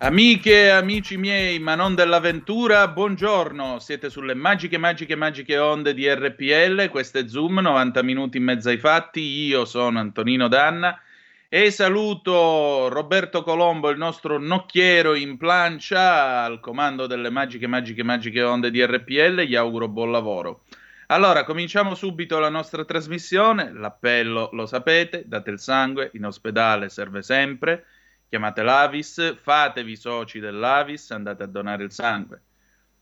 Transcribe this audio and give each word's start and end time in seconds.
Amiche 0.00 0.66
e 0.66 0.68
amici 0.68 1.16
miei, 1.16 1.58
ma 1.58 1.74
non 1.74 1.96
dell'avventura, 1.96 2.86
buongiorno. 2.86 3.80
Siete 3.80 4.10
sulle 4.10 4.34
magiche, 4.34 4.78
magiche, 4.78 5.16
magiche 5.16 5.58
onde 5.58 5.92
di 5.92 6.08
RPL. 6.08 6.88
Questo 6.88 7.18
è 7.18 7.26
Zoom, 7.26 7.58
90 7.58 8.04
minuti 8.04 8.36
in 8.36 8.44
mezzo 8.44 8.68
ai 8.68 8.78
fatti. 8.78 9.20
Io 9.20 9.64
sono 9.64 9.98
Antonino 9.98 10.46
Danna 10.46 10.96
e 11.48 11.72
saluto 11.72 12.86
Roberto 12.88 13.42
Colombo, 13.42 13.88
il 13.88 13.98
nostro 13.98 14.38
nocchiero 14.38 15.14
in 15.14 15.36
plancia, 15.36 16.44
al 16.44 16.60
comando 16.60 17.08
delle 17.08 17.28
magiche, 17.28 17.66
magiche, 17.66 18.04
magiche 18.04 18.42
onde 18.44 18.70
di 18.70 18.84
RPL. 18.84 19.40
Gli 19.40 19.56
auguro 19.56 19.88
buon 19.88 20.12
lavoro. 20.12 20.62
Allora, 21.08 21.42
cominciamo 21.42 21.96
subito 21.96 22.38
la 22.38 22.50
nostra 22.50 22.84
trasmissione. 22.84 23.72
L'appello 23.72 24.50
lo 24.52 24.64
sapete, 24.64 25.24
date 25.26 25.50
il 25.50 25.58
sangue, 25.58 26.10
in 26.12 26.24
ospedale 26.24 26.88
serve 26.88 27.20
sempre 27.20 27.84
chiamate 28.28 28.62
l'Avis, 28.62 29.36
fatevi 29.40 29.96
soci 29.96 30.38
dell'Avis, 30.38 31.10
andate 31.10 31.42
a 31.42 31.46
donare 31.46 31.84
il 31.84 31.92
sangue. 31.92 32.42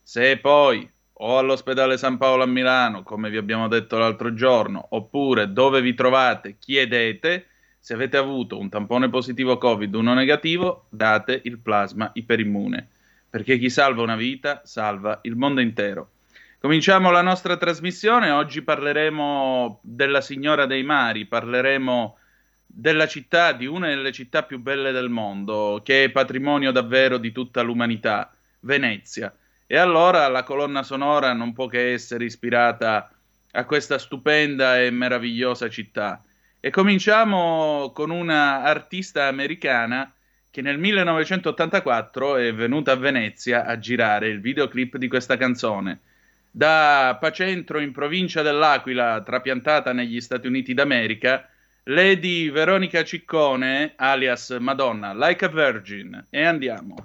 Se 0.02 0.38
poi 0.38 0.88
o 1.18 1.38
all'ospedale 1.38 1.96
San 1.96 2.16
Paolo 2.18 2.42
a 2.42 2.46
Milano, 2.46 3.02
come 3.02 3.30
vi 3.30 3.36
abbiamo 3.36 3.68
detto 3.68 3.98
l'altro 3.98 4.34
giorno, 4.34 4.86
oppure 4.90 5.52
dove 5.52 5.80
vi 5.80 5.94
trovate, 5.94 6.56
chiedete 6.58 7.46
se 7.78 7.94
avete 7.94 8.16
avuto 8.16 8.58
un 8.58 8.68
tampone 8.68 9.08
positivo 9.08 9.58
Covid, 9.58 9.94
uno 9.94 10.12
negativo, 10.12 10.86
date 10.90 11.40
il 11.44 11.58
plasma 11.58 12.10
iperimmune, 12.14 12.88
perché 13.30 13.58
chi 13.58 13.70
salva 13.70 14.02
una 14.02 14.16
vita 14.16 14.62
salva 14.64 15.20
il 15.22 15.36
mondo 15.36 15.60
intero. 15.60 16.10
Cominciamo 16.58 17.10
la 17.10 17.22
nostra 17.22 17.56
trasmissione, 17.56 18.30
oggi 18.30 18.62
parleremo 18.62 19.80
della 19.82 20.20
Signora 20.20 20.66
dei 20.66 20.82
Mari, 20.82 21.26
parleremo 21.26 22.18
della 22.78 23.06
città, 23.06 23.52
di 23.52 23.64
una 23.64 23.88
delle 23.88 24.12
città 24.12 24.42
più 24.42 24.58
belle 24.58 24.92
del 24.92 25.08
mondo, 25.08 25.80
che 25.82 26.04
è 26.04 26.10
patrimonio 26.10 26.72
davvero 26.72 27.16
di 27.16 27.32
tutta 27.32 27.62
l'umanità, 27.62 28.30
Venezia. 28.60 29.34
E 29.66 29.78
allora 29.78 30.28
la 30.28 30.42
colonna 30.42 30.82
sonora 30.82 31.32
non 31.32 31.54
può 31.54 31.68
che 31.68 31.94
essere 31.94 32.26
ispirata 32.26 33.10
a 33.52 33.64
questa 33.64 33.96
stupenda 33.96 34.78
e 34.78 34.90
meravigliosa 34.90 35.70
città. 35.70 36.22
E 36.60 36.68
cominciamo 36.68 37.92
con 37.94 38.10
una 38.10 38.62
artista 38.62 39.26
americana 39.26 40.12
che 40.50 40.60
nel 40.60 40.76
1984 40.78 42.36
è 42.36 42.52
venuta 42.52 42.92
a 42.92 42.96
Venezia 42.96 43.64
a 43.64 43.78
girare 43.78 44.28
il 44.28 44.42
videoclip 44.42 44.98
di 44.98 45.08
questa 45.08 45.38
canzone. 45.38 46.00
Da 46.50 47.16
Pacentro 47.18 47.78
in 47.78 47.92
provincia 47.92 48.42
dell'Aquila, 48.42 49.22
trapiantata 49.22 49.94
negli 49.94 50.20
Stati 50.20 50.46
Uniti 50.46 50.74
d'America, 50.74 51.48
Lady 51.88 52.50
Veronica 52.50 53.04
Ciccone, 53.04 53.94
alias 53.96 54.50
Madonna, 54.58 55.12
Like 55.14 55.44
a 55.44 55.48
Virgin. 55.48 56.26
E 56.30 56.42
andiamo. 56.42 56.96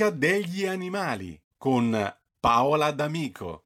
L'amica 0.00 0.10
degli 0.10 0.64
animali 0.64 1.38
con 1.58 1.94
Paola 2.40 2.90
D'Amico. 2.90 3.64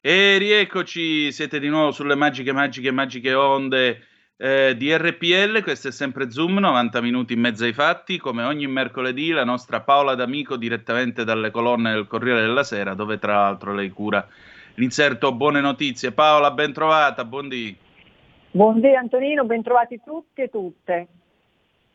E 0.00 0.38
rieccoci, 0.38 1.30
siete 1.30 1.60
di 1.60 1.68
nuovo 1.68 1.92
sulle 1.92 2.16
magiche, 2.16 2.50
magiche, 2.52 2.90
magiche 2.90 3.32
onde 3.32 4.06
eh, 4.36 4.74
di 4.76 4.92
RPL. 4.92 5.62
Questo 5.62 5.88
è 5.88 5.92
sempre 5.92 6.32
Zoom, 6.32 6.58
90 6.58 7.00
minuti 7.00 7.34
in 7.34 7.40
mezzo 7.40 7.62
ai 7.62 7.72
fatti. 7.72 8.18
Come 8.18 8.42
ogni 8.42 8.66
mercoledì, 8.66 9.30
la 9.30 9.44
nostra 9.44 9.82
Paola 9.82 10.16
D'Amico 10.16 10.56
direttamente 10.56 11.22
dalle 11.22 11.52
colonne 11.52 11.92
del 11.92 12.08
Corriere 12.08 12.40
della 12.40 12.64
Sera, 12.64 12.94
dove 12.94 13.20
tra 13.20 13.34
l'altro 13.34 13.72
lei 13.72 13.90
cura 13.90 14.26
l'inserto 14.74 15.32
Buone 15.32 15.60
Notizie. 15.60 16.10
Paola, 16.10 16.50
ben 16.50 16.72
trovata, 16.72 17.24
buondì. 17.24 17.76
Buondì 18.50 18.96
Antonino, 18.96 19.44
ben 19.44 19.62
trovati 19.62 20.00
tutti 20.04 20.40
e 20.40 20.50
tutte. 20.50 21.06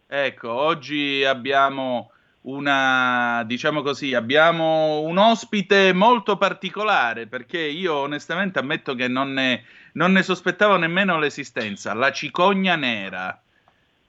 Ecco, 0.07 0.51
oggi 0.53 1.23
abbiamo 1.25 2.11
una, 2.45 3.43
diciamo 3.45 3.81
così, 3.81 4.13
abbiamo 4.13 5.01
un 5.01 5.17
ospite 5.17 5.93
molto 5.93 6.37
particolare 6.37 7.27
perché 7.27 7.59
io 7.59 7.95
onestamente 7.95 8.59
ammetto 8.59 8.93
che 8.93 9.07
non 9.07 9.33
ne, 9.33 9.63
non 9.93 10.11
ne 10.11 10.21
sospettavo 10.21 10.77
nemmeno 10.77 11.17
l'esistenza, 11.17 11.93
la 11.93 12.11
cicogna 12.11 12.75
nera. 12.75 13.39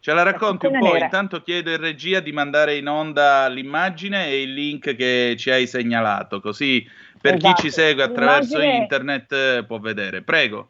Ce 0.00 0.12
la 0.12 0.23
racconti 0.23 0.67
un 0.67 0.79
po'? 0.79 0.93
Nera. 0.93 1.05
Intanto 1.05 1.43
chiedo 1.43 1.71
in 1.71 1.79
regia 1.79 2.21
di 2.21 2.31
mandare 2.31 2.77
in 2.77 2.88
onda 2.88 3.49
l'immagine 3.49 4.29
e 4.29 4.43
il 4.43 4.53
link 4.53 4.94
che 4.94 5.35
ci 5.37 5.50
hai 5.50 5.67
segnalato, 5.67 6.41
così 6.41 6.87
per 7.21 7.35
esatto. 7.35 7.55
chi 7.55 7.62
ci 7.62 7.71
segue 7.71 8.03
attraverso 8.03 8.59
L'immagine... 8.59 8.83
internet 8.83 9.65
può 9.65 9.79
vedere. 9.79 10.23
Prego. 10.23 10.69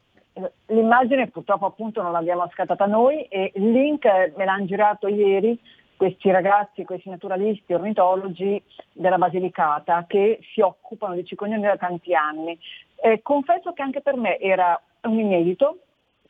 l'immagine 0.67 1.29
purtroppo 1.29 1.67
appunto 1.67 2.01
non 2.01 2.13
l'abbiamo 2.13 2.49
scattata 2.53 2.87
noi 2.87 3.25
e 3.25 3.53
il 3.57 3.73
link 3.73 4.05
me 4.37 4.45
l'hanno 4.45 4.67
girato 4.67 5.09
ieri 5.09 5.59
questi 5.97 6.31
ragazzi, 6.31 6.85
questi 6.85 7.09
naturalisti, 7.09 7.73
ornitologi 7.73 8.63
della 8.93 9.19
Basilicata 9.19 10.05
che 10.07 10.41
si 10.53 10.61
occupano 10.61 11.15
di 11.15 11.25
cicognoni 11.25 11.63
da 11.63 11.77
tanti 11.77 12.15
anni. 12.15 12.59
Eh, 13.03 13.23
confesso 13.23 13.73
che 13.73 13.83
anche 13.83 14.01
per 14.01 14.17
me 14.17 14.39
era 14.39 14.81
un 15.03 15.19
inedito, 15.19 15.79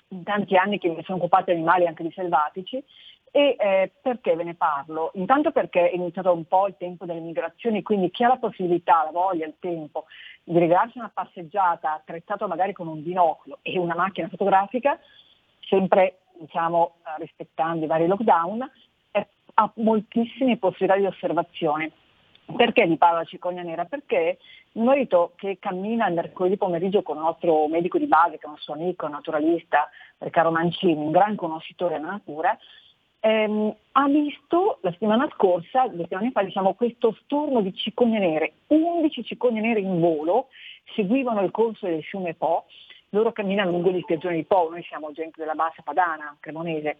in 0.08 0.22
tanti 0.22 0.56
anni 0.56 0.78
che 0.78 0.88
mi 0.88 1.02
sono 1.02 1.18
occupata 1.18 1.46
di 1.46 1.58
animali 1.58 1.86
anche 1.86 2.02
di 2.02 2.12
selvatici, 2.12 2.82
e 3.30 3.56
eh, 3.58 3.92
perché 4.00 4.34
ve 4.34 4.44
ne 4.44 4.54
parlo? 4.54 5.10
Intanto 5.14 5.50
perché 5.50 5.90
è 5.90 5.94
iniziato 5.94 6.32
un 6.32 6.46
po' 6.46 6.68
il 6.68 6.76
tempo 6.78 7.04
delle 7.04 7.20
migrazioni, 7.20 7.82
quindi 7.82 8.10
chi 8.10 8.24
ha 8.24 8.28
la 8.28 8.38
possibilità, 8.38 9.04
la 9.04 9.10
voglia, 9.10 9.44
il 9.44 9.56
tempo 9.58 10.06
di 10.42 10.58
regalarsi 10.58 10.96
una 10.96 11.10
passeggiata 11.12 11.92
attrezzata 11.92 12.46
magari 12.46 12.72
con 12.72 12.86
un 12.86 13.02
binocolo 13.02 13.58
e 13.62 13.78
una 13.78 13.94
macchina 13.94 14.28
fotografica, 14.28 14.98
sempre 15.68 16.20
diciamo, 16.38 16.94
rispettando 17.18 17.84
i 17.84 17.88
vari 17.88 18.06
lockdown, 18.06 18.70
ha 19.58 19.70
moltissime 19.76 20.58
possibilità 20.58 20.98
di 20.98 21.06
osservazione. 21.06 21.90
Perché 22.56 22.86
vi 22.86 22.96
parlo 22.96 23.16
della 23.16 23.28
cicogna 23.28 23.62
nera? 23.62 23.84
Perché 23.86 24.38
il 24.72 24.82
marito 24.82 25.32
che 25.36 25.58
cammina 25.58 26.06
il 26.06 26.14
mercoledì 26.14 26.56
pomeriggio 26.56 27.02
con 27.02 27.16
il 27.16 27.22
nostro 27.22 27.66
medico 27.66 27.98
di 27.98 28.06
base, 28.06 28.38
che 28.38 28.46
è 28.46 28.48
un 28.48 28.58
suo 28.58 28.74
amico, 28.74 29.08
naturalista, 29.08 29.88
Riccardo 30.18 30.52
Mancini, 30.52 30.92
un 30.92 31.10
gran 31.10 31.34
conoscitore 31.34 31.96
della 31.96 32.12
natura, 32.12 32.56
ehm, 33.20 33.74
ha 33.92 34.08
visto 34.08 34.78
la 34.82 34.92
settimana 34.92 35.28
scorsa, 35.34 35.88
due 35.88 36.02
settimane 36.02 36.30
fa, 36.30 36.42
diciamo, 36.42 36.74
questo 36.74 37.16
stormo 37.22 37.62
di 37.62 37.74
cicogne 37.74 38.18
nere, 38.18 38.52
11 38.68 39.24
cicogne 39.24 39.60
nere 39.60 39.80
in 39.80 39.98
volo, 39.98 40.48
seguivano 40.94 41.42
il 41.42 41.50
corso 41.50 41.86
del 41.86 42.04
fiume 42.04 42.34
Po, 42.34 42.66
loro 43.10 43.32
camminano 43.32 43.70
lungo 43.70 43.90
le 43.90 44.02
spiaggioni 44.02 44.36
di 44.36 44.44
Po, 44.44 44.68
noi 44.70 44.84
siamo 44.84 45.10
gente 45.10 45.40
della 45.40 45.54
bassa 45.54 45.82
padana, 45.82 46.36
cremonese, 46.38 46.98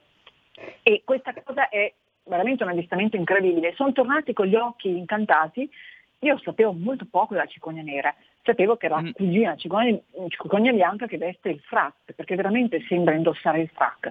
e 0.82 1.02
questa 1.05 1.32
cosa 1.44 1.69
è 1.69 1.93
veramente 2.26 2.62
un 2.62 2.70
avvistamento 2.70 3.17
incredibile. 3.17 3.75
Sono 3.75 3.93
tornati 3.93 4.32
con 4.32 4.46
gli 4.46 4.55
occhi 4.55 4.88
incantati. 4.88 5.69
Io 6.20 6.38
sapevo 6.38 6.73
molto 6.73 7.06
poco 7.11 7.34
della 7.34 7.46
cicogna 7.46 7.82
nera, 7.82 8.14
sapevo 8.43 8.76
che 8.76 8.87
era 8.87 9.00
mm. 9.00 9.11
cugina 9.12 9.56
cicogna, 9.56 9.99
cicogna 10.28 10.73
bianca 10.73 11.06
che 11.06 11.19
veste 11.19 11.50
il 11.50 11.61
frac, 11.61 12.12
perché 12.14 12.34
veramente 12.34 12.84
sembra 12.88 13.14
indossare 13.14 13.61
il 13.61 13.70
frac. 13.73 14.11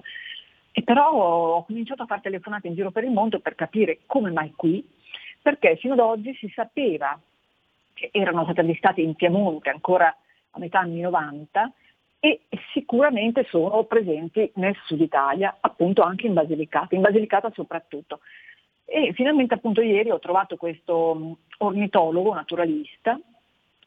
E 0.72 0.82
però 0.82 1.10
ho 1.10 1.64
cominciato 1.64 2.02
a 2.02 2.06
fare 2.06 2.20
telefonate 2.20 2.68
in 2.68 2.74
giro 2.74 2.90
per 2.90 3.04
il 3.04 3.10
mondo 3.10 3.40
per 3.40 3.54
capire 3.54 4.00
come 4.06 4.30
mai 4.30 4.52
qui, 4.54 4.86
perché 5.40 5.76
fino 5.76 5.94
ad 5.94 6.00
oggi 6.00 6.34
si 6.34 6.50
sapeva 6.54 7.18
che 7.92 8.10
erano 8.12 8.44
stati 8.44 8.60
avvistati 8.60 9.02
in 9.02 9.14
Piemonte 9.14 9.70
ancora 9.70 10.14
a 10.50 10.58
metà 10.58 10.80
anni 10.80 11.00
90 11.00 11.72
e 12.26 12.40
sicuramente 12.72 13.44
sono 13.48 13.84
presenti 13.84 14.50
nel 14.56 14.74
sud 14.84 15.00
Italia, 15.00 15.58
appunto 15.60 16.02
anche 16.02 16.26
in 16.26 16.34
Basilicata, 16.34 16.96
in 16.96 17.00
Basilicata 17.00 17.52
soprattutto. 17.54 18.20
E 18.84 19.12
finalmente 19.12 19.54
appunto 19.54 19.80
ieri 19.80 20.10
ho 20.10 20.18
trovato 20.18 20.56
questo 20.56 21.14
mm, 21.14 21.32
ornitologo 21.58 22.34
naturalista 22.34 23.18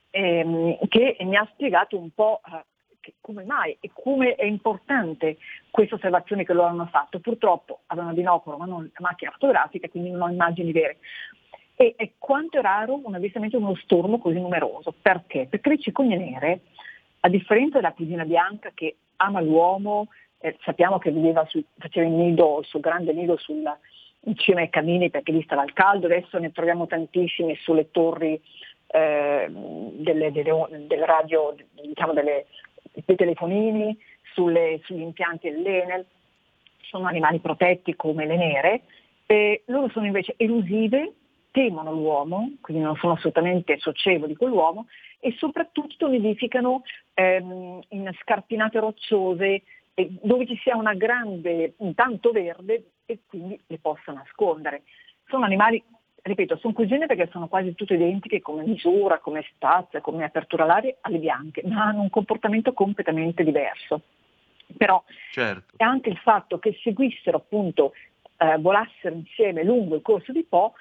ehm, 0.09 0.77
che 0.87 1.17
mi 1.21 1.35
ha 1.35 1.47
spiegato 1.51 1.97
un 1.97 2.11
po' 2.11 2.39
eh, 2.45 3.11
come 3.19 3.43
mai 3.43 3.75
e 3.81 3.91
come 3.93 4.35
è 4.35 4.45
importante 4.45 5.37
queste 5.69 5.95
osservazioni 5.95 6.45
che 6.45 6.53
loro 6.53 6.67
hanno 6.67 6.85
fatto. 6.85 7.19
Purtroppo 7.19 7.81
avevano 7.87 8.13
binocolo 8.13 8.57
ma 8.57 8.65
non 8.65 8.89
macchina 8.99 9.31
fotografica, 9.31 9.89
quindi 9.89 10.11
non 10.11 10.21
ho 10.21 10.29
immagini 10.29 10.71
vere. 10.71 10.99
E, 11.75 11.93
e 11.97 12.13
quanto 12.17 12.57
è 12.57 12.61
raro 12.61 13.01
un 13.03 13.15
avvistamento 13.15 13.57
di 13.57 13.63
uno 13.63 13.75
stormo 13.75 14.19
così 14.19 14.39
numeroso. 14.39 14.93
Perché? 15.01 15.47
Perché 15.49 15.69
le 15.69 15.79
cicogne 15.79 16.17
nere 16.17 16.61
a 17.21 17.29
differenza 17.29 17.79
della 17.79 17.93
cugina 17.93 18.25
bianca 18.25 18.71
che 18.73 18.95
ama 19.17 19.41
l'uomo, 19.41 20.07
eh, 20.39 20.55
sappiamo 20.63 20.97
che 20.99 21.11
su, 21.47 21.63
faceva 21.77 22.07
il 22.07 22.13
nido, 22.13 22.59
il 22.59 22.65
suo 22.65 22.79
grande 22.79 23.13
nido 23.13 23.37
sulla, 23.37 23.77
in 24.21 24.35
cima 24.37 24.61
ai 24.61 24.69
camini 24.69 25.09
perché 25.09 25.31
lì 25.31 25.43
stava 25.43 25.63
il 25.63 25.73
caldo, 25.73 26.05
adesso 26.05 26.37
ne 26.37 26.51
troviamo 26.51 26.87
tantissimi 26.87 27.55
sulle 27.57 27.91
torri 27.91 28.39
eh, 28.87 29.47
delle, 29.49 30.31
delle, 30.31 30.67
delle, 30.87 31.05
radio, 31.05 31.55
diciamo 31.81 32.13
delle, 32.13 32.45
dei 33.05 33.15
telefonini, 33.15 33.97
sulle, 34.33 34.79
sugli 34.83 35.01
impianti 35.01 35.49
dell'Enel, 35.49 36.05
sono 36.81 37.07
animali 37.07 37.39
protetti 37.39 37.95
come 37.95 38.25
le 38.25 38.37
nere, 38.37 38.81
e 39.25 39.63
loro 39.65 39.89
sono 39.89 40.05
invece 40.05 40.33
elusive, 40.37 41.13
temono 41.51 41.91
l'uomo, 41.91 42.53
quindi 42.61 42.83
non 42.83 42.95
sono 42.95 43.13
assolutamente 43.13 43.77
socievoli 43.79 44.35
con 44.35 44.49
l'uomo 44.49 44.87
e 45.19 45.35
soprattutto 45.37 46.07
nidificano 46.07 46.83
ehm, 47.13 47.81
in 47.89 48.11
scarpinate 48.21 48.79
rocciose 48.79 49.63
eh, 49.93 50.09
dove 50.21 50.45
ci 50.47 50.57
sia 50.63 50.77
una 50.77 50.93
grande, 50.93 51.73
intanto 51.79 52.31
verde 52.31 52.91
e 53.05 53.19
quindi 53.27 53.59
le 53.67 53.79
possa 53.79 54.13
nascondere. 54.13 54.83
Sono 55.27 55.45
animali, 55.45 55.83
ripeto, 56.21 56.57
sono 56.57 56.73
cugine 56.73 57.05
perché 57.05 57.27
sono 57.31 57.47
quasi 57.47 57.75
tutte 57.75 57.95
identiche 57.95 58.41
come 58.41 58.63
misura, 58.63 59.19
come 59.19 59.45
stazza, 59.55 59.99
come 59.99 60.23
apertura 60.23 60.63
all'aria 60.63 60.95
alle 61.01 61.17
bianche, 61.17 61.63
ma 61.65 61.85
hanno 61.85 62.01
un 62.01 62.09
comportamento 62.09 62.71
completamente 62.73 63.43
diverso. 63.43 64.01
Però 64.77 65.03
certo. 65.31 65.73
anche 65.77 66.09
il 66.09 66.17
fatto 66.17 66.59
che 66.59 66.77
seguissero 66.81 67.37
appunto, 67.37 67.93
eh, 68.37 68.57
volassero 68.59 69.15
insieme 69.15 69.63
lungo 69.63 69.95
il 69.95 70.01
corso 70.01 70.31
di 70.31 70.43
Po 70.43 70.75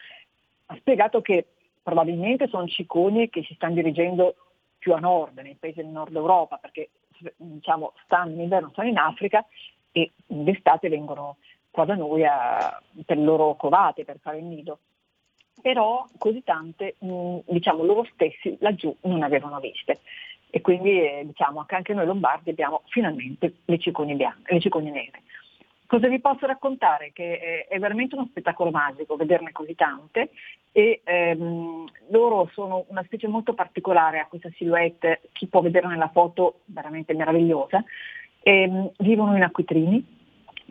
ha 0.66 0.76
spiegato 0.76 1.22
che 1.22 1.46
probabilmente 1.88 2.48
sono 2.48 2.66
cicogne 2.66 3.30
che 3.30 3.42
si 3.44 3.54
stanno 3.54 3.76
dirigendo 3.76 4.34
più 4.76 4.92
a 4.92 4.98
nord, 4.98 5.38
nei 5.38 5.56
paesi 5.58 5.80
del 5.80 5.86
nord 5.86 6.14
Europa, 6.14 6.58
perché 6.58 6.90
diciamo, 7.34 7.94
stanno 8.04 8.32
in 8.32 8.40
inverno, 8.40 8.68
stanno 8.72 8.90
in 8.90 8.98
Africa 8.98 9.42
e 9.90 10.12
d'estate 10.26 10.90
vengono 10.90 11.38
qua 11.70 11.86
da 11.86 11.94
noi 11.94 12.26
a, 12.26 12.78
per 13.06 13.16
le 13.16 13.24
loro 13.24 13.54
covate, 13.54 14.04
per 14.04 14.18
fare 14.20 14.36
il 14.36 14.44
nido. 14.44 14.80
Però 15.62 16.06
così 16.18 16.44
tante, 16.44 16.96
mh, 16.98 17.38
diciamo, 17.46 17.82
loro 17.82 18.06
stessi 18.12 18.58
laggiù 18.60 18.94
non 19.04 19.22
avevano 19.22 19.58
viste. 19.58 20.00
E 20.50 20.60
quindi 20.60 20.90
eh, 20.90 21.22
diciamo 21.24 21.64
che 21.64 21.74
anche 21.74 21.94
noi 21.94 22.04
lombardi 22.04 22.50
abbiamo 22.50 22.82
finalmente 22.88 23.60
le 23.64 23.78
cicogne 23.78 24.14
bianche, 24.14 24.52
le 24.52 24.60
cicogne 24.60 24.90
nere. 24.90 25.22
Cosa 25.88 26.06
vi 26.06 26.20
posso 26.20 26.44
raccontare? 26.44 27.12
Che 27.14 27.64
è 27.66 27.78
veramente 27.78 28.14
uno 28.14 28.26
spettacolo 28.28 28.70
magico 28.70 29.16
vederne 29.16 29.52
così 29.52 29.74
tante 29.74 30.28
e 30.70 31.00
ehm, 31.02 31.86
loro 32.10 32.50
sono 32.52 32.84
una 32.88 33.02
specie 33.04 33.26
molto 33.26 33.54
particolare, 33.54 34.18
a 34.18 34.26
questa 34.26 34.50
silhouette, 34.54 35.22
chi 35.32 35.46
può 35.46 35.62
vedere 35.62 35.86
nella 35.86 36.10
foto 36.10 36.60
veramente 36.66 37.14
meravigliosa, 37.14 37.82
ehm, 38.42 38.90
vivono 38.98 39.34
in 39.34 39.42
acquitrini, 39.42 40.04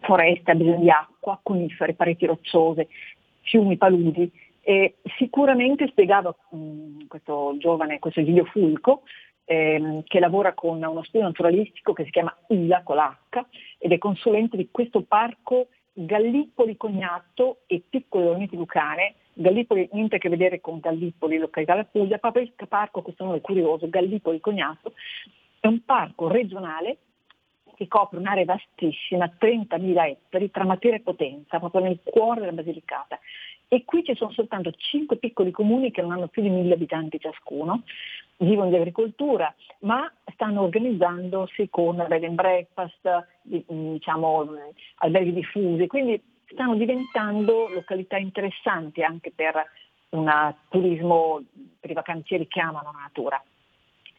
foreste, 0.01 0.53
bisogno 0.53 0.81
di 0.81 0.91
acqua, 0.91 1.39
conifere, 1.41 1.95
pareti 1.95 2.27
rocciose, 2.27 2.87
fiumi 3.41 3.75
paludi 3.75 4.31
e 4.61 4.97
sicuramente 5.17 5.87
spiegava 5.87 6.29
mh, 6.51 7.07
questo 7.07 7.55
giovane, 7.57 7.97
questo 7.97 8.23
Giglio 8.23 8.45
Fulco, 8.45 9.01
ehm, 9.47 10.03
che 10.03 10.19
lavora 10.19 10.53
con 10.53 10.83
uno 10.83 11.03
studio 11.03 11.25
naturalistico 11.25 11.93
che 11.93 12.03
si 12.03 12.11
chiama 12.11 12.35
ILA 12.49 12.83
l'H 12.85 13.45
ed 13.79 13.91
è 13.91 13.97
consulente 13.97 14.57
di 14.57 14.67
questo 14.69 15.01
parco 15.03 15.67
Gallipoli 15.93 16.77
Cognatto 16.77 17.61
e 17.65 17.81
Piccole 17.89 18.25
Dolomiti 18.25 18.55
Lucane. 18.55 19.15
Gallipoli 19.33 19.89
niente 19.93 20.17
a 20.17 20.19
che 20.19 20.29
vedere 20.29 20.59
con 20.61 20.79
Gallipoli, 20.79 21.37
località 21.37 21.73
della 21.73 21.85
Puglia, 21.85 22.17
proprio 22.17 22.43
il 22.43 22.53
parco, 22.67 23.01
questo 23.01 23.23
nome 23.23 23.37
è 23.37 23.41
curioso, 23.41 23.89
Gallipoli 23.89 24.39
Cognatto, 24.39 24.93
è 25.59 25.67
un 25.67 25.83
parco 25.83 26.27
regionale 26.27 26.97
che 27.75 27.87
copre 27.87 28.17
un'area 28.17 28.45
vastissima, 28.45 29.31
30.000 29.39 30.07
ettari, 30.07 30.49
tra 30.49 30.65
Matera 30.65 30.95
e 30.95 31.01
Potenza, 31.01 31.59
proprio 31.59 31.81
nel 31.81 31.99
cuore 32.03 32.39
della 32.39 32.51
Basilicata. 32.51 33.19
E 33.69 33.83
qui 33.83 34.03
ci 34.03 34.15
sono 34.15 34.31
soltanto 34.31 34.71
5 34.71 35.17
piccoli 35.17 35.51
comuni 35.51 35.91
che 35.91 36.01
non 36.01 36.11
hanno 36.11 36.27
più 36.27 36.41
di 36.41 36.49
1.000 36.49 36.71
abitanti 36.71 37.19
ciascuno, 37.19 37.83
vivono 38.37 38.69
di 38.69 38.75
agricoltura, 38.75 39.53
ma 39.79 40.11
stanno 40.33 40.61
organizzandosi 40.61 41.67
con 41.69 42.03
bed 42.07 42.23
and 42.23 42.35
breakfast, 42.35 43.27
diciamo, 43.41 44.47
alberghi 44.99 45.33
diffusi, 45.33 45.87
quindi 45.87 46.21
stanno 46.49 46.75
diventando 46.75 47.67
località 47.67 48.17
interessanti 48.17 49.03
anche 49.03 49.31
per 49.35 49.55
un 50.09 50.55
turismo 50.69 51.43
per 51.79 51.91
i 51.91 51.93
vacanzieri 51.93 52.47
che 52.47 52.61
amano 52.61 52.91
la 52.93 52.99
natura. 53.01 53.43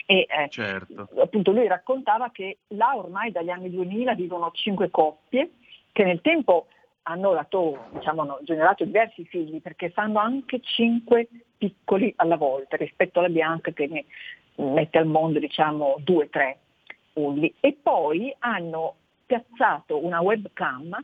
E 0.05 0.27
eh, 0.29 0.49
certo. 0.49 1.09
appunto 1.21 1.53
lui 1.53 1.67
raccontava 1.67 2.31
che 2.31 2.59
là 2.69 2.97
ormai 2.97 3.31
dagli 3.31 3.51
anni 3.51 3.71
2000 3.71 4.15
vivono 4.15 4.51
cinque 4.53 4.91
coppie 4.91 5.53
che 5.93 6.05
nel 6.05 6.21
tempo 6.23 6.69
hanno, 7.09 7.33
dato, 7.33 7.87
diciamo, 7.93 8.23
hanno 8.23 8.39
generato 8.43 8.85
diversi 8.85 9.25
figli 9.25 9.61
perché 9.61 9.91
fanno 9.91 10.19
anche 10.19 10.61
cinque 10.61 11.29
piccoli 11.57 12.13
alla 12.17 12.37
volta 12.37 12.77
rispetto 12.77 13.19
alla 13.19 13.31
bianca 13.31 13.73
che 13.73 13.87
ne 13.87 14.05
mette 14.57 14.99
al 14.99 15.07
mondo 15.07 15.39
diciamo 15.39 15.97
due 16.01 16.25
o 16.25 16.29
tre 16.29 16.59
ulli. 17.15 17.53
E 17.61 17.77
poi 17.81 18.35
hanno 18.41 18.95
piazzato 19.25 20.05
una 20.05 20.21
webcam 20.21 20.97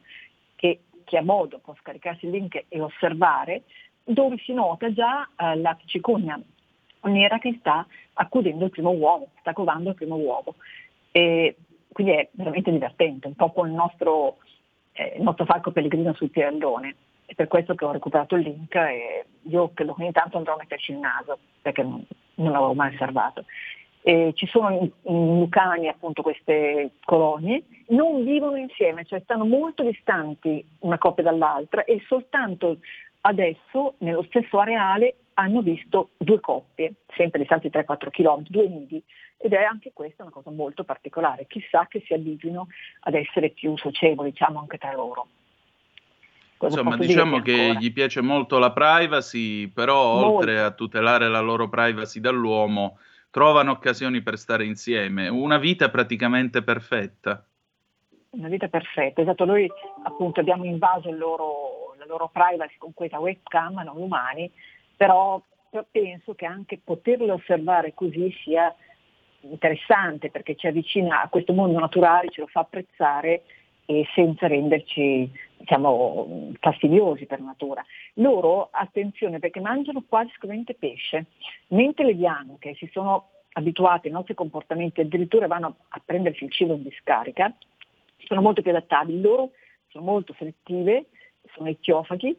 che 0.56 0.80
chi 1.04 1.16
ha 1.16 1.22
modo 1.22 1.58
può 1.58 1.74
scaricarsi 1.80 2.26
il 2.26 2.32
link 2.32 2.64
e 2.68 2.80
osservare 2.80 3.62
dove 4.04 4.36
si 4.38 4.52
nota 4.52 4.92
già 4.92 5.28
eh, 5.36 5.56
la 5.56 5.76
cicogna 5.86 6.40
nera 7.02 7.38
che 7.38 7.56
sta 7.60 7.86
accudendo 8.14 8.64
il 8.64 8.70
primo 8.70 8.90
uovo, 8.90 9.28
sta 9.40 9.52
covando 9.52 9.90
il 9.90 9.94
primo 9.94 10.16
uovo. 10.16 10.54
E 11.10 11.56
quindi 11.92 12.12
è 12.12 12.28
veramente 12.32 12.70
divertente, 12.70 13.26
un 13.26 13.34
po' 13.34 13.52
con 13.52 13.68
il 13.68 13.74
nostro, 13.74 14.38
eh, 14.94 15.14
il 15.16 15.22
nostro 15.22 15.44
falco 15.44 15.70
pellegrino 15.70 16.14
sul 16.14 16.30
Pirellone. 16.30 16.94
È 17.26 17.34
per 17.34 17.48
questo 17.48 17.74
che 17.74 17.84
ho 17.84 17.92
recuperato 17.92 18.36
il 18.36 18.42
link 18.42 18.74
e 18.74 19.24
io 19.42 19.70
che 19.74 19.84
ogni 19.84 20.12
tanto 20.12 20.36
andrò 20.36 20.54
a 20.54 20.58
metterci 20.58 20.92
il 20.92 20.98
naso, 20.98 21.38
perché 21.60 21.82
non, 21.82 22.04
l'avevo 22.34 22.74
mai 22.74 22.94
osservato. 22.94 23.44
E 24.02 24.32
ci 24.34 24.46
sono 24.46 24.70
in, 24.70 24.90
in 25.02 25.38
Lucani 25.38 25.88
appunto 25.88 26.22
queste 26.22 26.90
colonie, 27.04 27.64
non 27.88 28.22
vivono 28.24 28.56
insieme, 28.56 29.04
cioè 29.04 29.20
stanno 29.20 29.46
molto 29.46 29.82
distanti 29.82 30.64
una 30.80 30.98
coppia 30.98 31.24
dall'altra 31.24 31.84
e 31.84 32.02
soltanto 32.06 32.78
adesso 33.22 33.94
nello 33.98 34.22
stesso 34.24 34.58
areale 34.58 35.16
hanno 35.34 35.60
visto 35.62 36.10
due 36.16 36.40
coppie, 36.40 36.94
sempre 37.16 37.40
distanti 37.40 37.68
3-4 37.68 38.10
km, 38.10 38.44
due 38.48 38.68
nidi, 38.68 39.02
ed 39.36 39.52
è 39.52 39.62
anche 39.62 39.92
questa 39.92 40.22
una 40.22 40.32
cosa 40.32 40.50
molto 40.50 40.84
particolare. 40.84 41.46
Chissà 41.46 41.86
che 41.86 42.02
si 42.06 42.14
abituino 42.14 42.68
ad 43.00 43.14
essere 43.14 43.50
più 43.50 43.76
socievoli, 43.76 44.30
diciamo, 44.30 44.58
anche 44.58 44.78
tra 44.78 44.92
loro. 44.92 45.26
Cosa 46.56 46.80
Insomma, 46.80 46.96
diciamo 46.96 47.40
che 47.40 47.52
ancora? 47.52 47.78
gli 47.78 47.92
piace 47.92 48.20
molto 48.20 48.58
la 48.58 48.72
privacy, 48.72 49.66
però 49.68 50.14
molto. 50.14 50.36
oltre 50.36 50.60
a 50.60 50.70
tutelare 50.70 51.28
la 51.28 51.40
loro 51.40 51.68
privacy 51.68 52.20
dall'uomo, 52.20 52.98
trovano 53.30 53.72
occasioni 53.72 54.22
per 54.22 54.38
stare 54.38 54.64
insieme. 54.64 55.28
Una 55.28 55.58
vita 55.58 55.90
praticamente 55.90 56.62
perfetta. 56.62 57.44
Una 58.30 58.48
vita 58.48 58.68
perfetta, 58.68 59.20
esatto. 59.20 59.44
Noi 59.44 59.68
appunto 60.04 60.40
abbiamo 60.40 60.64
invaso 60.64 61.10
loro, 61.10 61.94
la 61.98 62.06
loro 62.06 62.30
privacy 62.32 62.76
con 62.78 62.94
questa 62.94 63.18
webcam, 63.18 63.82
noi 63.84 64.02
umani, 64.02 64.50
però 65.04 65.42
penso 65.90 66.34
che 66.34 66.46
anche 66.46 66.80
poterle 66.82 67.30
osservare 67.30 67.92
così 67.92 68.34
sia 68.42 68.74
interessante 69.40 70.30
perché 70.30 70.54
ci 70.54 70.66
avvicina 70.66 71.20
a 71.20 71.28
questo 71.28 71.52
mondo 71.52 71.78
naturale, 71.78 72.30
ce 72.30 72.40
lo 72.40 72.46
fa 72.46 72.60
apprezzare 72.60 73.42
e 73.84 74.06
senza 74.14 74.46
renderci 74.46 75.30
diciamo, 75.58 76.52
fastidiosi 76.58 77.26
per 77.26 77.40
natura. 77.40 77.84
Loro, 78.14 78.68
attenzione, 78.70 79.40
perché 79.40 79.60
mangiano 79.60 80.02
quasi 80.08 80.30
esclusivamente 80.30 80.72
pesce, 80.72 81.26
mentre 81.68 82.06
le 82.06 82.14
bianche 82.14 82.74
si 82.76 82.88
sono 82.90 83.28
abituate 83.52 84.06
ai 84.06 84.14
nostri 84.14 84.32
comportamenti, 84.32 85.02
addirittura 85.02 85.46
vanno 85.46 85.76
a 85.88 86.00
prendersi 86.02 86.44
il 86.44 86.50
cibo 86.50 86.72
in 86.72 86.82
discarica, 86.82 87.54
sono 88.26 88.40
molto 88.40 88.62
più 88.62 88.70
adattabili, 88.70 89.20
loro 89.20 89.50
sono 89.88 90.04
molto 90.04 90.34
selettive, 90.38 91.08
sono 91.52 91.68
etiofagi 91.68 92.34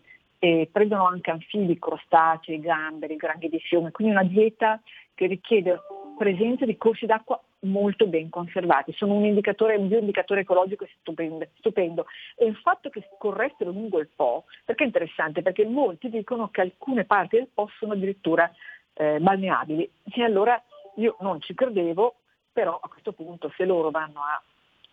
e 0.45 0.69
prendono 0.71 1.07
anche 1.07 1.31
anfibi, 1.31 1.79
crostacei, 1.79 2.59
gamberi, 2.59 3.15
granghi 3.15 3.49
di 3.49 3.59
fiume, 3.59 3.89
quindi 3.89 4.13
una 4.13 4.23
dieta 4.23 4.79
che 5.15 5.25
richiede 5.25 5.79
presenza 6.15 6.65
di 6.65 6.77
corsi 6.77 7.07
d'acqua 7.07 7.41
molto 7.61 8.05
ben 8.05 8.29
conservati, 8.29 8.93
sono 8.93 9.15
un 9.15 9.25
indicatore, 9.25 9.75
un 9.75 9.87
bioindicatore 9.87 10.41
ecologico 10.41 10.85
stupendo, 10.99 11.47
stupendo. 11.57 12.05
E 12.35 12.45
il 12.45 12.55
fatto 12.57 12.91
che 12.91 13.03
scorressero 13.15 13.71
lungo 13.71 13.97
il 13.97 14.07
Po, 14.15 14.45
perché 14.63 14.83
è 14.83 14.85
interessante? 14.85 15.41
Perché 15.41 15.65
molti 15.65 16.09
dicono 16.09 16.49
che 16.49 16.61
alcune 16.61 17.05
parti 17.05 17.37
del 17.37 17.49
Po 17.51 17.67
sono 17.79 17.93
addirittura 17.93 18.49
eh, 18.93 19.17
balneabili 19.19 19.89
e 20.13 20.23
allora 20.23 20.61
io 20.97 21.17
non 21.21 21.41
ci 21.41 21.55
credevo, 21.55 22.17
però 22.53 22.79
a 22.79 22.87
questo 22.87 23.13
punto 23.13 23.51
se 23.57 23.65
loro 23.65 23.89
vanno 23.89 24.19
a, 24.21 24.41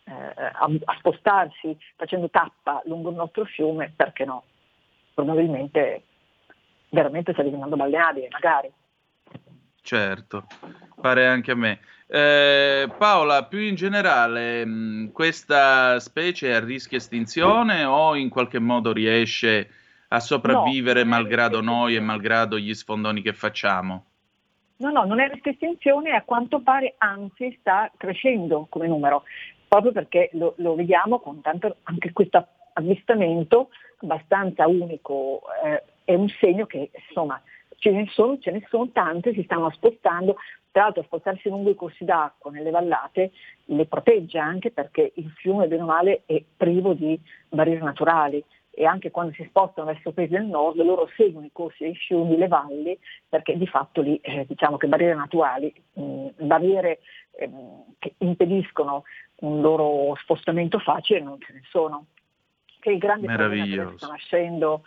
eh, 0.04 0.44
a, 0.44 0.70
a 0.84 0.96
spostarsi 0.96 1.76
facendo 1.96 2.30
tappa 2.30 2.80
lungo 2.86 3.10
il 3.10 3.16
nostro 3.16 3.44
fiume, 3.44 3.92
perché 3.94 4.24
no? 4.24 4.44
Probabilmente 5.14 6.02
veramente 6.90 7.32
sta 7.32 7.42
diventando 7.42 7.76
balneabile, 7.76 8.28
magari. 8.30 8.72
Certo, 9.80 10.46
pare 11.00 11.26
anche 11.26 11.50
a 11.50 11.56
me. 11.56 11.80
Eh, 12.06 12.88
Paola, 12.96 13.44
più 13.44 13.58
in 13.58 13.74
generale, 13.74 14.64
mh, 14.64 15.12
questa 15.12 15.98
specie 15.98 16.50
è 16.50 16.54
a 16.54 16.64
rischio 16.64 16.98
estinzione 16.98 17.84
o 17.84 18.14
in 18.14 18.28
qualche 18.28 18.58
modo 18.58 18.92
riesce 18.92 19.70
a 20.08 20.20
sopravvivere 20.20 21.04
no, 21.04 21.08
malgrado 21.08 21.60
noi 21.62 21.96
e 21.96 22.00
malgrado 22.00 22.58
gli 22.58 22.74
sfondoni 22.74 23.22
che 23.22 23.32
facciamo? 23.32 24.04
No, 24.76 24.90
no, 24.90 25.04
non 25.04 25.20
è 25.20 25.24
a 25.24 25.28
rischio 25.28 25.52
estinzione 25.52 26.10
e 26.10 26.16
a 26.16 26.22
quanto 26.22 26.60
pare 26.60 26.94
anzi 26.98 27.56
sta 27.58 27.90
crescendo 27.96 28.66
come 28.68 28.86
numero, 28.86 29.24
proprio 29.66 29.92
perché 29.92 30.28
lo, 30.34 30.54
lo 30.58 30.74
vediamo 30.74 31.18
con 31.18 31.40
tanto 31.40 31.76
anche 31.84 32.12
questo 32.12 32.46
avvistamento 32.74 33.70
abbastanza 34.02 34.66
unico, 34.66 35.42
eh, 35.64 35.82
è 36.04 36.14
un 36.14 36.28
segno 36.28 36.66
che 36.66 36.90
insomma 37.08 37.40
ce 37.76 37.90
ne, 37.90 38.06
sono, 38.10 38.38
ce 38.38 38.50
ne 38.50 38.64
sono 38.68 38.88
tante, 38.90 39.32
si 39.32 39.42
stanno 39.42 39.70
spostando, 39.70 40.36
tra 40.70 40.84
l'altro 40.84 41.02
spostarsi 41.02 41.48
lungo 41.48 41.70
i 41.70 41.74
corsi 41.74 42.04
d'acqua 42.04 42.50
nelle 42.50 42.70
vallate 42.70 43.32
le 43.66 43.86
protegge 43.86 44.38
anche 44.38 44.70
perché 44.70 45.12
il 45.16 45.30
fiume 45.36 45.66
bene 45.66 45.82
o 45.82 45.86
male 45.86 46.22
è 46.26 46.42
privo 46.56 46.94
di 46.94 47.20
barriere 47.48 47.82
naturali 47.82 48.42
e 48.74 48.86
anche 48.86 49.10
quando 49.10 49.32
si 49.34 49.44
spostano 49.48 49.88
verso 49.88 50.12
paesi 50.12 50.32
del 50.32 50.46
nord 50.46 50.76
loro 50.76 51.08
seguono 51.14 51.44
i 51.44 51.52
corsi 51.52 51.82
dei 51.82 51.94
fiumi, 51.94 52.36
le 52.36 52.48
valli, 52.48 52.98
perché 53.28 53.56
di 53.58 53.66
fatto 53.66 54.00
lì 54.00 54.16
eh, 54.22 54.46
diciamo 54.48 54.78
che 54.78 54.86
barriere 54.86 55.14
naturali, 55.14 55.72
mh, 55.92 56.28
barriere 56.38 57.00
eh, 57.32 57.50
che 57.98 58.14
impediscono 58.18 59.02
un 59.40 59.60
loro 59.60 60.14
spostamento 60.22 60.78
facile 60.78 61.20
non 61.20 61.38
ce 61.40 61.52
ne 61.52 61.62
sono. 61.68 62.06
Che 62.82 62.90
il 62.90 62.98
grande 62.98 63.32
problema 63.32 63.64
che 63.64 63.96
sta 63.96 64.08
nascendo 64.08 64.82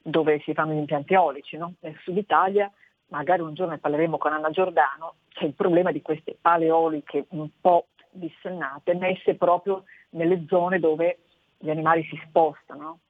dove 0.00 0.40
si 0.46 0.54
fanno 0.54 0.72
gli 0.72 0.78
impianti 0.78 1.12
eolici. 1.12 1.58
No? 1.58 1.74
Nel 1.80 1.94
sud 2.02 2.16
Italia, 2.16 2.72
magari 3.08 3.42
un 3.42 3.52
giorno 3.52 3.72
ne 3.72 3.78
parleremo 3.78 4.16
con 4.16 4.32
Anna 4.32 4.48
Giordano, 4.48 5.16
c'è 5.28 5.44
il 5.44 5.52
problema 5.52 5.92
di 5.92 6.00
queste 6.00 6.38
pale 6.40 6.64
eoliche 6.64 7.26
un 7.30 7.46
po' 7.60 7.88
dissennate, 8.10 8.94
messe 8.94 9.34
proprio 9.34 9.84
nelle 10.10 10.46
zone 10.48 10.80
dove 10.80 11.18
gli 11.58 11.68
animali 11.68 12.02
si 12.04 12.18
spostano. 12.26 13.00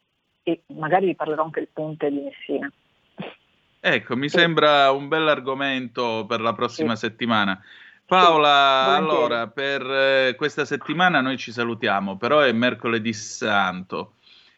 E 0.43 0.63
magari 0.75 1.07
vi 1.07 1.15
parlerò 1.15 1.45
anche 1.45 1.61
del 1.61 1.69
ponte 1.73 2.11
di 2.11 2.21
Messina. 2.21 2.73
Ecco, 3.79 4.17
mi 4.17 4.29
sembra 4.29 4.91
un 4.91 5.07
bell'argomento 5.07 6.27
per 6.27 6.41
la 6.41 6.55
prossima 6.55 6.97
sì. 6.97 7.07
settimana. 7.07 7.63
Paola, 8.05 8.87
sì, 8.89 8.97
allora, 8.97 9.47
per 9.47 9.83
eh, 9.83 10.35
questa 10.37 10.65
settimana 10.65 11.21
noi 11.21 11.39
ci 11.39 11.53
salutiamo, 11.53 12.17
però 12.17 12.41
è 12.41 12.51
mercoledì 12.51 13.13
santo. 13.13 14.15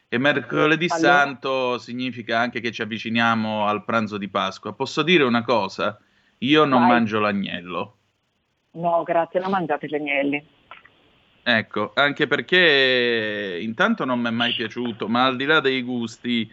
E 0.09 0.17
mercoledì 0.17 0.87
allora... 0.89 1.09
santo 1.09 1.77
significa 1.79 2.39
anche 2.39 2.61
che 2.61 2.71
ci 2.71 2.81
avviciniamo 2.81 3.67
al 3.67 3.83
pranzo 3.83 4.17
di 4.17 4.29
Pasqua. 4.29 4.73
Posso 4.73 5.03
dire 5.03 5.23
una 5.23 5.43
cosa? 5.43 5.99
Io 6.39 6.63
non 6.63 6.79
Vai. 6.81 6.89
mangio 6.89 7.19
l'agnello. 7.19 7.97
No, 8.71 9.03
grazie, 9.03 9.41
non 9.41 9.51
mangiate 9.51 9.87
gli 9.87 9.95
agnelli. 9.95 10.45
Ecco, 11.43 11.91
anche 11.95 12.27
perché 12.27 13.59
intanto 13.61 14.05
non 14.05 14.19
mi 14.19 14.27
è 14.27 14.31
mai 14.31 14.53
piaciuto, 14.53 15.07
ma 15.09 15.25
al 15.25 15.35
di 15.35 15.45
là 15.45 15.59
dei 15.59 15.81
gusti 15.81 16.49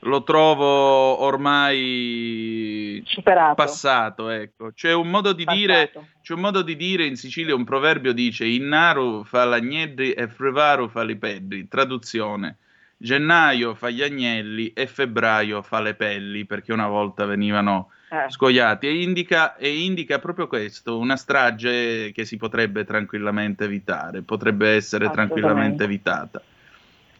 lo 0.00 0.22
trovo 0.22 1.22
ormai 1.22 3.02
Superato. 3.06 3.54
passato. 3.54 4.28
Ecco. 4.28 4.72
C'è, 4.72 4.92
un 4.92 5.08
modo 5.08 5.32
di 5.32 5.44
dire, 5.44 5.92
c'è 6.20 6.34
un 6.34 6.40
modo 6.40 6.60
di 6.62 6.76
dire 6.76 7.06
in 7.06 7.16
Sicilia, 7.16 7.54
un 7.54 7.64
proverbio 7.64 8.12
dice 8.12 8.44
Innaru 8.44 9.24
fa 9.24 9.44
l'agnelli 9.44 10.12
e 10.12 10.28
Frevaru 10.28 10.88
fa 10.88 11.02
li 11.04 11.16
pedri. 11.16 11.68
Traduzione 11.68 12.58
gennaio 12.98 13.74
fa 13.74 13.90
gli 13.90 14.02
agnelli 14.02 14.72
e 14.72 14.86
febbraio 14.86 15.62
fa 15.62 15.80
le 15.80 15.94
pelli, 15.94 16.44
perché 16.44 16.72
una 16.72 16.88
volta 16.88 17.24
venivano 17.24 17.90
eh. 18.10 18.30
scoiati. 18.30 18.88
E 18.88 19.02
indica, 19.02 19.56
e 19.56 19.82
indica, 19.82 20.18
proprio 20.18 20.48
questo, 20.48 20.98
una 20.98 21.16
strage 21.16 22.12
che 22.12 22.24
si 22.24 22.36
potrebbe 22.36 22.84
tranquillamente 22.84 23.64
evitare, 23.64 24.22
potrebbe 24.22 24.70
essere 24.70 25.10
tranquillamente 25.10 25.84
evitata. 25.84 26.42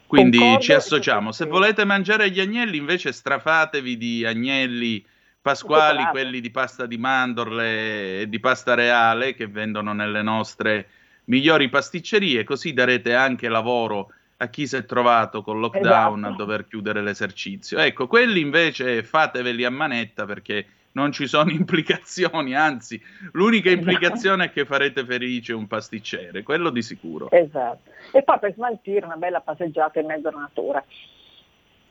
Quindi 0.07 0.39
Concordo 0.39 0.63
ci 0.63 0.73
associamo. 0.73 1.33
Se 1.33 1.45
volete 1.45 1.85
mangiare 1.85 2.31
gli 2.31 2.41
agnelli, 2.41 2.79
invece 2.79 3.13
strafatevi 3.13 3.97
di 3.97 4.25
agnelli 4.25 5.05
pasquali, 5.41 6.05
quelli 6.11 6.41
di 6.41 6.51
pasta 6.51 6.87
di 6.87 6.99
mandorle 6.99 8.23
e 8.23 8.29
di 8.29 8.41
pasta 8.41 8.75
reale 8.75 9.35
che 9.35 9.47
vendono 9.47 9.93
nelle 9.93 10.23
nostre 10.23 10.89
migliori 11.25 11.69
pasticcerie, 11.69 12.43
così 12.45 12.73
darete 12.73 13.15
anche 13.15 13.49
lavoro 13.49 14.13
a 14.41 14.47
chi 14.49 14.67
si 14.67 14.77
è 14.77 14.85
trovato 14.85 15.43
con 15.43 15.59
lockdown 15.61 16.19
esatto. 16.19 16.33
a 16.33 16.37
dover 16.37 16.67
chiudere 16.67 17.03
l'esercizio. 17.03 17.79
Ecco, 17.79 18.07
quelli 18.07 18.41
invece 18.41 19.03
fateveli 19.03 19.65
a 19.65 19.71
manetta 19.71 20.25
perché 20.27 20.67
non 20.93 21.11
ci 21.13 21.27
sono 21.27 21.51
implicazioni, 21.53 22.55
anzi, 22.55 23.01
l'unica 23.33 23.69
esatto. 23.69 23.91
implicazione 23.91 24.45
è 24.45 24.51
che 24.51 24.65
farete 24.65 25.05
felice 25.05 25.53
un 25.53 25.67
pasticcere, 25.67 26.43
quello 26.43 26.71
di 26.71 26.83
sicuro. 26.83 27.31
Esatto. 27.31 27.91
E 28.13 28.23
poi 28.23 28.39
per 28.39 28.55
smaltire 28.55 29.05
una 29.05 29.17
bella 29.17 29.41
passeggiata 29.41 29.99
in 29.99 30.07
mezzo 30.07 30.29
alla 30.29 30.41
natura. 30.41 30.85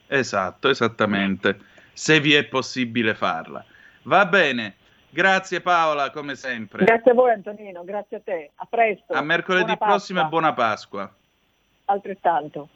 Esatto, 0.06 0.70
esattamente, 0.70 1.58
se 1.92 2.18
vi 2.18 2.32
è 2.32 2.44
possibile 2.44 3.14
farla. 3.14 3.62
Va 4.02 4.24
bene. 4.24 4.76
Grazie 5.10 5.60
Paola, 5.60 6.10
come 6.10 6.34
sempre. 6.34 6.84
Grazie 6.84 7.10
a 7.10 7.14
voi 7.14 7.32
Antonino, 7.32 7.82
grazie 7.84 8.18
a 8.18 8.20
te. 8.20 8.50
A 8.56 8.66
presto. 8.66 9.12
A 9.12 9.22
mercoledì 9.22 9.74
buona 9.76 9.76
prossimo 9.76 10.20
Pasqua. 10.20 10.38
e 10.38 10.40
buona 10.40 10.54
Pasqua 10.54 11.12
altrettanto. 11.88 12.68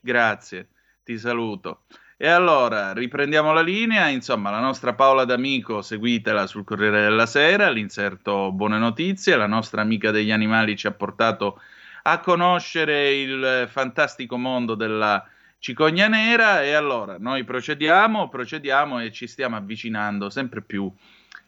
Grazie, 0.00 0.68
ti 1.04 1.16
saluto. 1.18 1.82
E 2.16 2.28
allora 2.28 2.92
riprendiamo 2.92 3.52
la 3.52 3.62
linea, 3.62 4.06
insomma 4.08 4.50
la 4.50 4.60
nostra 4.60 4.94
Paola 4.94 5.24
D'Amico, 5.24 5.82
seguitela 5.82 6.46
sul 6.46 6.64
Corriere 6.64 7.02
della 7.02 7.26
Sera, 7.26 7.68
l'inserto 7.68 8.52
Buone 8.52 8.78
Notizie, 8.78 9.36
la 9.36 9.46
nostra 9.46 9.80
amica 9.80 10.12
degli 10.12 10.30
animali 10.30 10.76
ci 10.76 10.86
ha 10.86 10.92
portato 10.92 11.60
a 12.04 12.20
conoscere 12.20 13.12
il 13.14 13.66
fantastico 13.68 14.36
mondo 14.36 14.74
della 14.74 15.24
cicogna 15.58 16.08
nera 16.08 16.62
e 16.62 16.74
allora 16.74 17.16
noi 17.18 17.44
procediamo, 17.44 18.28
procediamo 18.28 19.00
e 19.00 19.12
ci 19.12 19.26
stiamo 19.26 19.56
avvicinando 19.56 20.30
sempre 20.30 20.62
più 20.62 20.92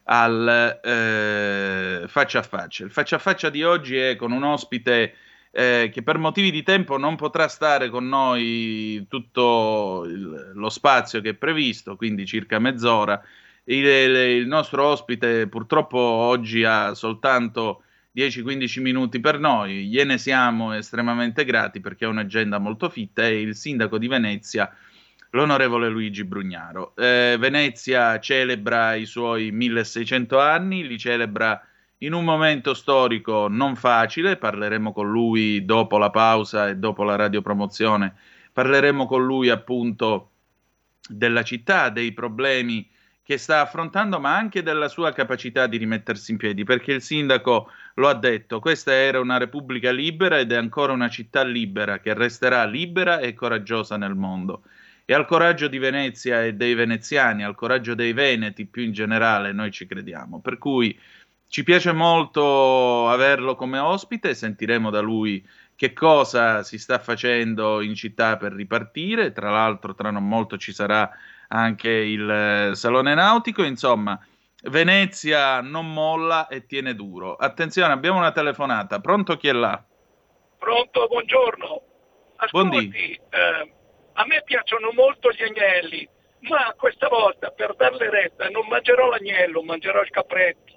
al 0.04 0.80
eh, 0.82 2.04
faccia 2.06 2.38
a 2.40 2.42
faccia. 2.42 2.84
Il 2.84 2.90
faccia 2.90 3.16
a 3.16 3.20
faccia 3.20 3.48
di 3.48 3.62
oggi 3.62 3.96
è 3.96 4.16
con 4.16 4.32
un 4.32 4.42
ospite 4.42 5.14
eh, 5.56 5.88
che 5.92 6.02
per 6.02 6.18
motivi 6.18 6.50
di 6.50 6.64
tempo 6.64 6.98
non 6.98 7.14
potrà 7.14 7.46
stare 7.46 7.88
con 7.88 8.08
noi 8.08 9.06
tutto 9.08 10.02
il, 10.04 10.50
lo 10.52 10.68
spazio 10.68 11.20
che 11.20 11.30
è 11.30 11.34
previsto, 11.34 11.94
quindi 11.94 12.26
circa 12.26 12.58
mezz'ora. 12.58 13.22
Il, 13.66 13.86
il 13.86 14.46
nostro 14.48 14.84
ospite 14.84 15.46
purtroppo 15.46 15.96
oggi 15.96 16.64
ha 16.64 16.94
soltanto 16.94 17.84
10-15 18.16 18.80
minuti 18.80 19.20
per 19.20 19.38
noi, 19.38 19.86
gliene 19.86 20.18
siamo 20.18 20.72
estremamente 20.72 21.44
grati 21.44 21.80
perché 21.80 22.04
ha 22.04 22.08
un'agenda 22.08 22.58
molto 22.58 22.88
fitta, 22.88 23.22
è 23.22 23.26
il 23.26 23.54
sindaco 23.54 23.96
di 23.96 24.08
Venezia, 24.08 24.68
l'onorevole 25.30 25.88
Luigi 25.88 26.24
Brugnaro. 26.24 26.96
Eh, 26.96 27.36
Venezia 27.38 28.18
celebra 28.18 28.94
i 28.94 29.06
suoi 29.06 29.52
1600 29.52 30.40
anni, 30.40 30.84
li 30.84 30.98
celebra 30.98 31.64
in 32.04 32.12
un 32.12 32.24
momento 32.24 32.74
storico 32.74 33.48
non 33.48 33.76
facile, 33.76 34.36
parleremo 34.36 34.92
con 34.92 35.10
lui 35.10 35.64
dopo 35.64 35.98
la 35.98 36.10
pausa 36.10 36.68
e 36.68 36.76
dopo 36.76 37.02
la 37.02 37.16
radiopromozione, 37.16 38.14
parleremo 38.52 39.06
con 39.06 39.24
lui 39.24 39.48
appunto 39.48 40.30
della 41.08 41.42
città, 41.42 41.88
dei 41.88 42.12
problemi 42.12 42.88
che 43.22 43.38
sta 43.38 43.62
affrontando, 43.62 44.20
ma 44.20 44.36
anche 44.36 44.62
della 44.62 44.88
sua 44.88 45.12
capacità 45.12 45.66
di 45.66 45.78
rimettersi 45.78 46.32
in 46.32 46.36
piedi, 46.36 46.62
perché 46.64 46.92
il 46.92 47.00
sindaco 47.00 47.70
lo 47.94 48.08
ha 48.08 48.14
detto, 48.14 48.60
questa 48.60 48.92
era 48.92 49.18
una 49.18 49.38
repubblica 49.38 49.90
libera 49.90 50.38
ed 50.38 50.52
è 50.52 50.56
ancora 50.56 50.92
una 50.92 51.08
città 51.08 51.42
libera 51.42 52.00
che 52.00 52.12
resterà 52.12 52.66
libera 52.66 53.20
e 53.20 53.32
coraggiosa 53.32 53.96
nel 53.96 54.14
mondo. 54.14 54.64
E 55.06 55.14
al 55.14 55.26
coraggio 55.26 55.68
di 55.68 55.78
Venezia 55.78 56.44
e 56.44 56.54
dei 56.54 56.74
veneziani, 56.74 57.44
al 57.44 57.54
coraggio 57.54 57.94
dei 57.94 58.14
veneti 58.14 58.66
più 58.66 58.82
in 58.82 58.92
generale, 58.92 59.52
noi 59.52 59.70
ci 59.70 59.86
crediamo. 59.86 60.40
Per 60.40 60.56
cui 60.56 60.98
ci 61.54 61.62
piace 61.62 61.92
molto 61.92 63.08
averlo 63.08 63.54
come 63.54 63.78
ospite, 63.78 64.34
sentiremo 64.34 64.90
da 64.90 64.98
lui 64.98 65.48
che 65.76 65.92
cosa 65.92 66.64
si 66.64 66.78
sta 66.78 66.98
facendo 66.98 67.80
in 67.80 67.94
città 67.94 68.36
per 68.36 68.52
ripartire, 68.52 69.30
tra 69.30 69.52
l'altro 69.52 69.94
tra 69.94 70.10
non 70.10 70.26
molto 70.26 70.56
ci 70.56 70.72
sarà 70.72 71.08
anche 71.46 71.90
il 71.90 72.28
eh, 72.28 72.74
Salone 72.74 73.14
Nautico, 73.14 73.62
insomma 73.62 74.18
Venezia 74.64 75.60
non 75.60 75.92
molla 75.92 76.48
e 76.48 76.66
tiene 76.66 76.96
duro. 76.96 77.36
Attenzione, 77.36 77.92
abbiamo 77.92 78.18
una 78.18 78.32
telefonata, 78.32 78.98
pronto 78.98 79.36
chi 79.36 79.46
è 79.46 79.52
là? 79.52 79.80
Pronto, 80.58 81.06
buongiorno. 81.06 81.82
Ascolti, 82.34 83.12
eh, 83.30 83.72
a 84.14 84.26
me 84.26 84.42
piacciono 84.44 84.90
molto 84.92 85.30
gli 85.30 85.44
agnelli, 85.44 86.08
ma 86.48 86.74
questa 86.76 87.06
volta 87.06 87.50
per 87.50 87.76
darle 87.76 88.10
retta 88.10 88.48
non 88.48 88.66
mangerò 88.66 89.08
l'agnello, 89.08 89.62
mangerò 89.62 90.02
il 90.02 90.10
capretto. 90.10 90.73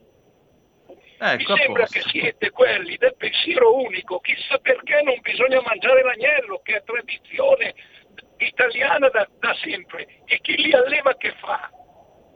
Ecco, 1.20 1.54
Mi 1.54 1.60
sembra 1.62 1.86
che 1.88 2.02
siete 2.02 2.52
quelli 2.52 2.96
del 2.98 3.16
pensiero 3.18 3.76
unico, 3.76 4.20
chissà 4.20 4.60
perché 4.60 5.02
non 5.02 5.20
bisogna 5.22 5.60
mangiare 5.62 6.04
l'agnello, 6.04 6.62
che 6.64 6.76
è 6.76 6.84
tradizione 6.84 7.74
italiana 8.38 9.10
da, 9.10 9.28
da 9.40 9.54
sempre, 9.56 10.22
e 10.26 10.40
chi 10.42 10.56
li 10.56 10.72
alleva 10.74 11.16
che 11.16 11.34
fa? 11.40 11.72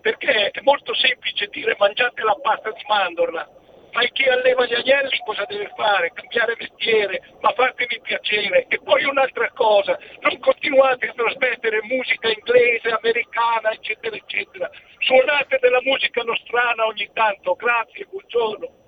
Perché 0.02 0.50
è 0.50 0.62
molto 0.62 0.96
semplice 0.96 1.48
dire 1.48 1.76
mangiate 1.78 2.24
la 2.24 2.36
pasta 2.42 2.72
di 2.72 2.84
mandorla, 2.88 3.48
ma 3.94 4.02
chi 4.12 4.24
alleva 4.24 4.66
gli 4.66 4.74
agnelli 4.74 5.18
cosa 5.26 5.46
deve 5.48 5.72
fare? 5.76 6.12
Cambiare 6.14 6.56
mestiere, 6.58 7.22
ma 7.42 7.52
fatemi 7.52 8.00
piacere. 8.02 8.66
E 8.68 8.80
poi 8.80 9.04
un'altra 9.04 9.52
cosa, 9.52 9.98
non 10.22 10.40
continuate 10.40 11.08
a 11.08 11.14
trasmettere 11.14 11.82
musica 11.84 12.30
inglese, 12.30 12.90
americana, 12.90 13.72
eccetera, 13.72 14.16
eccetera. 14.16 14.70
Suonate 15.00 15.60
della 15.62 15.82
musica 15.84 16.22
nostrana 16.24 16.86
ogni 16.86 17.10
tanto. 17.14 17.56
Grazie, 17.56 18.08
buongiorno. 18.10 18.80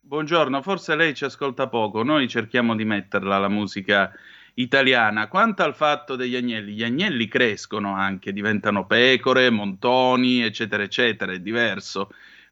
Buongiorno, 0.00 0.62
forse 0.62 0.96
lei 0.96 1.14
ci 1.14 1.24
ascolta 1.24 1.68
poco, 1.68 2.02
noi 2.02 2.28
cerchiamo 2.28 2.74
di 2.74 2.86
metterla 2.86 3.36
la 3.36 3.48
musica 3.48 4.10
italiana. 4.54 5.28
Quanto 5.28 5.62
al 5.62 5.74
fatto 5.74 6.16
degli 6.16 6.34
agnelli, 6.34 6.72
gli 6.72 6.82
agnelli 6.82 7.28
crescono 7.28 7.94
anche, 7.94 8.32
diventano 8.32 8.86
pecore, 8.86 9.50
montoni, 9.50 10.42
eccetera, 10.42 10.82
eccetera, 10.82 11.32
è 11.32 11.40
diverso. 11.40 12.08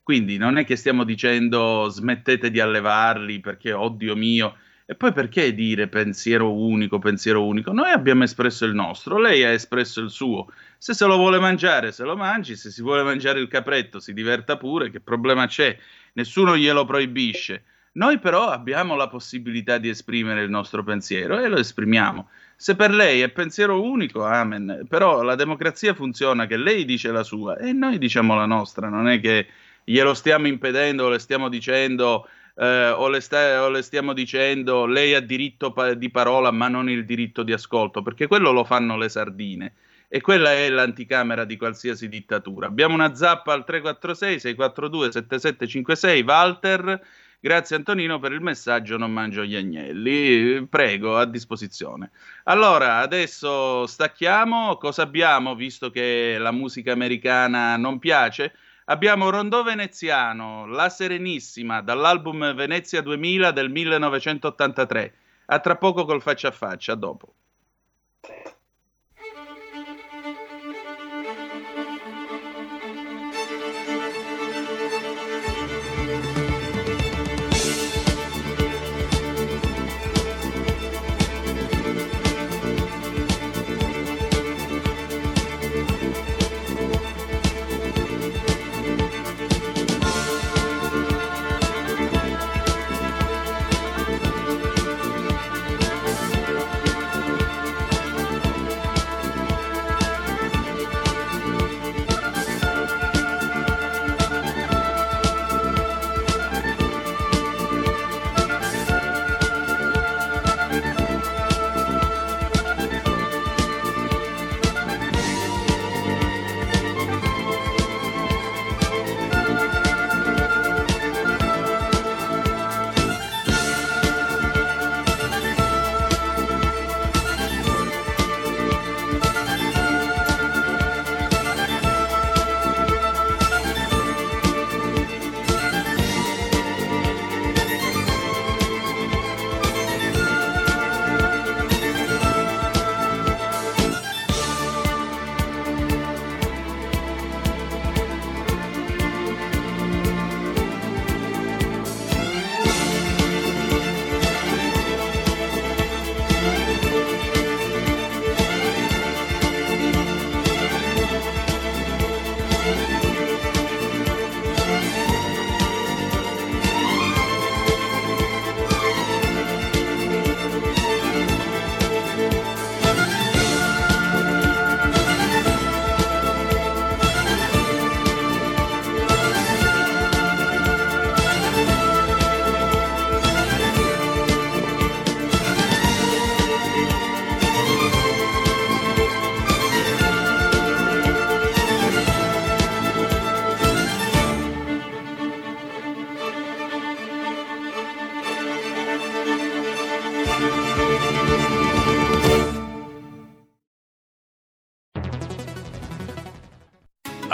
Quindi 0.07 0.37
non 0.37 0.57
è 0.57 0.65
che 0.65 0.77
stiamo 0.77 1.03
dicendo 1.03 1.89
smettete 1.89 2.53
di 2.53 2.61
allevarli 2.61 3.41
perché, 3.41 3.73
oddio 3.73 4.15
mio, 4.15 4.55
e 4.85 4.95
poi 4.95 5.13
perché 5.13 5.53
dire 5.53 5.89
pensiero 5.89 6.53
unico, 6.53 7.01
pensiero 7.01 7.45
unico? 7.45 7.73
Noi 7.73 7.91
abbiamo 7.91 8.23
espresso 8.23 8.67
il 8.67 8.73
nostro, 8.73 9.19
lei 9.19 9.43
ha 9.43 9.51
espresso 9.51 10.01
il 10.01 10.11
suo. 10.11 10.47
Se 10.79 10.95
se 10.95 11.05
lo 11.07 11.17
vuole 11.17 11.41
mangiare, 11.41 11.91
se 11.91 12.05
lo 12.05 12.17
mangi, 12.17 12.55
se 12.55 12.71
si 12.71 12.83
vuole 12.83 13.03
mangiare 13.03 13.41
il 13.41 13.49
capretto, 13.49 13.99
si 13.99 14.13
diverta 14.13 14.57
pure, 14.57 14.91
che 14.91 15.01
problema 15.01 15.49
c'è? 15.49 15.77
Nessuno 16.13 16.57
glielo 16.57 16.85
proibisce. 16.85 17.65
Noi 17.95 18.21
però 18.21 18.51
abbiamo 18.51 18.95
la 18.95 19.09
possibilità 19.09 19.79
di 19.79 19.89
esprimere 19.89 20.45
il 20.45 20.51
nostro 20.51 20.85
pensiero 20.85 21.41
e 21.41 21.49
lo 21.49 21.57
esprimiamo. 21.57 22.29
Se 22.55 22.77
per 22.77 22.93
lei 22.93 23.23
è 23.23 23.29
pensiero 23.31 23.83
unico, 23.83 24.25
amen. 24.25 24.87
Però 24.89 25.23
la 25.23 25.35
democrazia 25.35 25.95
funziona 25.95 26.47
che 26.47 26.57
lei 26.57 26.85
dice 26.85 27.11
la 27.11 27.25
sua 27.25 27.59
e 27.59 27.73
noi 27.73 27.99
diciamo 27.99 28.37
la 28.37 28.47
nostra, 28.47 28.89
non 28.89 29.09
è 29.09 29.19
che 29.19 29.49
glielo 29.89 30.15
stiamo 30.15 30.49
impedendo 30.49 31.09
le 31.09 31.21
stiamo 31.21 31.49
dicendo 31.49 32.27
eh, 32.57 32.89
o, 32.91 33.09
le 33.09 33.21
sta- 33.21 33.63
o, 33.63 33.69
le 33.69 33.83
stiamo 33.83 34.13
dicendo 34.13 34.87
lei 34.87 35.15
ha 35.15 35.21
diritto 35.21 35.73
pa- 35.73 35.95
di 35.95 36.11
parola 36.11 36.51
ma 36.51 36.69
non 36.69 36.89
il 36.91 37.05
diritto 37.05 37.43
di 37.43 37.53
ascolto, 37.53 38.03
perché 38.03 38.27
quello 38.27 38.51
lo 38.51 38.65
fanno 38.65 38.97
le 38.97 39.09
sardine 39.09 39.75
e 40.09 40.21
quella 40.21 40.53
è 40.53 40.69
l'anticamera 40.69 41.45
di 41.45 41.57
qualsiasi 41.57 42.09
dittatura. 42.09 42.67
Abbiamo 42.67 42.95
una 42.95 43.15
zappa 43.15 43.53
al 43.53 43.65
346 43.65 44.41
642 44.41 45.13
7756 45.13 46.23
Walter. 46.23 47.01
Grazie 47.39 47.77
Antonino 47.77 48.19
per 48.19 48.33
il 48.33 48.41
messaggio, 48.41 48.97
non 48.97 49.13
mangio 49.13 49.45
gli 49.45 49.55
agnelli. 49.55 50.67
Prego, 50.67 51.17
a 51.17 51.27
disposizione. 51.27 52.11
Allora, 52.45 52.99
adesso 52.99 53.87
stacchiamo. 53.87 54.77
Cosa 54.79 55.03
abbiamo, 55.03 55.55
visto 55.55 55.91
che 55.91 56.37
la 56.39 56.51
musica 56.51 56.93
americana 56.93 57.77
non 57.77 57.99
piace? 57.99 58.53
Abbiamo 58.89 59.31
Rondò 59.31 59.65
Veneziano, 59.65 60.65
La 60.67 60.89
Serenissima, 60.89 61.81
dall'album 61.81 62.55
Venezia 62.55 63.03
2000 63.03 63.51
del 63.51 63.69
1983. 63.69 65.15
A 65.47 65.59
tra 65.59 65.77
poco 65.77 66.05
col 66.05 66.23
faccia 66.23 66.49
a 66.49 66.53
faccia, 66.53 66.95
dopo. 66.95 67.35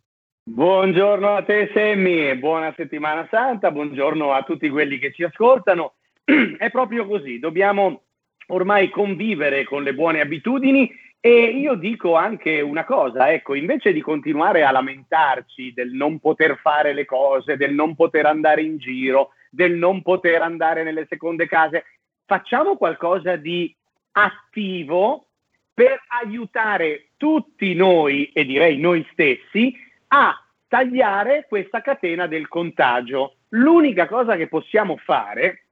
Buongiorno 0.47 1.37
a 1.37 1.43
te 1.43 1.71
Semmi, 1.73 2.37
buona 2.37 2.73
settimana 2.77 3.27
santa, 3.31 3.71
buongiorno 3.71 4.33
a 4.33 4.43
tutti 4.43 4.69
quelli 4.69 4.99
che 4.99 5.13
ci 5.13 5.25
ascoltano. 5.25 5.95
È 6.59 6.71
proprio 6.71 7.07
così, 7.07 7.39
dobbiamo 7.39 8.03
ormai 8.49 8.91
convivere 8.91 9.65
con 9.65 9.83
le 9.83 9.95
buone 9.95 10.21
abitudini 10.21 10.91
e 11.27 11.45
io 11.47 11.75
dico 11.75 12.17
anche 12.17 12.61
una 12.61 12.85
cosa, 12.85 13.33
ecco, 13.33 13.55
invece 13.55 13.95
di 13.95 14.03
continuare 14.03 14.63
a 14.63 14.71
lamentarci 14.71 15.73
del 15.73 15.93
non 15.93 16.19
poter 16.19 16.59
fare 16.61 16.93
le 16.93 17.07
cose, 17.07 17.57
del 17.57 17.73
non 17.73 17.95
poter 17.95 18.27
andare 18.27 18.61
in 18.61 18.77
giro, 18.77 19.31
del 19.49 19.73
non 19.73 20.03
poter 20.03 20.43
andare 20.43 20.83
nelle 20.83 21.07
seconde 21.09 21.47
case, 21.47 21.87
facciamo 22.27 22.77
qualcosa 22.77 23.37
di 23.37 23.75
attivo 24.13 25.29
per 25.73 25.99
aiutare 26.23 27.07
tutti 27.17 27.73
noi 27.73 28.31
e 28.35 28.45
direi 28.45 28.77
noi 28.77 29.03
stessi 29.13 29.75
a 30.09 30.39
tagliare 30.69 31.47
questa 31.49 31.81
catena 31.81 32.27
del 32.27 32.49
contagio. 32.49 33.37
L'unica 33.49 34.07
cosa 34.09 34.37
che 34.37 34.47
possiamo 34.47 34.99
fare, 34.99 35.69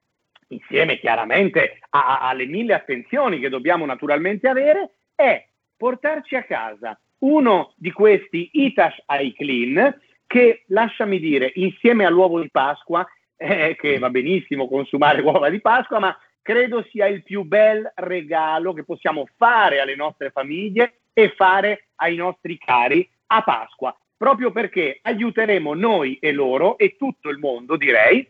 insieme 0.49 0.99
chiaramente 0.99 1.79
a- 1.91 2.21
a- 2.21 2.29
alle 2.31 2.47
mille 2.47 2.73
attenzioni 2.73 3.39
che 3.39 3.51
dobbiamo 3.51 3.85
naturalmente 3.85 4.49
avere, 4.49 4.93
è 5.23 5.47
portarci 5.77 6.35
a 6.37 6.43
casa 6.43 6.99
uno 7.19 7.73
di 7.77 7.93
questi 7.93 8.51
Itash 8.53 9.03
iClean 9.09 10.01
che, 10.27 10.65
lasciami 10.69 11.21
dire, 11.21 11.53
insieme 11.55 12.05
all'uovo 12.05 12.41
di 12.41 12.51
Pasqua, 12.51 13.07
eh, 13.37 13.77
che 13.79 13.99
va 13.99 14.11
benissimo 14.11 14.69
consumare 14.69 15.21
uova 15.23 15.49
di 15.49 15.61
Pasqua, 15.61 15.99
ma 15.99 16.17
credo 16.41 16.85
sia 16.91 17.07
il 17.07 17.23
più 17.23 17.43
bel 17.43 17.91
regalo 17.97 18.73
che 18.73 18.85
possiamo 18.85 19.27
fare 19.37 19.81
alle 19.81 19.95
nostre 19.95 20.31
famiglie 20.31 21.03
e 21.13 21.33
fare 21.37 21.89
ai 21.97 22.17
nostri 22.17 22.59
cari 22.59 23.09
a 23.27 23.43
Pasqua, 23.43 23.97
proprio 24.17 24.51
perché 24.51 24.99
aiuteremo 25.03 25.75
noi 25.75 26.17
e 26.21 26.33
loro 26.33 26.79
e 26.79 26.97
tutto 26.97 27.29
il 27.29 27.39
mondo, 27.39 27.77
direi, 27.77 28.27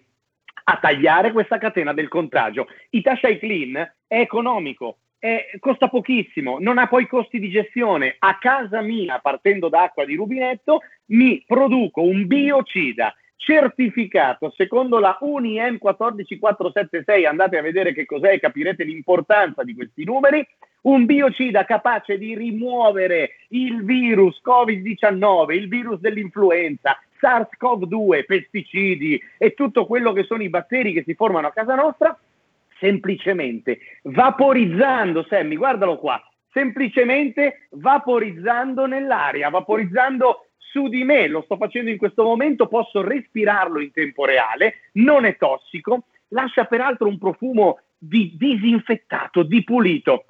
a 0.64 0.78
tagliare 0.78 1.33
questa 1.33 1.59
catena 1.59 1.92
del 1.92 2.09
contagio. 2.09 2.66
Itasha 2.90 3.37
Clean 3.38 3.74
è 4.07 4.20
economico, 4.20 4.98
è- 5.22 5.50
costa 5.61 5.87
pochissimo, 5.87 6.56
non 6.58 6.78
ha 6.78 6.88
poi 6.88 7.06
costi 7.06 7.38
di 7.38 7.48
gestione. 7.48 8.16
A 8.18 8.38
casa 8.38 8.80
mia, 8.80 9.20
partendo 9.20 9.68
da 9.68 9.85
acqua 9.85 10.04
di 10.04 10.16
rubinetto, 10.16 10.80
mi 11.11 11.44
produco 11.46 12.02
un 12.02 12.26
biocida 12.26 13.14
certificato 13.37 14.52
secondo 14.56 14.98
la 14.98 15.16
UNIM 15.20 15.78
14476, 15.78 17.24
andate 17.24 17.56
a 17.56 17.62
vedere 17.62 17.92
che 17.92 18.04
cos'è 18.04 18.32
e 18.32 18.40
capirete 18.40 18.82
l'importanza 18.82 19.62
di 19.62 19.74
questi 19.74 20.02
numeri, 20.02 20.44
un 20.82 21.04
biocida 21.04 21.64
capace 21.64 22.18
di 22.18 22.35
rimuovere 22.35 23.37
il 23.50 23.85
virus 23.85 24.40
Covid-19, 24.44 25.52
il 25.52 25.68
virus 25.68 26.00
dell'influenza, 26.00 26.98
SARS-CoV-2, 27.20 28.24
pesticidi 28.24 29.22
e 29.38 29.54
tutto 29.54 29.87
quello 29.87 30.12
che 30.12 30.24
sono 30.24 30.42
i 30.42 30.48
batteri 30.48 30.92
che 30.92 31.04
si 31.04 31.14
formano 31.14 31.46
a 31.46 31.52
casa 31.52 31.76
nostra, 31.76 32.18
semplicemente 32.83 33.79
vaporizzando, 34.03 35.25
Sammy, 35.29 35.55
guardalo 35.55 35.99
qua, 35.99 36.21
semplicemente 36.51 37.68
vaporizzando 37.71 38.87
nell'aria, 38.87 39.49
vaporizzando 39.51 40.49
su 40.59 40.88
di 40.88 41.05
me, 41.05 41.29
lo 41.29 41.42
sto 41.42 41.57
facendo 41.57 41.90
in 41.90 41.97
questo 41.97 42.25
momento, 42.25 42.66
posso 42.66 43.01
respirarlo 43.01 43.79
in 43.81 43.92
tempo 43.92 44.25
reale, 44.25 44.90
non 44.95 45.25
è 45.25 45.37
tossico, 45.37 46.07
lascia 46.29 46.64
peraltro 46.64 47.07
un 47.07 47.18
profumo 47.18 47.79
di 47.97 48.35
disinfettato, 48.37 49.45
di 49.45 49.62
pulito, 49.62 50.25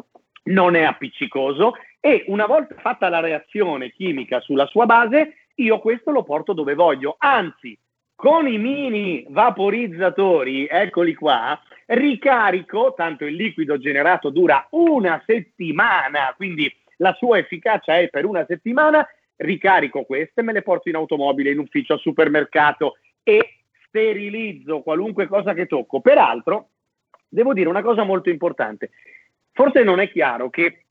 non 0.45 0.75
è 0.75 0.83
appiccicoso 0.83 1.75
e 2.01 2.25
una 2.27 2.47
volta 2.47 2.75
fatta 2.81 3.09
la 3.09 3.21
reazione 3.21 3.93
chimica 3.93 4.41
sulla 4.41 4.67
sua 4.67 4.85
base, 4.85 5.47
io 5.55 5.79
questo 5.79 6.11
lo 6.11 6.23
porto 6.23 6.53
dove 6.53 6.75
voglio, 6.75 7.15
anzi 7.19 7.79
con 8.23 8.47
i 8.47 8.57
mini 8.57 9.27
vaporizzatori, 9.31 10.69
eccoli 10.71 11.13
qua, 11.13 11.61
ricarico, 11.87 12.95
tanto 12.97 13.25
il 13.25 13.35
liquido 13.35 13.79
generato 13.79 14.31
dura 14.31 14.65
una 14.71 15.21
settimana, 15.27 16.33
quindi 16.37 16.73
la 16.99 17.13
sua 17.15 17.39
efficacia 17.39 17.99
è 17.99 18.09
per 18.11 18.25
una 18.25 18.45
settimana, 18.47 19.05
ricarico 19.39 20.05
queste, 20.05 20.43
me 20.43 20.53
le 20.53 20.63
porto 20.63 20.89
in 20.89 20.95
automobile, 20.95 21.51
in 21.51 21.59
ufficio, 21.59 21.95
al 21.95 21.99
supermercato 21.99 22.95
e 23.25 23.57
sterilizzo 23.89 24.83
qualunque 24.83 25.27
cosa 25.27 25.53
che 25.53 25.67
tocco. 25.67 26.01
Peraltro, 26.01 26.69
devo 27.29 27.53
dire 27.53 27.69
una 27.69 27.83
cosa 27.83 28.05
molto 28.05 28.31
importante. 28.31 28.91
Forse 29.51 29.83
non 29.83 29.99
è 29.99 30.09
chiaro 30.09 30.49
che 30.49 30.85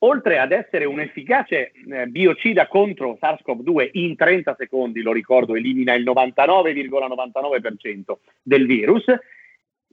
oltre 0.00 0.38
ad 0.38 0.52
essere 0.52 0.84
un 0.84 1.00
efficace 1.00 1.72
eh, 1.72 2.06
biocida 2.06 2.66
contro 2.66 3.16
SARS-CoV-2 3.20 3.90
in 3.92 4.16
30 4.16 4.56
secondi, 4.58 5.02
lo 5.02 5.12
ricordo, 5.12 5.54
elimina 5.54 5.94
il 5.94 6.04
99,99% 6.04 8.16
del 8.42 8.66
virus, 8.66 9.04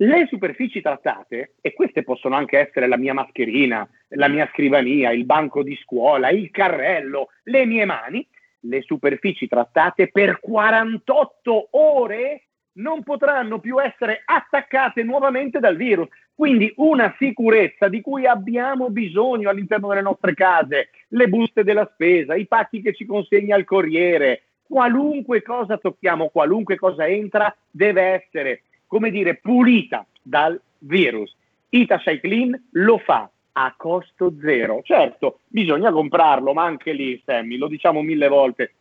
le 0.01 0.27
superfici 0.27 0.81
trattate, 0.81 1.55
e 1.59 1.73
queste 1.73 2.03
possono 2.03 2.35
anche 2.35 2.57
essere 2.57 2.87
la 2.87 2.97
mia 2.97 3.13
mascherina, 3.13 3.87
la 4.09 4.29
mia 4.29 4.47
scrivania, 4.53 5.11
il 5.11 5.25
banco 5.25 5.61
di 5.61 5.77
scuola, 5.81 6.29
il 6.29 6.49
carrello, 6.51 7.29
le 7.43 7.65
mie 7.65 7.83
mani, 7.83 8.25
le 8.61 8.81
superfici 8.81 9.47
trattate 9.47 10.09
per 10.09 10.39
48 10.39 11.69
ore 11.71 12.43
non 12.73 13.03
potranno 13.03 13.59
più 13.59 13.81
essere 13.81 14.21
attaccate 14.23 15.03
nuovamente 15.03 15.59
dal 15.59 15.75
virus. 15.75 16.07
Quindi 16.39 16.71
una 16.77 17.13
sicurezza 17.17 17.89
di 17.89 17.99
cui 17.99 18.25
abbiamo 18.25 18.89
bisogno 18.89 19.49
all'interno 19.49 19.89
delle 19.89 19.99
nostre 19.99 20.33
case, 20.33 20.87
le 21.09 21.27
buste 21.27 21.65
della 21.65 21.85
spesa, 21.91 22.33
i 22.33 22.47
pacchi 22.47 22.81
che 22.81 22.93
ci 22.93 23.05
consegna 23.05 23.57
il 23.57 23.65
corriere, 23.65 24.43
qualunque 24.65 25.41
cosa 25.41 25.77
tocchiamo, 25.77 26.29
qualunque 26.29 26.77
cosa 26.77 27.05
entra, 27.05 27.53
deve 27.69 28.03
essere 28.03 28.61
come 28.87 29.11
dire, 29.11 29.35
pulita 29.35 30.05
dal 30.21 30.57
virus. 30.77 31.35
Itashi 31.71 32.21
Clean 32.21 32.69
lo 32.71 32.99
fa 32.99 33.29
a 33.51 33.73
costo 33.75 34.33
zero. 34.41 34.79
Certo, 34.81 35.39
bisogna 35.45 35.91
comprarlo, 35.91 36.53
ma 36.53 36.63
anche 36.63 36.93
lì, 36.93 37.21
Sammy, 37.25 37.57
lo 37.57 37.67
diciamo 37.67 38.01
mille 38.01 38.29
volte, 38.29 38.75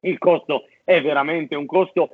il 0.00 0.18
costo 0.18 0.66
è 0.82 1.00
veramente 1.00 1.54
un 1.54 1.66
costo, 1.66 2.10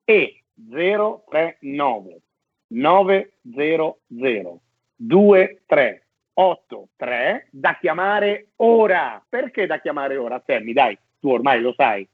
e 0.04 0.42
039 0.68 2.20
900 2.68 3.98
2383 4.96 7.48
da 7.50 7.76
chiamare 7.78 8.48
ora. 8.56 9.24
Perché 9.28 9.66
da 9.66 9.78
chiamare 9.80 10.16
ora, 10.16 10.42
Sammy? 10.44 10.72
Dai, 10.72 10.98
tu 11.26 11.32
ormai 11.32 11.60
lo 11.60 11.74
sai. 11.76 12.08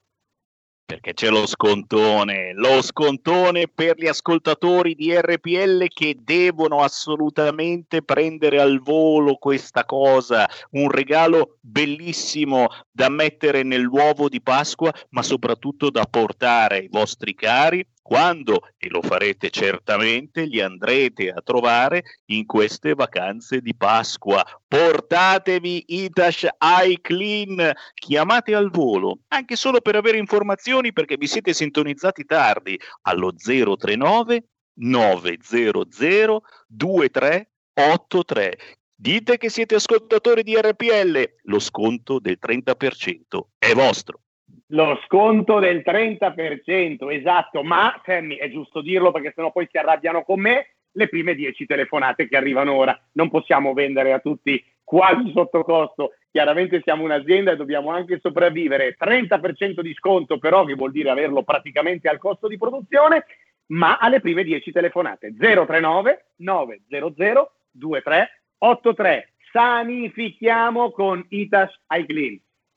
Perché 0.85 1.13
c'è 1.13 1.29
lo 1.29 1.47
scontone, 1.47 2.53
lo 2.55 2.83
scontone 2.83 3.67
per 3.69 3.97
gli 3.97 4.07
ascoltatori 4.07 4.95
di 4.95 5.15
RPL 5.15 5.87
che 5.89 6.17
devono 6.19 6.81
assolutamente 6.81 8.03
prendere 8.03 8.61
al 8.61 8.81
volo 8.81 9.37
questa 9.37 9.85
cosa, 9.85 10.49
un 10.73 10.91
regalo 10.91 11.57
bellissimo 11.61 12.69
da 12.91 13.09
mettere 13.09 13.63
nell'uovo 13.63 14.29
di 14.29 14.43
Pasqua, 14.43 14.93
ma 15.11 15.23
soprattutto 15.23 15.91
da 15.91 16.05
portare 16.05 16.79
ai 16.79 16.89
vostri 16.91 17.35
cari 17.35 17.87
quando, 18.03 18.69
e 18.77 18.89
lo 18.89 19.01
farete 19.01 19.49
certamente, 19.49 20.45
li 20.45 20.61
andrete 20.61 21.31
a 21.31 21.41
trovare 21.41 22.03
in 22.27 22.45
queste 22.45 22.95
vacanze 22.95 23.61
di 23.61 23.75
Pasqua. 23.75 24.45
Portatevi 24.67 25.85
Itash 25.87 26.49
iClean, 26.61 27.73
chiamate 27.95 28.55
al 28.55 28.71
volo, 28.71 29.21
anche 29.29 29.55
solo 29.57 29.81
per 29.81 29.95
avere 29.97 30.19
informazioni 30.19 30.93
perché 30.93 31.17
vi 31.17 31.29
siete 31.29 31.53
sintonizzati 31.53 32.25
tardi 32.25 32.79
allo 33.03 33.33
039 33.33 34.45
900 34.75 36.43
2383. 36.67 38.59
Dite 38.95 39.37
che 39.37 39.49
siete 39.49 39.75
ascoltatori 39.77 40.43
di 40.43 40.55
RPL, 40.57 41.37
lo 41.45 41.59
sconto 41.59 42.19
del 42.21 42.39
30% 42.41 43.41
è 43.59 43.73
vostro. 43.75 44.21
Lo 44.69 44.99
sconto 45.05 45.59
del 45.59 45.83
30%, 45.85 47.11
esatto, 47.11 47.63
ma 47.63 48.01
Sammy, 48.05 48.37
è 48.37 48.51
giusto 48.51 48.81
dirlo 48.81 49.11
perché 49.11 49.33
sennò 49.35 49.53
poi 49.53 49.69
si 49.71 49.77
arrabbiano 49.77 50.23
con 50.23 50.41
me, 50.41 50.75
le 50.93 51.09
prime 51.09 51.35
10 51.35 51.67
telefonate 51.67 52.29
che 52.29 52.37
arrivano 52.37 52.75
ora. 52.75 52.99
Non 53.13 53.31
possiamo 53.31 53.73
vendere 53.73 54.13
a 54.13 54.19
tutti 54.19 54.63
quasi 54.83 55.31
sotto 55.33 55.63
costo. 55.63 56.13
Chiaramente 56.31 56.81
siamo 56.83 57.05
un'azienda 57.05 57.53
e 57.53 57.57
dobbiamo 57.57 57.91
anche 57.91 58.19
sopravvivere. 58.21 58.97
30% 58.99 59.81
di 59.81 59.95
sconto 59.95 60.39
però, 60.39 60.65
che 60.65 60.75
vuol 60.75 60.93
dire 60.93 61.11
averlo 61.11 61.43
praticamente 61.43 62.09
al 62.09 62.19
costo 62.19 62.49
di 62.49 62.59
produzione, 62.59 63.25
ma 63.67 63.99
alle 63.99 64.21
prime 64.21 64.45
10 64.45 64.73
telefonate. 64.73 65.35
039 65.39 66.27
900 66.37 67.53
2383. 67.71 69.33
Sanifichiamo 69.53 70.91
con 70.91 71.25
Itash 71.29 71.79
iClean. 71.91 72.41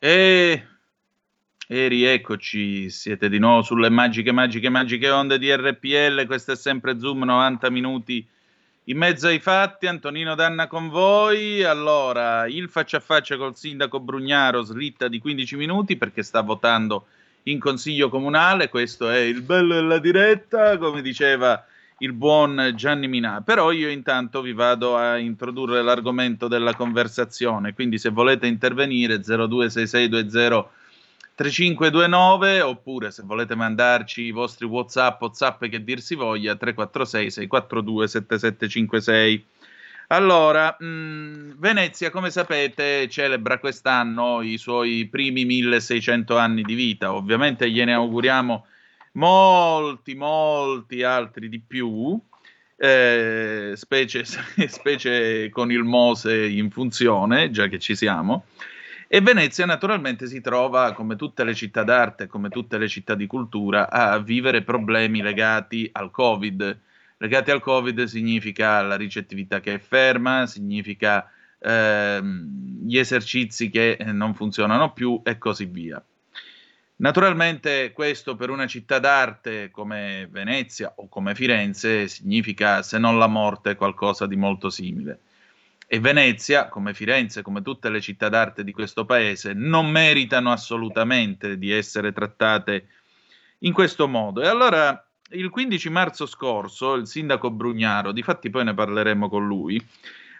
E, 0.00 0.64
e 1.66 1.88
rieccoci, 1.88 2.88
siete 2.88 3.28
di 3.28 3.38
nuovo 3.38 3.62
sulle 3.62 3.88
magiche, 3.88 4.30
magiche, 4.30 4.68
magiche 4.68 5.10
onde 5.10 5.38
di 5.38 5.52
RPL. 5.52 6.24
Questo 6.24 6.52
è 6.52 6.56
sempre 6.56 7.00
Zoom 7.00 7.24
90 7.24 7.68
minuti 7.70 8.24
in 8.84 8.96
mezzo 8.96 9.26
ai 9.26 9.40
fatti. 9.40 9.88
Antonino 9.88 10.36
Danna 10.36 10.68
con 10.68 10.88
voi. 10.88 11.64
Allora, 11.64 12.46
il 12.46 12.68
faccia 12.68 12.98
a 12.98 13.00
faccia 13.00 13.36
col 13.36 13.56
sindaco 13.56 13.98
Brugnaro 13.98 14.62
slitta 14.62 15.08
di 15.08 15.18
15 15.18 15.56
minuti 15.56 15.96
perché 15.96 16.22
sta 16.22 16.42
votando 16.42 17.08
in 17.44 17.58
consiglio 17.58 18.08
comunale. 18.08 18.68
Questo 18.68 19.10
è 19.10 19.18
il 19.18 19.42
bello 19.42 19.74
della 19.74 19.98
diretta, 19.98 20.78
come 20.78 21.02
diceva 21.02 21.66
il 21.98 22.12
buon 22.12 22.72
Gianni 22.74 23.08
Minà. 23.08 23.42
Però 23.42 23.72
io 23.72 23.88
intanto 23.88 24.40
vi 24.40 24.52
vado 24.52 24.96
a 24.96 25.16
introdurre 25.16 25.82
l'argomento 25.82 26.48
della 26.48 26.74
conversazione, 26.74 27.74
quindi 27.74 27.98
se 27.98 28.10
volete 28.10 28.46
intervenire 28.46 29.22
026620 29.22 30.76
3529 31.38 32.60
oppure 32.62 33.12
se 33.12 33.22
volete 33.24 33.54
mandarci 33.54 34.22
i 34.22 34.32
vostri 34.32 34.66
WhatsApp 34.66 35.22
Zap 35.30 35.68
che 35.68 35.84
dir 35.84 36.00
si 36.00 36.16
voglia 36.16 36.56
346 36.56 37.30
642 37.30 38.08
7756. 38.08 39.46
Allora, 40.08 40.74
mh, 40.76 40.84
mm, 40.84 41.50
Venezia, 41.58 42.10
come 42.10 42.30
sapete, 42.30 43.08
celebra 43.08 43.58
quest'anno 43.58 44.42
i 44.42 44.56
suoi 44.56 45.06
primi 45.06 45.44
1600 45.44 46.36
anni 46.36 46.62
di 46.62 46.74
vita. 46.74 47.12
Ovviamente 47.12 47.70
gliene 47.70 47.92
auguriamo 47.92 48.66
molti, 49.18 50.14
molti 50.14 51.02
altri 51.02 51.48
di 51.48 51.60
più, 51.60 52.18
eh, 52.76 53.72
specie, 53.74 54.24
specie 54.68 55.50
con 55.50 55.70
il 55.72 55.82
Mose 55.82 56.46
in 56.46 56.70
funzione, 56.70 57.50
già 57.50 57.66
che 57.66 57.78
ci 57.78 57.96
siamo. 57.96 58.44
E 59.08 59.20
Venezia 59.20 59.66
naturalmente 59.66 60.26
si 60.26 60.40
trova, 60.40 60.92
come 60.92 61.16
tutte 61.16 61.42
le 61.42 61.54
città 61.54 61.82
d'arte, 61.82 62.26
come 62.26 62.50
tutte 62.50 62.78
le 62.78 62.88
città 62.88 63.14
di 63.14 63.26
cultura, 63.26 63.90
a 63.90 64.18
vivere 64.18 64.62
problemi 64.62 65.22
legati 65.22 65.88
al 65.92 66.10
Covid. 66.10 66.78
Legati 67.16 67.50
al 67.50 67.60
Covid 67.60 68.04
significa 68.04 68.80
la 68.82 68.96
ricettività 68.96 69.60
che 69.60 69.74
è 69.74 69.78
ferma, 69.78 70.46
significa 70.46 71.28
ehm, 71.58 72.84
gli 72.84 72.98
esercizi 72.98 73.70
che 73.70 73.96
non 74.12 74.34
funzionano 74.34 74.92
più 74.92 75.20
e 75.24 75.38
così 75.38 75.64
via. 75.64 76.02
Naturalmente 77.00 77.92
questo 77.92 78.34
per 78.34 78.50
una 78.50 78.66
città 78.66 78.98
d'arte 78.98 79.70
come 79.70 80.26
Venezia 80.30 80.92
o 80.96 81.08
come 81.08 81.34
Firenze 81.36 82.08
significa, 82.08 82.82
se 82.82 82.98
non 82.98 83.18
la 83.18 83.28
morte, 83.28 83.76
qualcosa 83.76 84.26
di 84.26 84.34
molto 84.36 84.68
simile. 84.68 85.20
e 85.90 86.00
Venezia, 86.00 86.68
come 86.68 86.92
Firenze, 86.92 87.40
come 87.40 87.62
tutte 87.62 87.88
le 87.88 88.02
città 88.02 88.28
d'arte 88.28 88.62
di 88.62 88.72
questo 88.72 89.06
paese, 89.06 89.54
non 89.54 89.88
meritano 89.90 90.52
assolutamente 90.52 91.56
di 91.56 91.70
essere 91.72 92.12
trattate 92.12 92.88
in 93.60 93.72
questo 93.72 94.06
modo. 94.06 94.42
E 94.42 94.48
allora 94.48 95.02
il 95.30 95.48
15 95.48 95.88
marzo 95.88 96.26
scorso 96.26 96.94
il 96.94 97.06
sindaco 97.06 97.50
Brugnaro, 97.50 98.12
difatti 98.12 98.50
poi 98.50 98.64
ne 98.64 98.74
parleremo 98.74 99.28
con 99.30 99.46
lui, 99.46 99.82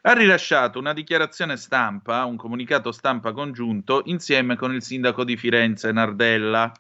ha 0.08 0.14
rilasciato 0.14 0.78
una 0.78 0.94
dichiarazione 0.94 1.58
stampa, 1.58 2.24
un 2.24 2.36
comunicato 2.36 2.92
stampa 2.92 3.32
congiunto 3.32 4.00
insieme 4.06 4.56
con 4.56 4.74
il 4.74 4.82
sindaco 4.82 5.22
di 5.22 5.36
Firenze 5.36 5.92
Nardella. 5.92 6.72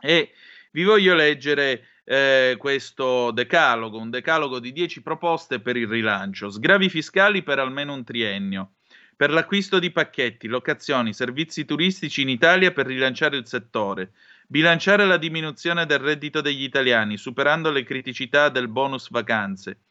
E 0.00 0.32
vi 0.72 0.82
voglio 0.82 1.14
leggere 1.14 1.86
eh, 2.04 2.56
questo 2.58 3.30
decalogo, 3.30 3.98
un 3.98 4.10
decalogo 4.10 4.58
di 4.58 4.72
10 4.72 5.00
proposte 5.00 5.60
per 5.60 5.76
il 5.76 5.86
rilancio, 5.86 6.50
sgravi 6.50 6.88
fiscali 6.88 7.44
per 7.44 7.60
almeno 7.60 7.94
un 7.94 8.02
triennio, 8.02 8.72
per 9.14 9.30
l'acquisto 9.30 9.78
di 9.78 9.92
pacchetti, 9.92 10.48
locazioni, 10.48 11.14
servizi 11.14 11.64
turistici 11.64 12.22
in 12.22 12.28
Italia 12.28 12.72
per 12.72 12.86
rilanciare 12.86 13.36
il 13.36 13.46
settore, 13.46 14.10
bilanciare 14.48 15.06
la 15.06 15.18
diminuzione 15.18 15.86
del 15.86 16.00
reddito 16.00 16.40
degli 16.40 16.64
italiani, 16.64 17.16
superando 17.16 17.70
le 17.70 17.84
criticità 17.84 18.48
del 18.48 18.66
bonus 18.66 19.08
vacanze, 19.08 19.83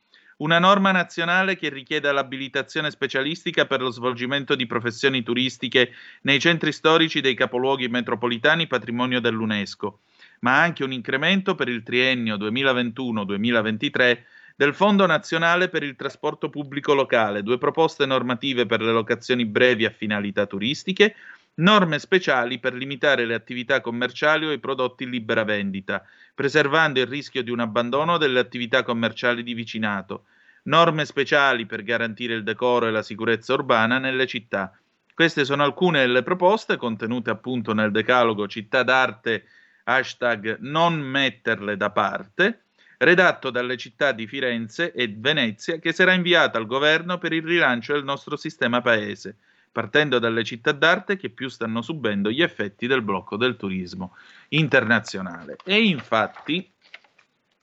una 0.44 0.60
norma 0.60 0.92
nazionale 0.92 1.56
che 1.56 1.70
richieda 1.70 2.12
l'abilitazione 2.12 2.92
specialistica 2.92 3.66
per 3.66 3.80
lo 3.80 3.90
svolgimento 3.90 4.56
di 4.56 4.66
professioni 4.66 5.24
turistiche 5.24 5.94
nei 6.24 6.38
centri 6.40 6.74
storici 6.74 7.22
dei 7.22 7.34
capoluoghi 7.34 7.88
metropolitani 7.88 8.68
patrimonio 8.68 9.22
dell'UNESCO, 9.22 10.00
ma 10.42 10.62
anche 10.62 10.84
un 10.84 10.92
incremento 10.92 11.56
per 11.56 11.70
il 11.70 11.82
triennio 11.82 12.36
2021-2023 12.36 14.20
del 14.58 14.74
Fondo 14.74 15.06
Nazionale 15.06 15.70
per 15.70 15.82
il 15.82 15.96
Trasporto 15.96 16.50
Pubblico 16.50 16.94
Locale, 16.94 17.42
due 17.42 17.58
proposte 17.58 18.06
normative 18.06 18.66
per 18.66 18.82
le 18.82 18.92
locazioni 18.92 19.46
brevi 19.46 19.86
a 19.86 19.92
finalità 19.92 20.46
turistiche, 20.46 21.16
norme 21.56 22.00
speciali 22.00 22.60
per 22.60 22.74
limitare 22.74 23.26
le 23.26 23.34
attività 23.34 23.80
commerciali 23.80 24.46
o 24.46 24.52
i 24.52 24.60
prodotti 24.60 25.04
in 25.04 25.12
libera 25.12 25.44
vendita, 25.46 26.04
preservando 26.36 27.00
il 27.00 27.08
rischio 27.08 27.44
di 27.44 27.52
un 27.52 27.62
abbandono 27.62 28.18
delle 28.18 28.40
attività 28.40 28.84
commerciali 28.84 29.42
di 29.42 29.54
vicinato, 29.54 30.26
norme 30.64 31.06
speciali 31.06 31.66
per 31.66 31.84
garantire 31.84 32.34
il 32.34 32.44
decoro 32.44 32.88
e 32.88 32.92
la 32.92 33.04
sicurezza 33.04 33.54
urbana 33.54 33.98
nelle 34.00 34.28
città. 34.28 34.78
Queste 35.14 35.46
sono 35.46 35.64
alcune 35.64 36.00
delle 36.00 36.24
proposte 36.24 36.78
contenute 36.78 37.30
appunto 37.30 37.74
nel 37.74 37.92
decalogo 37.92 38.48
Città 38.48 38.84
d'arte 38.84 39.46
hashtag 39.84 40.58
non 40.62 41.00
metterle 41.00 41.78
da 41.78 41.92
parte, 41.92 42.64
redatto 42.98 43.50
dalle 43.50 43.78
città 43.78 44.12
di 44.12 44.26
Firenze 44.28 44.92
e 44.94 45.14
Venezia, 45.16 45.78
che 45.78 45.92
sarà 45.92 46.14
inviata 46.14 46.58
al 46.58 46.66
governo 46.66 47.18
per 47.18 47.34
il 47.34 47.44
rilancio 47.44 47.94
del 47.94 48.04
nostro 48.04 48.38
sistema 48.38 48.82
paese, 48.82 49.38
partendo 49.72 50.20
dalle 50.20 50.44
città 50.44 50.72
d'arte 50.72 51.18
che 51.18 51.30
più 51.30 51.50
stanno 51.50 51.82
subendo 51.82 52.32
gli 52.32 52.42
effetti 52.42 52.88
del 52.88 53.02
blocco 53.02 53.36
del 53.36 53.58
turismo 53.58 54.16
internazionale. 54.50 55.58
E 55.66 55.84
infatti, 55.84 56.72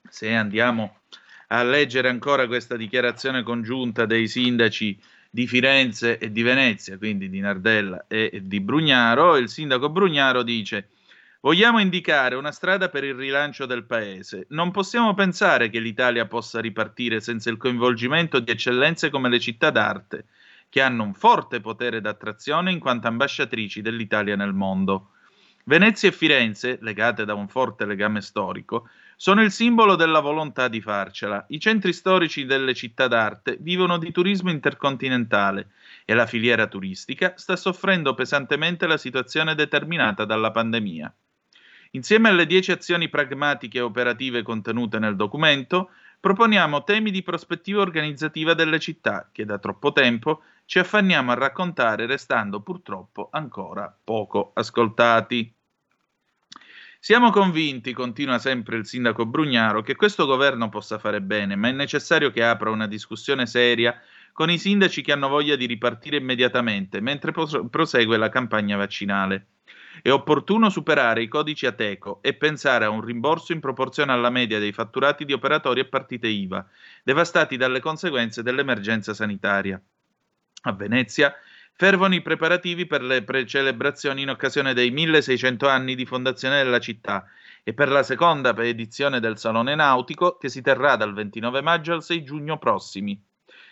se 0.07 0.33
andiamo 0.33 0.99
a 1.53 1.63
leggere 1.63 2.07
ancora 2.07 2.47
questa 2.47 2.77
dichiarazione 2.77 3.43
congiunta 3.43 4.05
dei 4.05 4.27
sindaci 4.27 4.97
di 5.29 5.47
Firenze 5.47 6.17
e 6.17 6.31
di 6.31 6.43
Venezia, 6.43 6.97
quindi 6.97 7.29
di 7.29 7.39
Nardella 7.39 8.05
e 8.07 8.41
di 8.43 8.61
Brugnaro, 8.61 9.35
il 9.35 9.49
sindaco 9.49 9.89
Brugnaro 9.89 10.43
dice 10.43 10.89
Vogliamo 11.41 11.79
indicare 11.79 12.35
una 12.35 12.51
strada 12.51 12.89
per 12.89 13.03
il 13.03 13.15
rilancio 13.15 13.65
del 13.65 13.83
paese. 13.83 14.45
Non 14.49 14.69
possiamo 14.69 15.15
pensare 15.15 15.69
che 15.69 15.79
l'Italia 15.79 16.27
possa 16.27 16.61
ripartire 16.61 17.19
senza 17.19 17.49
il 17.49 17.57
coinvolgimento 17.57 18.39
di 18.39 18.51
eccellenze 18.51 19.09
come 19.09 19.27
le 19.27 19.39
città 19.39 19.71
d'arte, 19.71 20.25
che 20.69 20.81
hanno 20.81 21.03
un 21.03 21.15
forte 21.15 21.59
potere 21.59 21.99
d'attrazione 21.99 22.71
in 22.71 22.77
quanto 22.79 23.07
ambasciatrici 23.07 23.81
dell'Italia 23.81 24.35
nel 24.35 24.53
mondo. 24.53 25.13
Venezia 25.63 26.09
e 26.09 26.11
Firenze, 26.11 26.77
legate 26.81 27.25
da 27.25 27.33
un 27.33 27.47
forte 27.47 27.85
legame 27.85 28.21
storico, 28.21 28.87
sono 29.21 29.43
il 29.43 29.51
simbolo 29.51 29.95
della 29.95 30.19
volontà 30.19 30.67
di 30.67 30.81
farcela. 30.81 31.45
I 31.49 31.59
centri 31.59 31.93
storici 31.93 32.43
delle 32.43 32.73
città 32.73 33.07
d'arte 33.07 33.55
vivono 33.59 33.99
di 33.99 34.11
turismo 34.11 34.49
intercontinentale 34.49 35.73
e 36.05 36.15
la 36.15 36.25
filiera 36.25 36.65
turistica 36.65 37.33
sta 37.35 37.55
soffrendo 37.55 38.15
pesantemente 38.15 38.87
la 38.87 38.97
situazione 38.97 39.53
determinata 39.53 40.25
dalla 40.25 40.49
pandemia. 40.49 41.13
Insieme 41.91 42.29
alle 42.29 42.47
dieci 42.47 42.71
azioni 42.71 43.09
pragmatiche 43.09 43.77
e 43.77 43.81
operative 43.81 44.41
contenute 44.41 44.97
nel 44.97 45.15
documento, 45.15 45.91
proponiamo 46.19 46.83
temi 46.83 47.11
di 47.11 47.21
prospettiva 47.21 47.81
organizzativa 47.81 48.55
delle 48.55 48.79
città 48.79 49.29
che 49.31 49.45
da 49.45 49.59
troppo 49.59 49.91
tempo 49.91 50.41
ci 50.65 50.79
affanniamo 50.79 51.29
a 51.29 51.35
raccontare 51.35 52.07
restando 52.07 52.61
purtroppo 52.61 53.29
ancora 53.31 53.95
poco 54.03 54.49
ascoltati. 54.55 55.60
Siamo 57.03 57.31
convinti, 57.31 57.93
continua 57.93 58.37
sempre 58.37 58.77
il 58.77 58.85
sindaco 58.85 59.25
Brugnaro, 59.25 59.81
che 59.81 59.95
questo 59.95 60.27
governo 60.27 60.69
possa 60.69 60.99
fare 60.99 61.19
bene, 61.19 61.55
ma 61.55 61.67
è 61.67 61.71
necessario 61.71 62.29
che 62.29 62.43
apra 62.43 62.69
una 62.69 62.85
discussione 62.85 63.47
seria 63.47 63.99
con 64.31 64.51
i 64.51 64.59
sindaci 64.59 65.01
che 65.01 65.11
hanno 65.11 65.27
voglia 65.27 65.55
di 65.55 65.65
ripartire 65.65 66.17
immediatamente 66.17 67.01
mentre 67.01 67.31
prosegue 67.31 68.17
la 68.17 68.29
campagna 68.29 68.77
vaccinale. 68.77 69.47
È 70.03 70.11
opportuno 70.11 70.69
superare 70.69 71.23
i 71.23 71.27
codici 71.27 71.65
Ateco 71.65 72.19
e 72.21 72.35
pensare 72.35 72.85
a 72.85 72.89
un 72.91 73.01
rimborso 73.01 73.51
in 73.51 73.61
proporzione 73.61 74.11
alla 74.11 74.29
media 74.29 74.59
dei 74.59 74.71
fatturati 74.71 75.25
di 75.25 75.33
operatori 75.33 75.79
e 75.79 75.85
partite 75.85 76.27
IVA, 76.27 76.63
devastati 77.03 77.57
dalle 77.57 77.79
conseguenze 77.79 78.43
dell'emergenza 78.43 79.15
sanitaria. 79.15 79.81
A 80.65 80.71
Venezia 80.73 81.33
fervono 81.75 82.13
i 82.13 82.21
preparativi 82.21 82.85
per 82.85 83.01
le 83.01 83.23
celebrazioni 83.45 84.21
in 84.21 84.29
occasione 84.29 84.73
dei 84.73 84.91
1600 84.91 85.67
anni 85.67 85.95
di 85.95 86.05
fondazione 86.05 86.63
della 86.63 86.79
città 86.79 87.25
e 87.63 87.73
per 87.73 87.89
la 87.89 88.03
seconda 88.03 88.55
edizione 88.57 89.19
del 89.19 89.37
Salone 89.37 89.75
Nautico 89.75 90.37
che 90.37 90.49
si 90.49 90.61
terrà 90.61 90.95
dal 90.95 91.13
29 91.13 91.61
maggio 91.61 91.93
al 91.93 92.03
6 92.03 92.23
giugno 92.23 92.57
prossimi. 92.57 93.19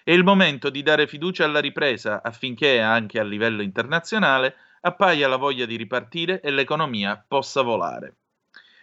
È 0.04 0.12
il 0.12 0.24
momento 0.24 0.70
di 0.70 0.82
dare 0.82 1.08
fiducia 1.08 1.46
alla 1.46 1.60
ripresa 1.60 2.22
affinché, 2.24 2.80
anche 2.80 3.20
a 3.20 3.24
livello 3.24 3.62
internazionale, 3.62 4.56
appaia 4.82 5.28
la 5.28 5.36
voglia 5.36 5.66
di 5.66 5.76
ripartire 5.76 6.42
e 6.42 6.52
l'economia 6.52 7.24
possa 7.28 7.62
volare. 7.62 8.16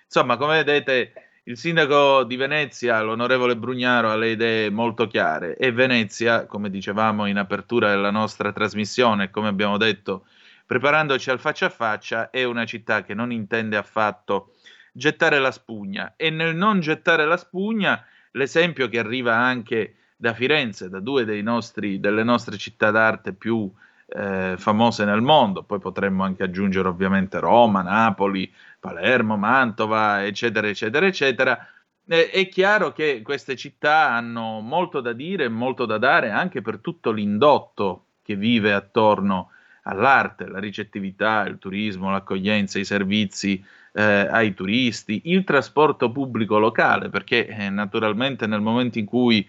Insomma, 0.05 0.37
come 0.37 0.63
vedete, 0.63 1.26
il 1.49 1.57
sindaco 1.57 2.25
di 2.25 2.35
Venezia, 2.35 3.01
l'onorevole 3.03 3.57
Brugnaro, 3.57 4.11
ha 4.11 4.17
le 4.17 4.31
idee 4.31 4.69
molto 4.69 5.07
chiare. 5.07 5.57
E 5.57 5.71
Venezia, 5.71 6.45
come 6.47 6.71
dicevamo 6.71 7.27
in 7.27 7.39
apertura 7.39 7.91
della 7.91 8.11
nostra 8.11 8.51
trasmissione, 8.51 9.31
come 9.31 9.47
abbiamo 9.47 9.77
detto, 9.77 10.27
preparandoci 10.67 11.31
al 11.31 11.39
faccia 11.39 11.67
a 11.67 11.71
faccia, 11.71 12.31
è 12.31 12.43
una 12.43 12.65
città 12.65 13.05
che 13.05 13.15
non 13.15 13.31
intende 13.31 13.77
affatto 13.77 14.55
gettare 14.91 15.39
la 15.39 15.53
spugna. 15.53 16.15
E 16.17 16.31
nel 16.31 16.57
non 16.57 16.81
gettare 16.81 17.25
la 17.25 17.37
spugna, 17.37 18.05
l'esempio 18.33 18.89
che 18.89 18.99
arriva 18.99 19.37
anche 19.37 19.99
da 20.17 20.35
Firenze, 20.35 20.89
da 20.89 20.99
due 20.99 21.25
nostri, 21.43 22.01
delle 22.01 22.25
nostre 22.25 22.57
città 22.57 22.91
d'arte 22.91 23.35
più 23.35 23.73
eh, 24.09 24.55
famose 24.57 25.05
nel 25.05 25.21
mondo, 25.21 25.63
poi 25.63 25.79
potremmo 25.79 26.25
anche 26.25 26.43
aggiungere 26.43 26.89
ovviamente 26.89 27.39
Roma, 27.39 27.83
Napoli, 27.83 28.53
Palermo, 28.87 29.37
Mantova, 29.37 30.25
eccetera, 30.25 30.69
eccetera, 30.69 31.07
eccetera. 31.07 31.69
Eh, 32.07 32.31
è 32.31 32.49
chiaro 32.49 32.93
che 32.93 33.21
queste 33.23 33.57
città 33.57 34.13
hanno 34.13 34.61
molto 34.61 35.01
da 35.01 35.13
dire 35.13 35.45
e 35.45 35.49
molto 35.49 35.87
da 35.87 35.99
dare 35.99 36.31
anche 36.31 36.63
per 36.63 36.79
tutto 36.79 37.11
l'indotto 37.11 38.05
che 38.23 38.37
vive 38.37 38.73
attorno 38.73 39.51
all'arte, 39.83 40.47
la 40.47 40.61
ricettività, 40.61 41.45
il 41.47 41.59
turismo, 41.59 42.13
l'accoglienza, 42.13 42.79
i 42.79 42.85
servizi 42.85 43.63
eh, 43.93 44.03
ai 44.03 44.55
turisti, 44.55 45.23
il 45.25 45.43
trasporto 45.43 46.13
pubblico 46.13 46.59
locale, 46.59 47.09
perché 47.09 47.49
eh, 47.49 47.69
naturalmente 47.71 48.47
nel 48.47 48.61
momento 48.61 49.01
in 49.01 49.05
cui 49.05 49.49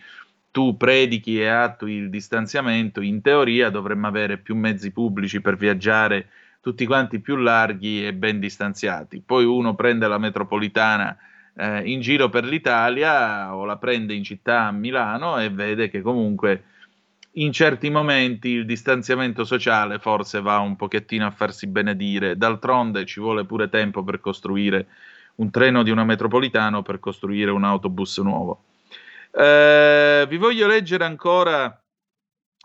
tu 0.49 0.77
predichi 0.77 1.39
e 1.39 1.47
attui 1.47 1.93
il 1.93 2.09
distanziamento, 2.09 3.01
in 3.01 3.21
teoria 3.21 3.69
dovremmo 3.69 4.07
avere 4.07 4.37
più 4.37 4.55
mezzi 4.55 4.91
pubblici 4.91 5.41
per 5.41 5.57
viaggiare 5.57 6.29
tutti 6.67 6.85
quanti 6.85 7.21
più 7.21 7.37
larghi 7.37 8.05
e 8.05 8.13
ben 8.13 8.41
distanziati. 8.41 9.21
Poi 9.25 9.45
uno 9.45 9.73
prende 9.73 10.05
la 10.05 10.17
metropolitana 10.17 11.17
eh, 11.55 11.89
in 11.89 12.01
giro 12.01 12.27
per 12.27 12.43
l'Italia 12.43 13.55
o 13.55 13.63
la 13.63 13.77
prende 13.77 14.13
in 14.13 14.25
città 14.25 14.63
a 14.63 14.71
Milano 14.71 15.39
e 15.39 15.49
vede 15.49 15.89
che 15.89 16.01
comunque 16.01 16.63
in 17.35 17.53
certi 17.53 17.89
momenti 17.89 18.49
il 18.49 18.65
distanziamento 18.65 19.45
sociale 19.45 19.97
forse 19.99 20.41
va 20.41 20.57
un 20.57 20.75
pochettino 20.75 21.25
a 21.25 21.31
farsi 21.31 21.67
benedire. 21.67 22.35
D'altronde 22.35 23.05
ci 23.05 23.21
vuole 23.21 23.45
pure 23.45 23.69
tempo 23.69 24.03
per 24.03 24.19
costruire 24.19 24.87
un 25.35 25.49
treno 25.49 25.83
di 25.83 25.89
una 25.89 26.03
metropolitana 26.03 26.79
o 26.79 26.81
per 26.81 26.99
costruire 26.99 27.49
un 27.49 27.63
autobus 27.63 28.17
nuovo. 28.17 28.63
Eh, 29.31 30.25
vi 30.27 30.35
voglio 30.35 30.67
leggere 30.67 31.05
ancora 31.05 31.81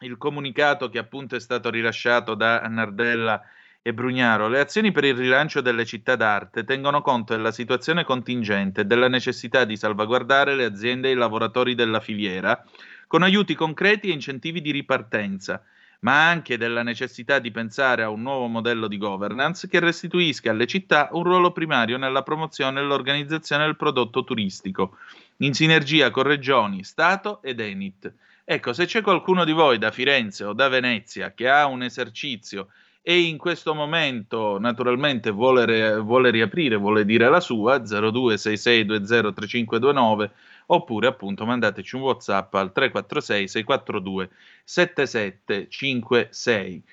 il 0.01 0.17
comunicato 0.17 0.89
che 0.89 0.99
appunto 0.99 1.37
è 1.37 1.41
stato 1.41 1.71
rilasciato 1.71 2.35
da 2.35 2.59
Nardella 2.63 3.41
e 3.83 3.93
Brugnaro. 3.93 4.49
Le 4.49 4.61
azioni 4.61 4.93
per 4.93 5.05
il 5.05 5.17
rilancio 5.17 5.61
delle 5.61 5.85
città 5.85 6.15
d'arte 6.15 6.65
tengono 6.65 7.03
conto 7.03 7.35
della 7.35 7.51
situazione 7.51 8.05
contingente 8.05 8.83
e 8.83 8.85
della 8.85 9.09
necessità 9.09 9.65
di 9.65 9.77
salvaguardare 9.77 10.55
le 10.55 10.65
aziende 10.65 11.09
e 11.09 11.13
i 11.13 11.17
lavoratori 11.17 11.75
della 11.75 12.01
filiera 12.01 12.65
con 13.09 13.23
aiuti 13.23 13.55
concreti 13.55 14.09
e 14.09 14.13
incentivi 14.13 14.63
di 14.63 14.71
ripartenza 14.71 15.63
ma 16.03 16.29
anche 16.29 16.57
della 16.57 16.83
necessità 16.83 17.39
di 17.39 17.51
pensare 17.51 18.03
a 18.03 18.09
un 18.09 18.23
nuovo 18.23 18.47
modello 18.47 18.89
di 18.89 18.97
governance 18.97 19.69
che 19.69 19.81
restituisca 19.81 20.51
alle 20.51 20.67
città 20.67 21.09
un 21.13 21.23
ruolo 21.23 21.53
primario 21.53 21.97
nella 21.97 22.23
promozione 22.23 22.81
e 22.81 22.83
l'organizzazione 22.83 23.65
del 23.65 23.77
prodotto 23.77 24.25
turistico, 24.25 24.97
in 25.39 25.55
sinergia 25.55 26.11
con 26.11 26.25
regioni, 26.25 26.83
Stato 26.83 27.41
ed 27.43 27.61
Enit. 27.61 28.13
Ecco, 28.45 28.73
se 28.73 28.87
c'è 28.87 29.01
qualcuno 29.01 29.45
di 29.45 29.53
voi 29.53 29.79
da 29.79 29.93
Firenze 29.93 30.45
o 30.45 30.53
da 30.53 30.69
Venezia 30.69 31.33
che 31.35 31.49
ha 31.49 31.67
un 31.67 31.85
esercizio 31.85 32.69
e 33.05 33.23
in 33.23 33.37
questo 33.37 33.75
momento 33.75 34.61
naturalmente 34.61 35.31
vuole, 35.31 35.99
vuole 35.99 36.31
riaprire, 36.31 36.77
vuole 36.77 37.05
dire 37.05 37.29
la 37.29 37.41
sua, 37.41 37.79
0266203529 37.79 40.31
oppure 40.67 41.09
appunto 41.09 41.45
mandateci 41.45 41.97
un 41.97 42.03
WhatsApp 42.03 42.55
al 42.55 42.71
346 42.73 43.49
642 43.49 44.31
7756. 44.65 46.85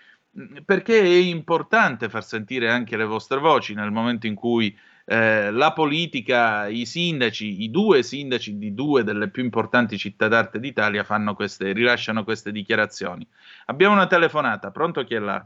Perché 0.66 1.00
è 1.00 1.06
importante 1.06 2.10
far 2.10 2.24
sentire 2.24 2.70
anche 2.70 2.98
le 2.98 3.06
vostre 3.06 3.38
voci 3.40 3.76
nel 3.76 3.92
momento 3.92 4.26
in 4.26 4.34
cui 4.36 4.76
eh, 5.06 5.52
la 5.52 5.74
politica, 5.74 6.68
i 6.68 6.86
sindaci, 6.86 7.62
i 7.64 7.70
due 7.70 8.02
sindaci 8.04 8.58
di 8.58 8.74
due 8.74 9.04
delle 9.04 9.30
più 9.30 9.44
importanti 9.44 9.98
città 9.98 10.28
d'arte 10.28 10.60
d'Italia 10.60 11.06
queste, 11.36 11.72
rilasciano 11.72 12.24
queste 12.24 12.52
dichiarazioni. 12.52 13.28
Abbiamo 13.66 13.94
una 13.96 14.08
telefonata, 14.08 14.72
pronto 14.72 15.04
chi 15.04 15.16
è 15.16 15.20
là? 15.20 15.46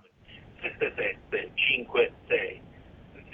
7756 0.64 2.72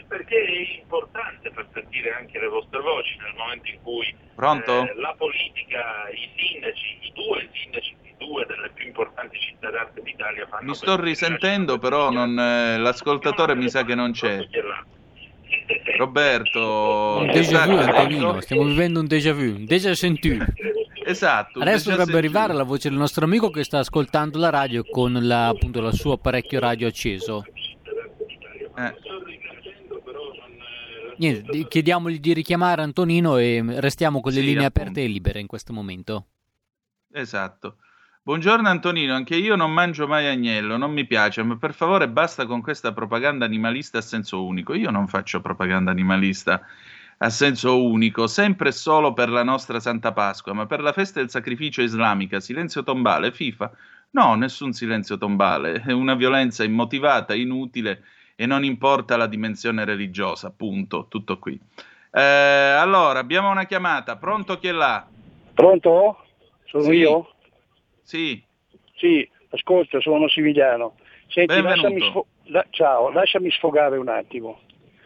perché 0.09 0.43
è 0.43 0.81
importante 0.81 1.51
far 1.51 1.67
sentire 1.71 2.11
anche 2.13 2.39
le 2.39 2.47
vostre 2.47 2.81
voci 2.81 3.15
nel 3.21 3.35
momento 3.37 3.69
in 3.69 3.79
cui 3.83 4.07
eh, 4.07 4.93
la 4.95 5.13
politica, 5.15 6.09
i 6.09 6.29
sindaci, 6.35 6.97
i 7.01 7.11
due 7.13 7.47
sindaci 7.53 7.95
di 8.01 8.15
due 8.17 8.43
delle 8.47 8.71
più 8.71 8.87
importanti 8.87 9.39
città 9.39 9.69
d'arte 9.69 10.01
d'Italia 10.01 10.47
fanno... 10.47 10.69
Mi 10.69 10.75
sto 10.75 10.99
risentendo 10.99 11.77
però 11.77 12.09
non, 12.09 12.37
eh, 12.39 12.79
l'ascoltatore 12.79 13.55
mi 13.55 13.69
sa 13.69 13.83
che 13.83 13.93
non 13.93 14.11
c'è. 14.11 14.47
Roberto, 15.97 17.17
un 17.19 17.27
déjà 17.27 17.65
vu 17.65 17.75
Antonino, 17.77 18.39
stiamo 18.41 18.63
vivendo 18.63 18.99
un 18.99 19.07
déjà 19.07 19.33
vu, 19.33 19.55
un 19.55 19.65
déjà 19.65 19.93
sentù. 19.93 20.37
Esatto. 21.05 21.59
Adesso 21.59 21.89
dovrebbe 21.89 22.17
arrivare 22.17 22.53
la 22.53 22.63
voce 22.63 22.89
del 22.89 22.97
nostro 22.97 23.25
amico 23.25 23.49
che 23.49 23.63
sta 23.63 23.79
ascoltando 23.79 24.37
la 24.37 24.49
radio 24.49 24.83
con 24.83 25.11
la, 25.13 25.47
appunto 25.47 25.79
il 25.85 25.93
suo 25.93 26.13
apparecchio 26.13 26.59
radio 26.59 26.87
acceso. 26.87 27.43
Eh. 28.77 28.93
Niente, 31.17 31.67
chiediamogli 31.67 32.19
di 32.19 32.33
richiamare 32.33 32.81
Antonino 32.81 33.37
e 33.37 33.61
restiamo 33.79 34.21
con 34.21 34.31
le 34.31 34.39
Sì, 34.39 34.45
linee 34.45 34.65
appunto. 34.65 34.79
aperte 34.89 35.03
e 35.03 35.07
libere 35.07 35.39
in 35.41 35.47
questo 35.47 35.73
momento. 35.73 36.27
Esatto. 37.11 37.77
Buongiorno 38.21 38.67
Antonino, 38.67 39.15
anche 39.15 39.37
io 39.37 39.55
non 39.55 39.71
mangio 39.71 40.05
mai 40.05 40.27
agnello, 40.27 40.75
non 40.75 40.91
mi 40.91 41.05
piace, 41.05 41.41
ma 41.41 41.55
per 41.55 41.73
favore 41.73 42.09
basta 42.09 42.45
con 42.45 42.61
questa 42.61 42.91
propaganda 42.91 43.45
animalista 43.45 43.99
a 43.99 44.01
senso 44.01 44.45
unico. 44.45 44.73
Io 44.73 44.91
non 44.91 45.07
faccio 45.07 45.39
propaganda 45.39 45.89
animalista 45.89 46.61
a 47.17 47.29
senso 47.29 47.81
unico, 47.81 48.27
sempre 48.27 48.69
e 48.69 48.71
solo 48.73 49.13
per 49.13 49.29
la 49.29 49.43
nostra 49.43 49.79
Santa 49.79 50.11
Pasqua, 50.11 50.53
ma 50.53 50.65
per 50.65 50.81
la 50.81 50.91
festa 50.91 51.21
del 51.21 51.29
sacrificio 51.29 51.81
islamica, 51.81 52.41
silenzio 52.41 52.83
tombale, 52.83 53.31
FIFA? 53.31 53.71
No, 54.11 54.35
nessun 54.35 54.73
silenzio 54.73 55.17
tombale, 55.17 55.81
è 55.81 55.93
una 55.93 56.13
violenza 56.13 56.65
immotivata, 56.65 57.33
inutile 57.33 58.03
e 58.35 58.45
non 58.45 58.65
importa 58.65 59.15
la 59.15 59.27
dimensione 59.27 59.85
religiosa, 59.85 60.51
punto, 60.51 61.07
tutto 61.09 61.39
qui. 61.39 61.59
Eh, 62.11 62.21
allora, 62.21 63.19
abbiamo 63.19 63.49
una 63.49 63.65
chiamata, 63.65 64.17
pronto 64.17 64.59
chi 64.59 64.67
è 64.67 64.71
là? 64.73 65.07
Pronto? 65.53 66.25
Sono 66.65 66.83
Sì. 66.83 66.91
io? 66.91 67.33
Sì, 68.09 68.43
Sì, 68.95 69.29
ascolta, 69.51 70.01
sono 70.01 70.27
Sivigliano. 70.27 70.95
Senti, 71.27 71.53
lasciami, 71.61 72.01
sfo- 72.09 72.25
la- 72.45 72.65
ciao, 72.71 73.11
lasciami 73.11 73.51
sfogare 73.51 73.97
un 73.97 74.07
attimo. 74.07 74.61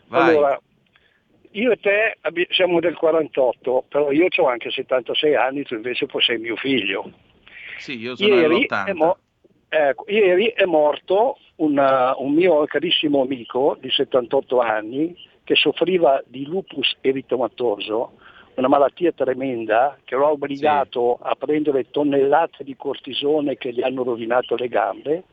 vai. 0.08 0.30
Allora, 0.30 0.58
io 1.52 1.72
e 1.72 1.76
te 1.82 2.18
abbi- 2.22 2.48
siamo 2.52 2.80
del 2.80 2.96
48, 2.96 3.84
però 3.90 4.10
io 4.12 4.28
ho 4.34 4.48
anche 4.48 4.72
76 4.72 5.36
anni, 5.36 5.64
tu 5.64 5.74
invece 5.76 6.06
poi 6.06 6.22
sei 6.22 6.38
mio 6.38 6.56
figlio. 6.56 7.12
Sì, 7.78 8.00
io 8.00 8.16
sono 8.16 8.36
Ieri 8.36 8.60
dell'80. 8.60 8.86
è, 8.86 8.94
mo- 8.94 9.18
ecco, 9.68 10.06
ieri 10.08 10.48
è 10.56 10.64
morto 10.64 11.38
una- 11.58 12.16
un 12.18 12.32
mio 12.34 12.64
carissimo 12.66 13.22
amico 13.22 13.78
di 13.82 13.90
78 13.92 14.60
anni 14.62 15.14
che 15.44 15.56
soffriva 15.56 16.24
di 16.26 16.46
lupus 16.46 16.96
eritematoso, 17.02 18.14
una 18.56 18.68
malattia 18.68 19.12
tremenda 19.12 19.98
che 20.04 20.16
lo 20.16 20.28
ha 20.28 20.32
obbligato 20.32 21.18
a 21.22 21.36
prendere 21.36 21.90
tonnellate 21.90 22.64
di 22.64 22.76
cortisone 22.76 23.58
che 23.58 23.74
gli 23.74 23.82
hanno 23.82 24.04
rovinato 24.04 24.56
le 24.56 24.68
gambe. 24.68 25.24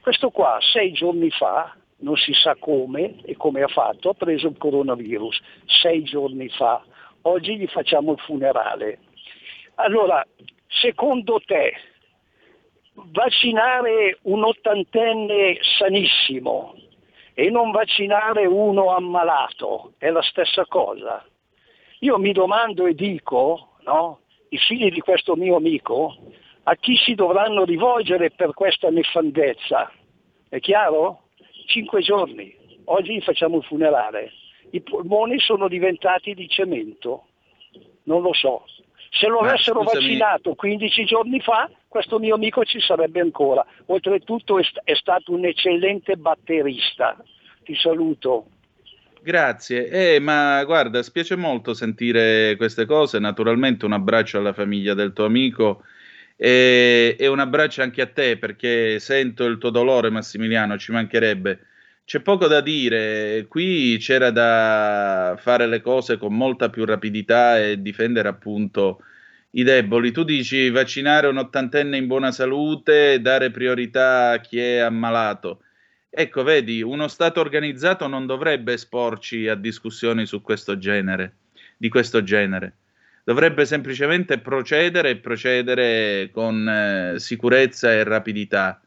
Questo 0.00 0.30
qua 0.30 0.58
sei 0.60 0.92
giorni 0.92 1.30
fa, 1.30 1.74
non 1.98 2.16
si 2.16 2.32
sa 2.32 2.56
come 2.58 3.16
e 3.24 3.36
come 3.36 3.62
ha 3.62 3.68
fatto, 3.68 4.10
ha 4.10 4.14
preso 4.14 4.48
il 4.48 4.56
coronavirus, 4.58 5.40
sei 5.66 6.02
giorni 6.04 6.48
fa. 6.48 6.82
Oggi 7.22 7.56
gli 7.56 7.66
facciamo 7.66 8.12
il 8.12 8.18
funerale. 8.20 8.98
Allora, 9.76 10.24
secondo 10.68 11.40
te, 11.44 11.72
vaccinare 12.94 14.18
un 14.22 14.44
ottantenne 14.44 15.58
sanissimo 15.78 16.74
e 17.34 17.50
non 17.50 17.72
vaccinare 17.72 18.46
uno 18.46 18.94
ammalato 18.94 19.92
è 19.98 20.08
la 20.10 20.22
stessa 20.22 20.64
cosa? 20.66 21.24
Io 22.04 22.18
mi 22.18 22.32
domando 22.32 22.84
e 22.84 22.92
dico, 22.92 23.76
no, 23.86 24.20
i 24.50 24.58
figli 24.58 24.90
di 24.90 25.00
questo 25.00 25.36
mio 25.36 25.56
amico, 25.56 26.14
a 26.64 26.74
chi 26.76 26.96
si 26.96 27.14
dovranno 27.14 27.64
rivolgere 27.64 28.30
per 28.30 28.52
questa 28.52 28.90
nefandezza? 28.90 29.90
È 30.50 30.60
chiaro? 30.60 31.28
Cinque 31.64 32.02
giorni. 32.02 32.54
Oggi 32.84 33.18
facciamo 33.22 33.56
il 33.56 33.64
funerale. 33.64 34.32
I 34.72 34.82
polmoni 34.82 35.38
sono 35.38 35.66
diventati 35.66 36.34
di 36.34 36.46
cemento. 36.46 37.28
Non 38.02 38.20
lo 38.20 38.34
so. 38.34 38.66
Se 39.08 39.26
lo 39.26 39.40
Ma 39.40 39.48
avessero 39.48 39.80
scusami- 39.80 40.04
vaccinato 40.04 40.54
15 40.54 41.04
giorni 41.06 41.40
fa, 41.40 41.70
questo 41.88 42.18
mio 42.18 42.34
amico 42.34 42.66
ci 42.66 42.80
sarebbe 42.80 43.20
ancora. 43.20 43.64
Oltretutto 43.86 44.58
è, 44.58 44.62
st- 44.62 44.82
è 44.84 44.94
stato 44.94 45.32
un 45.32 45.46
eccellente 45.46 46.16
batterista. 46.16 47.16
Ti 47.62 47.74
saluto. 47.76 48.48
Grazie, 49.26 49.88
eh, 49.88 50.20
ma 50.20 50.62
guarda, 50.64 51.02
spiace 51.02 51.34
molto 51.34 51.72
sentire 51.72 52.56
queste 52.56 52.84
cose. 52.84 53.18
Naturalmente 53.18 53.86
un 53.86 53.92
abbraccio 53.94 54.36
alla 54.38 54.52
famiglia 54.52 54.92
del 54.92 55.14
tuo 55.14 55.24
amico 55.24 55.82
e, 56.36 57.16
e 57.18 57.26
un 57.26 57.38
abbraccio 57.38 57.80
anche 57.80 58.02
a 58.02 58.06
te 58.06 58.36
perché 58.36 58.98
sento 58.98 59.44
il 59.46 59.56
tuo 59.56 59.70
dolore, 59.70 60.10
Massimiliano, 60.10 60.76
ci 60.76 60.92
mancherebbe. 60.92 61.60
C'è 62.04 62.20
poco 62.20 62.48
da 62.48 62.60
dire, 62.60 63.46
qui 63.48 63.96
c'era 63.98 64.30
da 64.30 65.36
fare 65.38 65.66
le 65.68 65.80
cose 65.80 66.18
con 66.18 66.36
molta 66.36 66.68
più 66.68 66.84
rapidità 66.84 67.58
e 67.58 67.80
difendere 67.80 68.28
appunto 68.28 69.00
i 69.52 69.62
deboli. 69.62 70.12
Tu 70.12 70.22
dici 70.24 70.68
vaccinare 70.68 71.28
un 71.28 71.38
ottantenne 71.38 71.96
in 71.96 72.06
buona 72.06 72.30
salute, 72.30 73.20
dare 73.22 73.50
priorità 73.50 74.32
a 74.32 74.40
chi 74.40 74.58
è 74.58 74.78
ammalato. 74.80 75.63
Ecco, 76.16 76.44
vedi, 76.44 76.80
uno 76.80 77.08
Stato 77.08 77.40
organizzato 77.40 78.06
non 78.06 78.24
dovrebbe 78.24 78.74
esporci 78.74 79.48
a 79.48 79.56
discussioni 79.56 80.26
su 80.26 80.42
questo 80.42 80.78
genere, 80.78 81.38
di 81.76 81.88
questo 81.88 82.22
genere. 82.22 82.76
Dovrebbe 83.24 83.66
semplicemente 83.66 84.38
procedere 84.38 85.10
e 85.10 85.16
procedere 85.16 86.30
con 86.32 86.68
eh, 86.68 87.18
sicurezza 87.18 87.90
e 87.90 88.04
rapidità. 88.04 88.80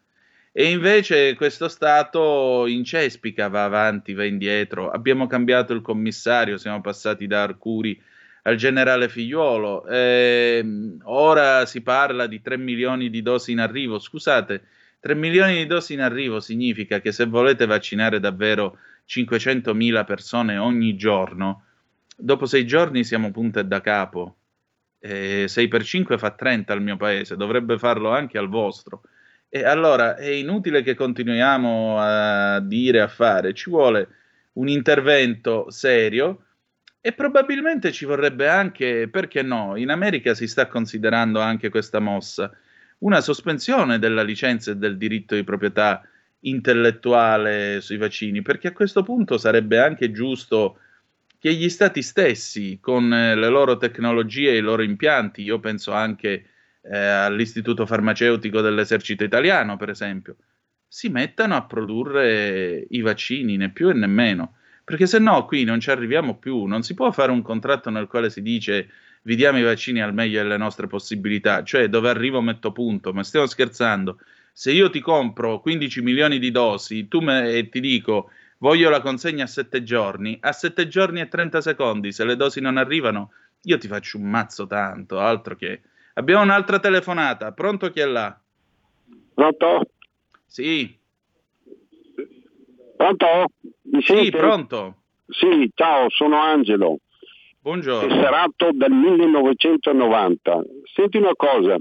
E 0.53 0.69
invece 0.69 1.35
questo 1.35 1.67
Stato 1.67 2.65
incespica, 2.65 3.49
va 3.49 3.65
avanti, 3.65 4.13
va 4.13 4.23
indietro. 4.23 4.89
Abbiamo 4.89 5.27
cambiato 5.27 5.73
il 5.73 5.81
commissario, 5.81 6.55
siamo 6.55 6.79
passati 6.79 7.27
da 7.27 7.43
Arcuri 7.43 8.01
al 8.43 8.55
generale 8.55 9.09
Figliuolo. 9.09 9.85
Ehm, 9.85 11.01
ora 11.03 11.65
si 11.65 11.81
parla 11.81 12.25
di 12.25 12.41
3 12.41 12.55
milioni 12.55 13.09
di 13.09 13.21
dosi 13.21 13.51
in 13.51 13.59
arrivo. 13.59 13.99
Scusate, 13.99 14.61
3 14.99 15.15
milioni 15.15 15.57
di 15.57 15.65
dosi 15.65 15.93
in 15.93 16.01
arrivo 16.01 16.39
significa 16.39 16.99
che 16.99 17.11
se 17.11 17.25
volete 17.25 17.65
vaccinare 17.65 18.19
davvero 18.19 18.77
500.000 19.07 20.05
persone 20.05 20.57
ogni 20.57 20.95
giorno, 20.95 21.63
dopo 22.15 22.45
sei 22.45 22.65
giorni 22.65 23.03
siamo 23.03 23.31
punta 23.31 23.59
e 23.59 23.65
da 23.65 23.81
capo. 23.81 24.37
Eh, 24.99 25.45
6 25.47 25.67
per 25.67 25.83
5 25.83 26.17
fa 26.17 26.31
30 26.31 26.73
al 26.73 26.81
mio 26.81 26.97
paese, 26.97 27.37
dovrebbe 27.37 27.77
farlo 27.77 28.09
anche 28.09 28.37
al 28.37 28.49
vostro. 28.49 29.03
E 29.49 29.63
allora 29.63 30.17
è 30.17 30.27
inutile 30.29 30.81
che 30.81 30.95
continuiamo 30.95 31.97
a 31.99 32.59
dire, 32.59 32.99
a 32.99 33.07
fare, 33.07 33.53
ci 33.53 33.69
vuole 33.69 34.09
un 34.53 34.67
intervento 34.67 35.69
serio 35.69 36.43
e 36.99 37.13
probabilmente 37.13 37.91
ci 37.91 38.05
vorrebbe 38.05 38.49
anche, 38.49 39.07
perché 39.09 39.41
no, 39.41 39.77
in 39.77 39.89
America 39.89 40.33
si 40.33 40.47
sta 40.47 40.67
considerando 40.67 41.39
anche 41.39 41.69
questa 41.69 41.99
mossa, 41.99 42.51
una 42.99 43.21
sospensione 43.21 43.99
della 43.99 44.23
licenza 44.23 44.71
e 44.71 44.75
del 44.75 44.97
diritto 44.97 45.35
di 45.35 45.43
proprietà 45.43 46.01
intellettuale 46.41 47.81
sui 47.81 47.97
vaccini, 47.97 48.41
perché 48.41 48.69
a 48.69 48.73
questo 48.73 49.03
punto 49.03 49.37
sarebbe 49.37 49.79
anche 49.79 50.11
giusto 50.11 50.79
che 51.39 51.53
gli 51.53 51.69
stati 51.69 52.01
stessi, 52.01 52.79
con 52.81 53.13
eh, 53.13 53.35
le 53.35 53.49
loro 53.49 53.77
tecnologie 53.77 54.51
e 54.51 54.57
i 54.57 54.61
loro 54.61 54.81
impianti, 54.81 55.43
io 55.43 55.59
penso 55.59 55.91
anche 55.91 56.45
eh, 56.81 56.97
all'Istituto 56.97 57.85
Farmaceutico 57.85 58.61
dell'Esercito 58.61 59.23
Italiano, 59.23 59.77
per 59.77 59.89
esempio, 59.89 60.37
si 60.87 61.09
mettano 61.09 61.55
a 61.55 61.65
produrre 61.65 62.85
i 62.89 63.01
vaccini, 63.01 63.57
né 63.57 63.71
più 63.71 63.89
e 63.89 63.93
né 63.93 64.07
meno. 64.07 64.55
Perché 64.83 65.05
se 65.05 65.19
no 65.19 65.45
qui 65.45 65.65
non 65.65 65.81
ci 65.81 65.91
arriviamo 65.91 66.37
più, 66.37 66.63
non 66.63 66.81
si 66.81 66.93
può 66.93 67.11
fare 67.11 67.31
un 67.31 67.41
contratto 67.41 67.89
nel 67.89 68.07
quale 68.07 68.29
si 68.29 68.41
dice 68.41 68.89
vi 69.27 69.35
diamo 69.35 69.59
i 69.59 69.63
vaccini 69.63 70.01
al 70.01 70.13
meglio 70.13 70.41
delle 70.41 70.55
nostre 70.55 70.87
possibilità, 70.87 71.61
cioè 71.61 71.89
dove 71.89 72.07
arrivo 72.07 72.39
metto 72.39 72.71
punto, 72.71 73.11
ma 73.11 73.23
stiamo 73.23 73.45
scherzando. 73.45 74.19
Se 74.53 74.71
io 74.71 74.89
ti 74.89 75.01
compro 75.01 75.59
15 75.59 76.01
milioni 76.01 76.39
di 76.39 76.49
dosi 76.49 77.09
tu 77.09 77.19
me, 77.19 77.51
e 77.51 77.67
ti 77.67 77.81
dico 77.81 78.31
voglio 78.59 78.89
la 78.89 79.01
consegna 79.01 79.43
a 79.43 79.47
7 79.47 79.83
giorni, 79.83 80.37
a 80.39 80.53
7 80.53 80.87
giorni 80.87 81.19
e 81.19 81.27
30 81.27 81.59
secondi, 81.59 82.13
se 82.13 82.23
le 82.23 82.37
dosi 82.37 82.61
non 82.61 82.77
arrivano, 82.77 83.31
io 83.63 83.77
ti 83.77 83.89
faccio 83.89 84.17
un 84.17 84.29
mazzo 84.29 84.65
tanto, 84.65 85.19
altro 85.19 85.57
che... 85.57 85.81
Abbiamo 86.13 86.43
un'altra 86.43 86.79
telefonata, 86.79 87.51
pronto 87.51 87.91
chi 87.91 87.99
è 87.99 88.05
là? 88.05 88.35
Pronto? 89.33 89.89
Sì. 90.45 90.97
Pronto? 92.95 93.51
Mi 93.91 94.01
Sì, 94.01 94.13
sente? 94.15 94.37
pronto. 94.37 94.95
Sì, 95.27 95.69
ciao, 95.75 96.09
sono 96.09 96.41
Angelo. 96.41 96.99
Buongiorno. 97.67 98.07
Tesserato 98.07 98.69
del 98.71 98.93
1990. 98.93 100.61
Senti 100.95 101.17
una 101.17 101.35
cosa, 101.35 101.75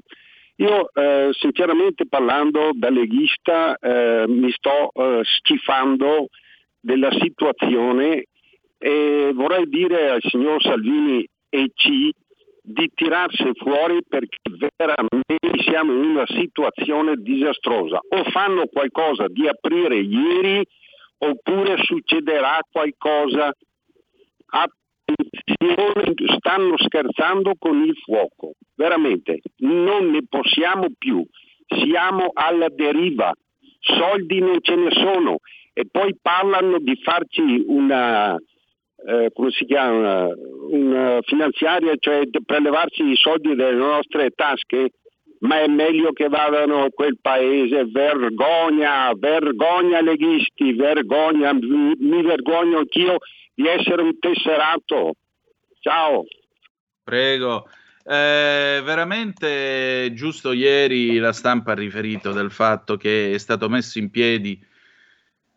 io 0.56 0.92
eh, 0.92 1.28
sinceramente 1.30 2.08
parlando 2.08 2.70
da 2.72 2.90
leghista 2.90 3.76
eh, 3.76 4.24
mi 4.26 4.50
sto 4.50 4.90
eh, 4.92 5.20
schifando 5.22 6.26
della 6.80 7.12
situazione 7.12 8.24
e 8.78 9.30
vorrei 9.32 9.68
dire 9.68 10.10
al 10.10 10.22
signor 10.22 10.60
Salvini 10.60 11.24
e 11.50 11.70
C 11.72 12.10
di 12.62 12.90
tirarsi 12.92 13.48
fuori 13.54 14.00
perché 14.08 14.38
veramente 14.74 15.62
siamo 15.62 15.92
in 15.92 16.02
una 16.02 16.26
situazione 16.26 17.14
disastrosa. 17.14 18.00
O 18.08 18.24
fanno 18.32 18.66
qualcosa 18.66 19.26
di 19.28 19.46
aprire 19.46 19.98
ieri 19.98 20.66
oppure 21.18 21.76
succederà 21.84 22.58
qualcosa. 22.72 23.52
Attenzione, 24.48 24.84
stanno 26.36 26.76
scherzando 26.78 27.54
con 27.58 27.82
il 27.82 27.94
fuoco, 28.04 28.54
veramente, 28.74 29.40
non 29.58 30.10
ne 30.10 30.20
possiamo 30.28 30.86
più, 30.96 31.24
siamo 31.66 32.30
alla 32.32 32.68
deriva, 32.68 33.32
soldi 33.80 34.38
non 34.38 34.58
ce 34.60 34.74
ne 34.74 34.90
sono. 34.90 35.38
E 35.72 35.86
poi 35.90 36.16
parlano 36.20 36.78
di 36.78 36.96
farci 37.02 37.62
una, 37.66 38.34
eh, 38.34 39.30
come 39.34 39.50
si 39.50 39.66
chiama, 39.66 40.28
una 40.70 41.20
finanziaria, 41.22 41.94
cioè 41.98 42.24
di 42.24 42.38
prelevarci 42.42 43.02
i 43.02 43.16
soldi 43.16 43.54
dalle 43.54 43.76
nostre 43.76 44.30
tasche, 44.30 44.92
ma 45.40 45.60
è 45.60 45.68
meglio 45.68 46.12
che 46.12 46.28
vadano 46.28 46.84
a 46.84 46.90
quel 46.90 47.18
paese, 47.20 47.84
vergogna, 47.84 49.12
vergogna 49.14 50.00
leghisti, 50.00 50.72
vergogna, 50.72 51.52
mi 51.52 52.22
vergogno 52.22 52.78
anch'io 52.78 53.18
di 53.56 53.66
essere 53.66 54.02
un 54.02 54.18
tesserato. 54.18 55.16
Ciao. 55.80 56.24
Prego. 57.02 57.66
Eh, 58.04 58.80
veramente 58.84 60.12
giusto 60.14 60.52
ieri 60.52 61.16
la 61.16 61.32
stampa 61.32 61.72
ha 61.72 61.74
riferito 61.74 62.30
del 62.30 62.52
fatto 62.52 62.96
che 62.96 63.32
è 63.34 63.38
stato 63.38 63.68
messo 63.68 63.98
in 63.98 64.10
piedi 64.10 64.64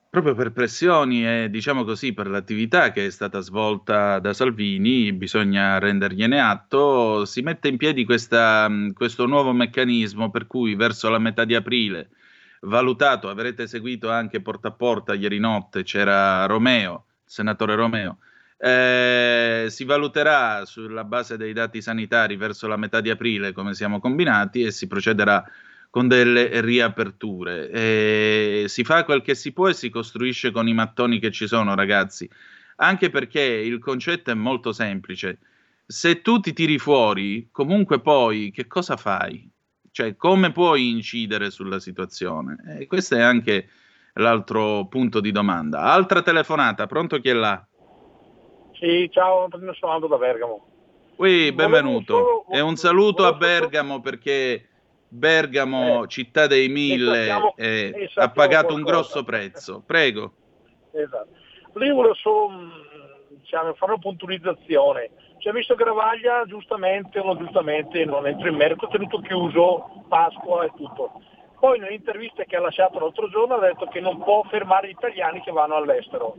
proprio 0.09 0.33
per 0.33 0.51
pressioni 0.51 1.27
e 1.27 1.49
diciamo 1.51 1.83
così 1.83 2.13
per 2.13 2.27
l'attività 2.27 2.91
che 2.91 3.05
è 3.05 3.09
stata 3.11 3.41
svolta 3.41 4.17
da 4.17 4.33
Salvini, 4.33 5.13
bisogna 5.13 5.77
rendergliene 5.77 6.41
atto, 6.41 7.25
si 7.25 7.41
mette 7.41 7.67
in 7.67 7.77
piedi 7.77 8.03
questa, 8.05 8.67
questo 8.95 9.27
nuovo 9.27 9.53
meccanismo 9.53 10.31
per 10.31 10.47
cui 10.47 10.73
verso 10.73 11.09
la 11.09 11.19
metà 11.19 11.45
di 11.45 11.53
aprile, 11.53 12.09
valutato, 12.61 13.29
avrete 13.29 13.67
seguito 13.67 14.09
anche 14.09 14.41
porta 14.41 14.69
a 14.69 14.71
porta 14.71 15.13
ieri 15.13 15.37
notte, 15.37 15.83
c'era 15.83 16.47
Romeo, 16.47 17.05
senatore 17.29 17.75
Romeo, 17.75 18.17
eh, 18.57 19.67
si 19.69 19.85
valuterà 19.85 20.65
sulla 20.65 21.03
base 21.03 21.37
dei 21.37 21.53
dati 21.53 21.81
sanitari 21.81 22.35
verso 22.35 22.67
la 22.67 22.75
metà 22.75 23.01
di 23.01 23.11
aprile 23.11 23.53
come 23.53 23.75
siamo 23.75 23.99
combinati 23.99 24.63
e 24.63 24.71
si 24.71 24.87
procederà 24.87 25.45
con 25.91 26.07
delle 26.07 26.59
riaperture. 26.61 27.69
E 27.69 28.65
si 28.67 28.83
fa 28.83 29.05
quel 29.05 29.21
che 29.21 29.35
si 29.35 29.53
può 29.53 29.69
e 29.69 29.73
si 29.73 29.89
costruisce 29.89 30.51
con 30.51 30.67
i 30.67 30.73
mattoni 30.73 31.19
che 31.19 31.31
ci 31.31 31.47
sono, 31.47 31.75
ragazzi. 31.75 32.29
Anche 32.77 33.09
perché 33.09 33.41
il 33.41 33.79
concetto 33.79 34.31
è 34.31 34.33
molto 34.35 34.71
semplice. 34.71 35.39
Se 35.85 36.21
tu 36.21 36.39
ti 36.39 36.53
tiri 36.53 36.79
fuori, 36.79 37.49
comunque 37.51 38.01
poi 38.01 38.51
che 38.51 38.67
cosa 38.67 38.97
fai? 38.97 39.49
Cioè, 39.91 40.15
come 40.15 40.51
puoi 40.51 40.89
incidere 40.89 41.49
sulla 41.51 41.79
situazione? 41.79 42.77
E 42.79 42.87
questo 42.87 43.15
è 43.15 43.21
anche 43.21 43.69
l'altro 44.19 44.85
punto 44.87 45.19
di 45.19 45.31
domanda. 45.31 45.81
Altra 45.81 46.21
telefonata, 46.21 46.85
pronto 46.87 47.19
chi 47.19 47.29
è 47.29 47.33
là? 47.33 47.65
Sì, 48.73 49.09
ciao 49.11 49.43
Antonino, 49.45 49.73
sono 49.73 49.93
Aldo 49.93 50.07
da 50.07 50.17
Bergamo. 50.17 50.65
Ui, 51.17 51.51
benvenuto. 51.51 52.13
solo- 52.13 52.45
E 52.49 52.61
un 52.61 52.75
saluto 52.75 53.25
a 53.25 53.33
Bergamo 53.33 53.99
perché 53.99 54.67
Bergamo, 55.09 56.07
città 56.07 56.47
dei 56.47 56.69
mille, 56.69 57.25
sappiamo- 57.25 57.53
eh, 57.57 57.91
e 57.93 58.03
ha 58.05 58.07
sappiamo 58.07 58.31
pagato 58.33 58.73
un 58.73 58.81
qualcosa. 58.83 58.91
grosso 58.91 59.23
prezzo. 59.23 59.83
Prego. 59.85 60.33
Esatto. 60.91 61.27
Lì 61.73 61.89
volevo 61.91 62.13
solo 62.15 62.49
mh, 62.49 62.71
diciamo, 63.41 63.73
fare 63.73 63.91
una 63.93 64.01
puntualizzazione. 64.01 65.09
Cioè, 65.39 65.53
visto 65.53 65.75
Gravaglia, 65.75 66.43
giustamente 66.45 67.19
o 67.19 67.23
non 67.25 67.37
giustamente, 67.37 68.03
non 68.05 68.27
entro 68.27 68.47
in 68.49 68.55
merito, 68.55 68.87
tenuto 68.87 69.19
chiuso 69.19 70.03
Pasqua 70.07 70.65
e 70.65 70.71
tutto. 70.75 71.21
Poi 71.59 71.77
nelle 71.77 71.95
interviste 71.95 72.45
che 72.45 72.55
ha 72.55 72.61
lasciato 72.61 72.99
l'altro 72.99 73.27
giorno 73.27 73.55
ha 73.55 73.59
detto 73.59 73.85
che 73.87 73.99
non 73.99 74.23
può 74.23 74.43
fermare 74.43 74.87
gli 74.87 74.91
italiani 74.91 75.41
che 75.41 75.51
vanno 75.51 75.75
all'estero. 75.75 76.35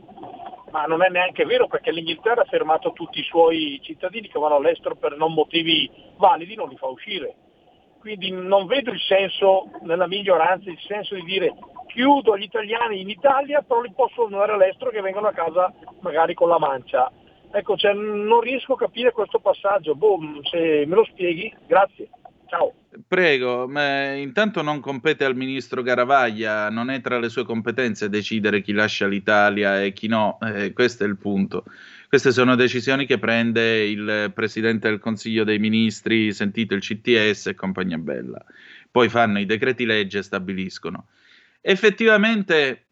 Ma 0.71 0.85
non 0.85 1.03
è 1.03 1.09
neanche 1.09 1.45
vero 1.45 1.67
perché 1.67 1.91
l'Inghilterra 1.91 2.41
ha 2.41 2.45
fermato 2.45 2.91
tutti 2.93 3.19
i 3.19 3.23
suoi 3.23 3.79
cittadini 3.83 4.29
che 4.29 4.39
vanno 4.39 4.55
all'estero 4.55 4.95
per 4.95 5.15
non 5.17 5.33
motivi 5.33 5.89
validi, 6.17 6.55
non 6.55 6.69
li 6.69 6.77
fa 6.77 6.87
uscire. 6.87 7.35
Quindi 7.99 8.31
non 8.31 8.65
vedo 8.65 8.91
il 8.91 8.99
senso, 8.99 9.69
nella 9.81 10.07
minoranza, 10.07 10.71
il 10.71 10.79
senso 10.87 11.13
di 11.13 11.23
dire 11.23 11.53
chiudo 11.85 12.35
gli 12.35 12.43
italiani 12.43 13.01
in 13.01 13.09
Italia, 13.09 13.61
però 13.61 13.81
li 13.81 13.91
posso 13.93 14.25
andare 14.25 14.53
all'estero 14.53 14.89
che 14.89 15.01
vengono 15.01 15.27
a 15.27 15.33
casa 15.33 15.71
magari 15.99 16.33
con 16.33 16.49
la 16.49 16.57
mancia. 16.57 17.11
Ecco, 17.51 17.75
cioè, 17.75 17.93
non 17.93 18.39
riesco 18.39 18.73
a 18.73 18.77
capire 18.77 19.11
questo 19.11 19.39
passaggio. 19.39 19.93
Boh, 19.93 20.17
se 20.49 20.85
me 20.87 20.95
lo 20.95 21.03
spieghi, 21.03 21.53
grazie. 21.67 22.09
Ciao. 22.47 22.73
Prego, 23.07 23.69
ma 23.69 24.11
intanto 24.15 24.61
non 24.61 24.81
compete 24.81 25.23
al 25.23 25.33
ministro 25.33 25.81
Garavaglia, 25.81 26.69
non 26.69 26.89
è 26.89 26.99
tra 26.99 27.19
le 27.19 27.29
sue 27.29 27.45
competenze 27.45 28.09
decidere 28.09 28.61
chi 28.61 28.73
lascia 28.73 29.07
l'Italia 29.07 29.81
e 29.81 29.93
chi 29.93 30.07
no, 30.07 30.37
eh, 30.41 30.73
questo 30.73 31.05
è 31.05 31.07
il 31.07 31.15
punto. 31.15 31.63
Queste 32.09 32.33
sono 32.33 32.55
decisioni 32.55 33.05
che 33.05 33.17
prende 33.17 33.85
il 33.85 34.31
Presidente 34.33 34.89
del 34.89 34.99
Consiglio 34.99 35.45
dei 35.45 35.57
Ministri, 35.57 36.33
sentito 36.33 36.73
il 36.73 36.81
CTS 36.81 37.47
e 37.47 37.55
compagnia 37.55 37.97
bella. 37.97 38.43
Poi 38.91 39.07
fanno 39.07 39.39
i 39.39 39.45
decreti 39.45 39.85
legge 39.85 40.17
e 40.17 40.23
stabiliscono. 40.23 41.07
Effettivamente 41.61 42.87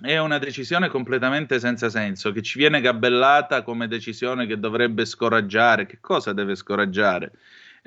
è 0.00 0.18
una 0.18 0.38
decisione 0.38 0.88
completamente 0.88 1.58
senza 1.58 1.88
senso, 1.90 2.30
che 2.30 2.42
ci 2.42 2.58
viene 2.58 2.80
gabellata 2.80 3.62
come 3.62 3.88
decisione 3.88 4.46
che 4.46 4.60
dovrebbe 4.60 5.04
scoraggiare. 5.04 5.86
Che 5.86 5.98
cosa 6.00 6.32
deve 6.32 6.54
scoraggiare? 6.54 7.32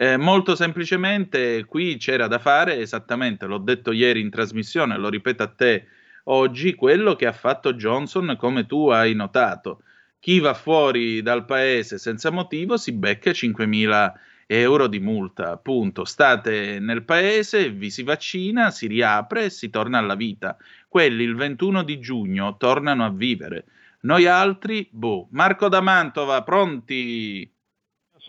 Eh, 0.02 0.16
molto 0.16 0.56
semplicemente 0.56 1.66
qui 1.66 1.97
c'era 1.97 2.28
da 2.28 2.39
fare 2.39 2.78
esattamente, 2.78 3.45
l'ho 3.45 3.58
detto 3.58 3.91
ieri 3.91 4.22
in 4.22 4.30
trasmissione, 4.30 4.97
lo 4.97 5.10
ripeto 5.10 5.43
a 5.43 5.47
te 5.47 5.88
oggi, 6.24 6.74
quello 6.74 7.18
che 7.18 7.26
ha 7.26 7.34
fatto 7.34 7.74
Johnson 7.74 8.38
come 8.38 8.66
tu 8.66 8.88
hai 8.88 9.14
notato. 9.14 9.82
Chi 10.18 10.39
va 10.39 10.54
fuori 10.54 11.22
dal 11.22 11.43
paese 11.43 11.97
senza 11.97 12.30
motivo 12.32 12.78
si 12.78 12.93
becca 12.93 13.32
5.000 13.32 14.14
euro 14.47 14.88
di 14.88 15.02
multa, 15.02 15.58
punto. 15.58 16.06
State 16.06 16.80
nel 16.80 17.04
paese, 17.04 17.70
vi 17.70 17.89
si 17.91 18.04
vaccina, 18.04 18.72
si 18.72 18.88
riapre 18.88 19.45
e 19.45 19.50
si 19.50 19.70
torna 19.70 19.97
alla 19.97 20.16
vita. 20.16 20.56
Quelli 20.88 21.24
il 21.24 21.36
21 21.36 21.84
di 21.84 22.00
giugno 22.00 22.56
tornano 22.56 23.04
a 23.04 23.10
vivere. 23.10 23.66
Noi 24.04 24.28
altri, 24.28 24.88
boh. 24.89 25.28
Marco 25.32 25.68
da 25.68 25.82
Mantova, 25.82 26.41
pronti? 26.43 27.52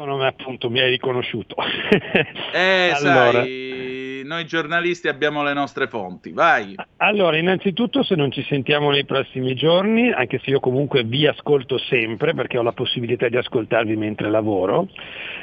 Sono 0.00 0.18
appunto, 0.22 0.70
mi 0.70 0.80
hai 0.80 0.88
riconosciuto. 0.88 1.56
Eh, 2.52 2.90
Allora. 2.94 3.42
sai, 3.42 4.22
noi 4.24 4.44
giornalisti 4.46 5.08
abbiamo 5.08 5.42
le 5.42 5.52
nostre 5.52 5.88
fonti, 5.88 6.32
vai. 6.32 6.74
Allora, 6.96 7.36
innanzitutto 7.36 8.02
se 8.02 8.14
non 8.16 8.32
ci 8.32 8.42
sentiamo 8.48 8.90
nei 8.90 9.04
prossimi 9.04 9.54
giorni, 9.54 10.10
anche 10.10 10.40
se 10.42 10.50
io 10.50 10.58
comunque 10.58 11.04
vi 11.04 11.26
ascolto 11.26 11.78
sempre 11.78 12.34
perché 12.34 12.58
ho 12.58 12.62
la 12.62 12.72
possibilità 12.72 13.28
di 13.28 13.36
ascoltarvi 13.36 13.94
mentre 13.96 14.30
lavoro, 14.30 14.88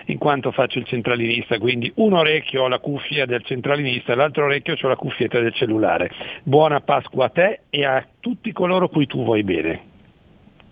in 0.07 0.17
quanto 0.17 0.51
faccio 0.51 0.79
il 0.79 0.85
centralinista, 0.85 1.59
quindi 1.59 1.91
un 1.95 2.13
orecchio 2.13 2.63
ho 2.63 2.67
la 2.67 2.79
cuffia 2.79 3.25
del 3.25 3.43
centralinista, 3.45 4.15
l'altro 4.15 4.45
orecchio 4.45 4.75
ho 4.81 4.87
la 4.87 4.95
cuffietta 4.95 5.39
del 5.39 5.53
cellulare. 5.53 6.11
Buona 6.43 6.81
Pasqua 6.81 7.25
a 7.25 7.29
te 7.29 7.59
e 7.69 7.85
a 7.85 8.05
tutti 8.19 8.51
coloro 8.51 8.89
cui 8.89 9.05
tu 9.05 9.23
vuoi 9.23 9.43
bene. 9.43 9.95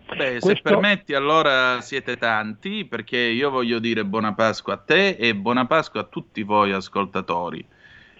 Beh, 0.07 0.33
se 0.33 0.39
Questo- 0.39 0.69
permetti, 0.69 1.13
allora 1.13 1.81
siete 1.81 2.15
tanti, 2.17 2.85
perché 2.85 3.17
io 3.17 3.49
voglio 3.49 3.79
dire 3.79 4.05
buona 4.05 4.33
Pasqua 4.33 4.73
a 4.73 4.77
te 4.77 5.09
e 5.09 5.35
buona 5.35 5.65
Pasqua 5.65 6.01
a 6.01 6.03
tutti 6.03 6.43
voi 6.43 6.71
ascoltatori, 6.71 7.65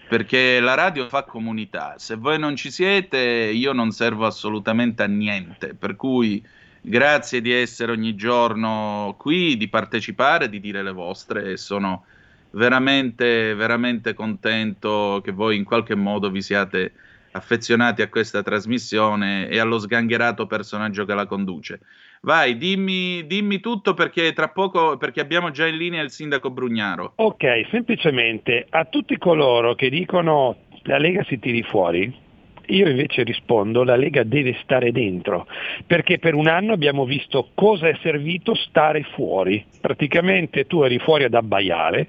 perché 0.08 0.60
la 0.60 0.74
radio 0.74 1.08
fa 1.08 1.22
comunità. 1.22 1.94
Se 1.96 2.16
voi 2.16 2.38
non 2.38 2.56
ci 2.56 2.70
siete, 2.70 3.18
io 3.18 3.72
non 3.72 3.92
servo 3.92 4.26
assolutamente 4.26 5.04
a 5.04 5.06
niente, 5.06 5.74
per 5.74 5.96
cui 5.96 6.44
grazie 6.80 7.40
di 7.40 7.52
essere 7.52 7.92
ogni 7.92 8.14
giorno 8.14 9.14
qui, 9.16 9.56
di 9.56 9.68
partecipare, 9.68 10.48
di 10.48 10.60
dire 10.60 10.82
le 10.82 10.92
vostre 10.92 11.52
e 11.52 11.56
sono 11.56 12.04
veramente, 12.50 13.54
veramente 13.54 14.12
contento 14.12 15.20
che 15.22 15.30
voi 15.32 15.56
in 15.56 15.64
qualche 15.64 15.94
modo 15.94 16.30
vi 16.30 16.42
siate 16.42 16.92
affezionati 17.36 18.02
a 18.02 18.08
questa 18.08 18.42
trasmissione 18.42 19.48
e 19.48 19.58
allo 19.58 19.78
sgangherato 19.78 20.46
personaggio 20.46 21.04
che 21.04 21.14
la 21.14 21.26
conduce. 21.26 21.80
Vai, 22.22 22.56
dimmi, 22.56 23.26
dimmi 23.26 23.60
tutto 23.60 23.94
perché 23.94 24.32
tra 24.32 24.48
poco, 24.48 24.96
perché 24.96 25.20
abbiamo 25.20 25.50
già 25.50 25.66
in 25.66 25.76
linea 25.76 26.02
il 26.02 26.10
sindaco 26.10 26.50
Brugnaro. 26.50 27.12
Ok, 27.16 27.66
semplicemente 27.70 28.66
a 28.70 28.84
tutti 28.84 29.16
coloro 29.18 29.74
che 29.74 29.88
dicono 29.90 30.56
la 30.82 30.98
Lega 30.98 31.22
si 31.24 31.38
tiri 31.38 31.62
fuori, 31.62 32.24
io 32.68 32.88
invece 32.88 33.22
rispondo 33.22 33.84
la 33.84 33.96
Lega 33.96 34.24
deve 34.24 34.56
stare 34.62 34.90
dentro, 34.90 35.46
perché 35.86 36.18
per 36.18 36.34
un 36.34 36.48
anno 36.48 36.72
abbiamo 36.72 37.04
visto 37.04 37.50
cosa 37.54 37.88
è 37.88 37.96
servito 38.02 38.54
stare 38.54 39.04
fuori. 39.14 39.64
Praticamente 39.80 40.66
tu 40.66 40.82
eri 40.82 40.98
fuori 40.98 41.24
ad 41.24 41.34
abbaiare 41.34 42.08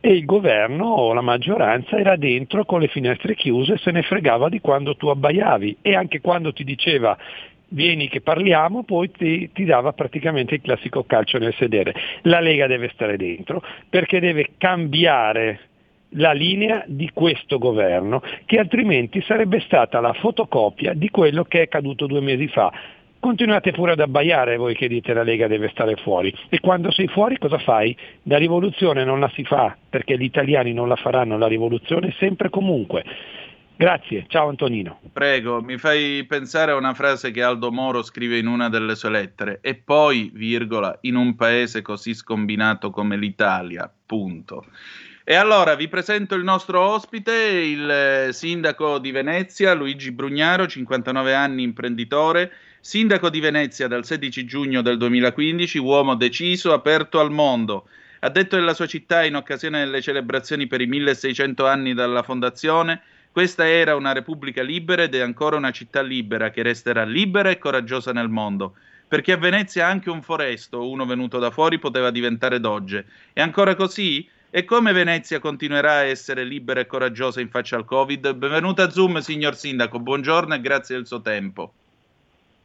e 0.00 0.12
il 0.12 0.24
governo 0.24 0.86
o 0.86 1.12
la 1.12 1.20
maggioranza 1.20 1.98
era 1.98 2.16
dentro 2.16 2.64
con 2.64 2.80
le 2.80 2.88
finestre 2.88 3.34
chiuse 3.34 3.74
e 3.74 3.78
se 3.78 3.90
ne 3.90 4.02
fregava 4.02 4.48
di 4.48 4.60
quando 4.60 4.96
tu 4.96 5.08
abbaiavi 5.08 5.78
e 5.82 5.94
anche 5.94 6.20
quando 6.20 6.52
ti 6.52 6.64
diceva 6.64 7.16
vieni 7.72 8.08
che 8.08 8.20
parliamo, 8.20 8.82
poi 8.82 9.10
ti, 9.10 9.50
ti 9.52 9.64
dava 9.64 9.92
praticamente 9.92 10.54
il 10.54 10.60
classico 10.60 11.04
calcio 11.04 11.38
nel 11.38 11.54
sedere. 11.54 11.94
La 12.22 12.40
Lega 12.40 12.66
deve 12.66 12.90
stare 12.94 13.16
dentro 13.16 13.62
perché 13.88 14.20
deve 14.20 14.50
cambiare 14.56 15.60
la 16.14 16.32
linea 16.32 16.82
di 16.86 17.10
questo 17.12 17.58
governo, 17.58 18.22
che 18.44 18.58
altrimenti 18.58 19.22
sarebbe 19.22 19.60
stata 19.60 20.00
la 20.00 20.12
fotocopia 20.14 20.92
di 20.94 21.08
quello 21.10 21.44
che 21.44 21.62
è 21.62 21.68
caduto 21.68 22.06
due 22.06 22.20
mesi 22.20 22.48
fa. 22.48 22.72
Continuate 23.20 23.72
pure 23.72 23.92
ad 23.92 24.00
abbaiare 24.00 24.56
voi 24.56 24.74
che 24.74 24.88
dite 24.88 25.12
la 25.12 25.22
Lega 25.22 25.46
deve 25.46 25.68
stare 25.68 25.94
fuori. 25.96 26.34
E 26.48 26.58
quando 26.58 26.90
sei 26.90 27.06
fuori 27.06 27.36
cosa 27.36 27.58
fai? 27.58 27.94
La 28.22 28.38
rivoluzione 28.38 29.04
non 29.04 29.20
la 29.20 29.30
si 29.34 29.44
fa, 29.44 29.76
perché 29.90 30.16
gli 30.16 30.24
italiani 30.24 30.72
non 30.72 30.88
la 30.88 30.96
faranno 30.96 31.36
la 31.36 31.46
rivoluzione 31.46 32.14
sempre 32.18 32.46
e 32.46 32.50
comunque. 32.50 33.04
Grazie, 33.76 34.24
ciao 34.26 34.48
Antonino. 34.48 35.00
Prego, 35.12 35.60
mi 35.60 35.76
fai 35.76 36.24
pensare 36.26 36.72
a 36.72 36.76
una 36.76 36.94
frase 36.94 37.30
che 37.30 37.42
Aldo 37.42 37.70
Moro 37.70 38.02
scrive 38.02 38.38
in 38.38 38.46
una 38.46 38.70
delle 38.70 38.94
sue 38.94 39.10
lettere. 39.10 39.58
E 39.60 39.74
poi, 39.74 40.30
virgola, 40.32 40.96
in 41.02 41.16
un 41.16 41.36
paese 41.36 41.82
così 41.82 42.14
scombinato 42.14 42.90
come 42.90 43.18
l'Italia, 43.18 43.90
punto. 44.06 44.64
E 45.24 45.34
allora 45.34 45.74
vi 45.74 45.88
presento 45.88 46.34
il 46.34 46.42
nostro 46.42 46.80
ospite, 46.80 47.32
il 47.32 47.90
eh, 47.90 48.32
sindaco 48.32 48.98
di 48.98 49.10
Venezia, 49.10 49.74
Luigi 49.74 50.10
Brugnaro, 50.10 50.66
59 50.66 51.34
anni, 51.34 51.62
imprenditore, 51.62 52.50
sindaco 52.82 53.28
di 53.28 53.40
Venezia 53.40 53.88
dal 53.88 54.06
16 54.06 54.46
giugno 54.46 54.80
del 54.80 54.96
2015, 54.96 55.78
uomo 55.78 56.14
deciso, 56.14 56.72
aperto 56.72 57.20
al 57.20 57.30
mondo. 57.30 57.86
Ha 58.20 58.30
detto 58.30 58.56
della 58.56 58.74
sua 58.74 58.86
città 58.86 59.22
in 59.24 59.36
occasione 59.36 59.80
delle 59.80 60.00
celebrazioni 60.00 60.66
per 60.66 60.80
i 60.80 60.86
1600 60.86 61.66
anni 61.66 61.92
dalla 61.92 62.22
fondazione, 62.22 63.02
questa 63.32 63.68
era 63.68 63.94
una 63.94 64.12
repubblica 64.12 64.62
libera 64.62 65.02
ed 65.02 65.14
è 65.14 65.20
ancora 65.20 65.56
una 65.56 65.70
città 65.70 66.00
libera 66.00 66.50
che 66.50 66.62
resterà 66.62 67.04
libera 67.04 67.50
e 67.50 67.58
coraggiosa 67.58 68.12
nel 68.12 68.28
mondo. 68.28 68.74
Perché 69.06 69.32
a 69.32 69.36
Venezia 69.36 69.86
anche 69.86 70.08
un 70.08 70.22
foresto, 70.22 70.88
uno 70.88 71.04
venuto 71.04 71.38
da 71.38 71.50
fuori, 71.50 71.78
poteva 71.78 72.10
diventare 72.10 72.60
doge. 72.60 73.04
È 73.32 73.40
ancora 73.40 73.74
così? 73.74 74.26
E 74.50 74.64
come 74.64 74.92
Venezia 74.92 75.38
continuerà 75.38 75.92
a 75.92 76.04
essere 76.04 76.44
libera 76.44 76.80
e 76.80 76.86
coraggiosa 76.86 77.40
in 77.40 77.50
faccia 77.50 77.76
al 77.76 77.84
Covid? 77.84 78.34
Benvenuto 78.34 78.82
a 78.82 78.90
Zoom, 78.90 79.18
signor 79.18 79.54
Sindaco. 79.54 80.00
Buongiorno 80.00 80.54
e 80.54 80.60
grazie 80.60 80.96
del 80.96 81.06
suo 81.06 81.20
tempo. 81.20 81.72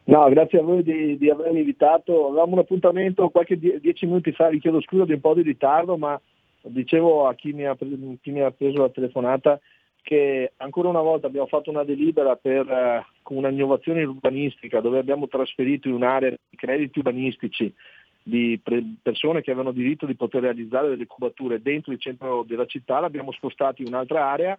No, 0.06 0.28
grazie 0.28 0.60
a 0.60 0.62
voi 0.62 0.84
di, 0.84 1.18
di 1.18 1.30
avermi 1.30 1.60
invitato. 1.60 2.28
Avevamo 2.28 2.52
un 2.52 2.58
appuntamento 2.60 3.28
qualche 3.28 3.58
die- 3.58 3.80
dieci 3.80 4.06
minuti 4.06 4.30
fa, 4.32 4.48
vi 4.48 4.60
chiedo 4.60 4.80
scusa 4.80 5.04
di 5.04 5.12
un 5.12 5.20
po' 5.20 5.34
di 5.34 5.42
ritardo, 5.42 5.96
ma 5.96 6.20
dicevo 6.62 7.26
a 7.26 7.34
chi 7.34 7.52
mi 7.52 7.66
ha, 7.66 7.76
chi 7.76 8.30
mi 8.30 8.40
ha 8.40 8.50
preso 8.52 8.82
la 8.82 8.88
telefonata 8.88 9.58
che 10.02 10.52
ancora 10.58 10.88
una 10.88 11.00
volta 11.00 11.26
abbiamo 11.26 11.48
fatto 11.48 11.70
una 11.70 11.82
delibera 11.82 12.36
per 12.36 12.68
eh, 12.68 13.04
con 13.22 13.38
una 13.38 13.48
innovazione 13.48 14.04
urbanistica 14.04 14.80
dove 14.80 15.00
abbiamo 15.00 15.26
trasferito 15.26 15.88
in 15.88 15.94
un'area 15.94 16.30
di 16.30 16.56
crediti 16.56 17.00
urbanistici 17.00 17.74
di 18.22 18.60
pre- 18.62 18.84
persone 19.02 19.42
che 19.42 19.50
avevano 19.50 19.72
diritto 19.72 20.06
di 20.06 20.14
poter 20.14 20.42
realizzare 20.42 20.90
delle 20.90 21.08
cubature 21.08 21.60
dentro 21.60 21.90
il 21.92 21.98
centro 21.98 22.44
della 22.46 22.66
città, 22.66 23.00
l'abbiamo 23.00 23.32
spostati 23.32 23.82
in 23.82 23.88
un'altra 23.88 24.30
area 24.30 24.56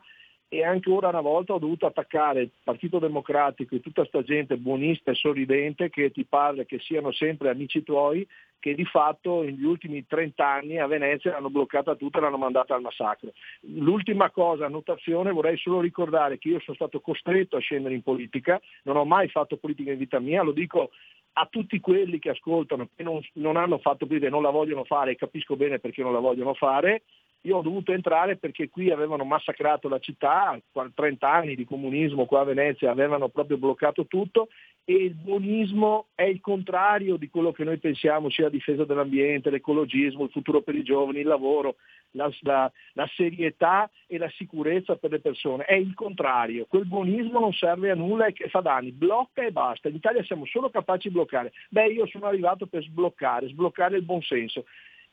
e 0.50 0.64
anche 0.64 0.90
ora 0.90 1.10
una 1.10 1.22
volta 1.22 1.54
ho 1.54 1.60
dovuto 1.60 1.86
attaccare 1.86 2.42
il 2.42 2.52
Partito 2.64 3.00
Democratico 3.00 3.76
e 3.76 3.82
tutta 3.82 4.06
sta 4.06 4.24
gente 4.24 4.56
buonista 4.58 5.12
e 5.12 5.16
sorridente 5.16 5.90
che 5.90 6.12
ti 6.12 6.24
parla 6.24 6.64
che 6.64 6.80
siano 6.80 7.12
sempre 7.12 7.50
amici 7.50 7.84
tuoi, 7.84 8.26
che 8.60 8.74
di 8.74 8.86
fatto 8.86 9.42
negli 9.42 9.64
ultimi 9.64 10.06
30 10.06 10.48
anni 10.48 10.80
a 10.80 10.88
Venezia 10.88 11.32
l'hanno 11.32 11.50
bloccata 11.50 11.96
tutta 11.96 12.18
e 12.18 12.22
l'hanno 12.22 12.38
mandata 12.38 12.74
al 12.74 12.82
massacro. 12.82 13.34
L'ultima 13.62 14.32
cosa, 14.32 14.70
notazione, 14.70 15.32
vorrei 15.32 15.58
solo 15.58 15.82
ricordare 15.82 16.38
che 16.38 16.48
io 16.48 16.60
sono 16.62 16.76
stato 16.76 17.02
costretto 17.02 17.58
a 17.58 17.60
scendere 17.62 17.94
in 17.94 18.02
politica, 18.02 18.60
non 18.84 18.96
ho 18.96 19.06
mai 19.06 19.28
fatto 19.28 19.58
politica 19.58 19.92
in 19.92 19.98
vita 19.98 20.20
mia, 20.20 20.44
lo 20.44 20.54
dico 20.54 20.92
a 21.34 21.48
tutti 21.52 21.80
quelli 21.80 22.20
che 22.20 22.30
ascoltano, 22.30 22.90
che 22.96 23.04
non, 23.04 23.22
non 23.34 23.58
hanno 23.58 23.78
fatto 23.80 24.06
politica 24.06 24.28
e 24.28 24.32
non 24.32 24.42
la 24.42 24.50
vogliono 24.50 24.86
fare, 24.86 25.16
capisco 25.16 25.56
bene 25.56 25.80
perché 25.80 26.02
non 26.02 26.14
la 26.14 26.20
vogliono 26.20 26.54
fare, 26.54 27.04
io 27.48 27.58
ho 27.58 27.62
dovuto 27.62 27.94
entrare 27.94 28.36
perché 28.36 28.70
qui 28.70 28.92
avevano 28.92 29.24
massacrato 29.24 29.88
la 29.88 30.00
città, 30.00 30.60
30 30.94 31.32
anni 31.32 31.56
di 31.56 31.66
comunismo 31.66 32.26
qua 32.26 32.42
a 32.42 32.44
Venezia 32.44 32.92
avevano 32.92 33.30
proprio 33.30 33.58
bloccato 33.58 34.06
tutto 34.06 34.50
e 34.84 34.94
il 34.94 35.14
buonismo 35.14 36.08
è 36.14 36.24
il 36.24 36.42
contrario 36.42 37.16
di 37.16 37.30
quello 37.30 37.52
che 37.52 37.64
noi 37.64 37.78
pensiamo 37.78 38.30
sia 38.30 38.46
la 38.46 38.50
difesa 38.50 38.84
dell'ambiente, 38.84 39.50
l'ecologismo, 39.50 40.24
il 40.24 40.30
futuro 40.30 40.62
per 40.62 40.76
i 40.76 40.84
giovani, 40.84 41.20
il 41.20 41.28
lavoro, 41.28 41.76
la, 42.12 42.30
la, 42.42 42.72
la 42.94 43.10
serietà 43.16 43.90
e 44.08 44.18
la 44.18 44.30
sicurezza 44.30 44.96
per 44.96 45.12
le 45.12 45.20
persone. 45.20 45.66
È 45.66 45.74
il 45.74 45.94
contrario, 45.94 46.66
quel 46.68 46.86
buonismo 46.86 47.40
non 47.40 47.54
serve 47.54 47.92
a 47.92 47.96
nulla 47.96 48.28
e 48.28 48.34
fa 48.50 48.60
danni, 48.60 48.92
blocca 48.92 49.44
e 49.44 49.52
basta. 49.52 49.90
In 49.90 49.96
Italia 49.96 50.24
siamo 50.24 50.46
solo 50.46 50.70
capaci 50.70 51.08
di 51.08 51.14
bloccare. 51.14 51.52
Beh, 51.70 51.88
io 51.88 52.08
sono 52.08 52.26
arrivato 52.26 52.66
per 52.66 52.84
sbloccare, 52.84 53.50
sbloccare 53.50 53.98
il 53.98 54.04
buonsenso. 54.04 54.66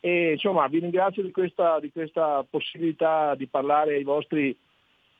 E 0.04 0.32
insomma 0.32 0.66
vi 0.66 0.80
ringrazio 0.80 1.22
di 1.22 1.30
questa, 1.30 1.80
di 1.80 1.90
questa 1.90 2.44
possibilità 2.50 3.34
di 3.36 3.46
parlare 3.46 3.94
ai 3.94 4.02
vostri 4.02 4.54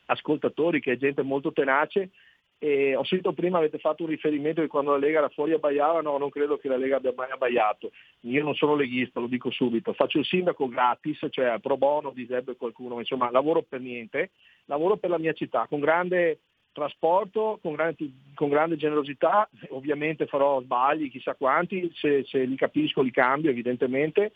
ascoltatori, 0.04 0.78
che 0.78 0.92
è 0.92 0.96
gente 0.98 1.22
molto 1.22 1.54
tenace. 1.54 2.10
E 2.58 2.94
ho 2.94 3.02
sentito 3.02 3.32
prima 3.32 3.56
avete 3.56 3.78
fatto 3.78 4.02
un 4.02 4.10
riferimento 4.10 4.60
che 4.60 4.66
quando 4.66 4.90
la 4.90 4.98
Lega 4.98 5.20
era 5.20 5.30
fuori 5.30 5.54
abbaiava, 5.54 6.02
no, 6.02 6.18
non 6.18 6.28
credo 6.28 6.58
che 6.58 6.68
la 6.68 6.76
Lega 6.76 6.96
abbia 6.96 7.14
mai 7.16 7.30
abbaiato. 7.30 7.92
Io 8.20 8.44
non 8.44 8.54
sono 8.54 8.76
leghista, 8.76 9.20
lo 9.20 9.26
dico 9.26 9.50
subito, 9.50 9.94
faccio 9.94 10.18
il 10.18 10.26
sindaco 10.26 10.68
gratis, 10.68 11.28
cioè 11.30 11.58
pro 11.60 11.78
bono, 11.78 12.10
direbbe 12.10 12.54
qualcuno, 12.54 12.98
insomma 12.98 13.30
lavoro 13.30 13.62
per 13.62 13.80
niente, 13.80 14.32
lavoro 14.66 14.98
per 14.98 15.08
la 15.08 15.18
mia 15.18 15.32
città, 15.32 15.66
con 15.66 15.80
grande 15.80 16.40
trasporto, 16.72 17.58
con 17.62 17.72
grande, 17.72 17.96
con 18.34 18.50
grande 18.50 18.76
generosità, 18.76 19.48
ovviamente 19.70 20.26
farò 20.26 20.60
sbagli, 20.60 21.10
chissà 21.10 21.34
quanti, 21.34 21.90
se, 21.94 22.24
se 22.24 22.44
li 22.44 22.56
capisco 22.56 23.00
li 23.00 23.10
cambio 23.10 23.48
evidentemente, 23.48 24.32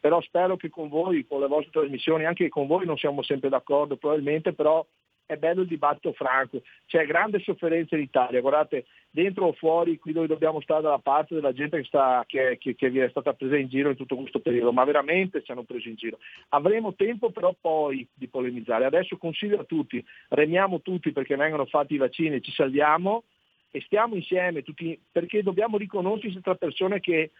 però 0.00 0.20
spero 0.22 0.56
che 0.56 0.70
con 0.70 0.88
voi, 0.88 1.26
con 1.26 1.40
le 1.40 1.46
vostre 1.46 1.70
trasmissioni, 1.70 2.24
anche 2.24 2.48
con 2.48 2.66
voi 2.66 2.86
non 2.86 2.96
siamo 2.96 3.22
sempre 3.22 3.50
d'accordo 3.50 3.96
probabilmente, 3.96 4.54
però 4.54 4.84
è 5.30 5.36
bello 5.36 5.60
il 5.60 5.68
dibattito 5.68 6.12
franco, 6.12 6.62
c'è 6.86 7.06
grande 7.06 7.38
sofferenza 7.38 7.94
in 7.94 8.02
Italia, 8.02 8.40
guardate, 8.40 8.86
dentro 9.10 9.46
o 9.46 9.52
fuori, 9.52 9.96
qui 9.98 10.12
noi 10.12 10.26
dobbiamo 10.26 10.60
stare 10.60 10.82
dalla 10.82 10.98
parte 10.98 11.36
della 11.36 11.52
gente 11.52 11.76
che, 11.76 11.84
sta, 11.84 12.24
che, 12.26 12.58
che, 12.58 12.74
che 12.74 12.90
vi 12.90 12.98
è 12.98 13.08
stata 13.10 13.32
presa 13.34 13.56
in 13.56 13.68
giro 13.68 13.90
in 13.90 13.96
tutto 13.96 14.16
questo 14.16 14.40
periodo, 14.40 14.72
ma 14.72 14.82
veramente 14.82 15.44
ci 15.44 15.52
hanno 15.52 15.62
preso 15.62 15.88
in 15.88 15.94
giro. 15.94 16.18
Avremo 16.48 16.94
tempo 16.94 17.30
però 17.30 17.54
poi 17.60 18.04
di 18.12 18.26
polemizzare, 18.26 18.86
adesso 18.86 19.18
consiglio 19.18 19.60
a 19.60 19.64
tutti, 19.64 20.04
remiamo 20.30 20.80
tutti 20.80 21.12
perché 21.12 21.36
vengono 21.36 21.66
fatti 21.66 21.94
i 21.94 21.98
vaccini, 21.98 22.42
ci 22.42 22.50
salviamo 22.50 23.22
e 23.70 23.80
stiamo 23.82 24.16
insieme 24.16 24.62
tutti, 24.62 25.00
perché 25.12 25.44
dobbiamo 25.44 25.76
riconoscerci 25.76 26.40
tra 26.40 26.56
persone 26.56 26.98
che 26.98 27.30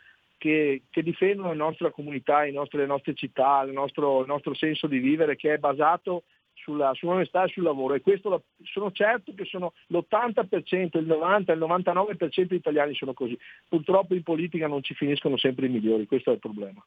che, 0.40 0.84
che, 0.88 1.02
difendono 1.02 1.48
la 1.48 1.54
nostra 1.54 1.90
comunità, 1.90 2.40
le 2.40 2.52
nostre, 2.52 2.78
le 2.78 2.86
nostre 2.86 3.12
città, 3.12 3.62
il 3.66 3.72
nostro, 3.72 4.22
il 4.22 4.26
nostro, 4.26 4.54
senso 4.54 4.86
di 4.86 4.98
vivere 4.98 5.36
che 5.36 5.52
è 5.52 5.58
basato 5.58 6.22
sulla, 6.54 6.94
sull'onestà 6.94 7.44
e 7.44 7.48
sul 7.48 7.62
lavoro 7.62 7.92
e 7.92 8.00
questo 8.00 8.30
lo, 8.30 8.42
sono 8.64 8.90
certo 8.90 9.34
che 9.34 9.44
sono 9.44 9.74
l'80%, 9.88 10.96
il 10.96 11.06
90%, 11.06 11.52
il 11.52 11.58
99% 11.58 12.46
degli 12.46 12.54
italiani 12.54 12.94
sono 12.94 13.12
così. 13.12 13.38
Purtroppo 13.68 14.14
in 14.14 14.22
politica 14.22 14.66
non 14.66 14.82
ci 14.82 14.94
finiscono 14.94 15.36
sempre 15.36 15.66
i 15.66 15.68
migliori, 15.68 16.06
questo 16.06 16.30
è 16.30 16.32
il 16.32 16.38
problema. 16.38 16.82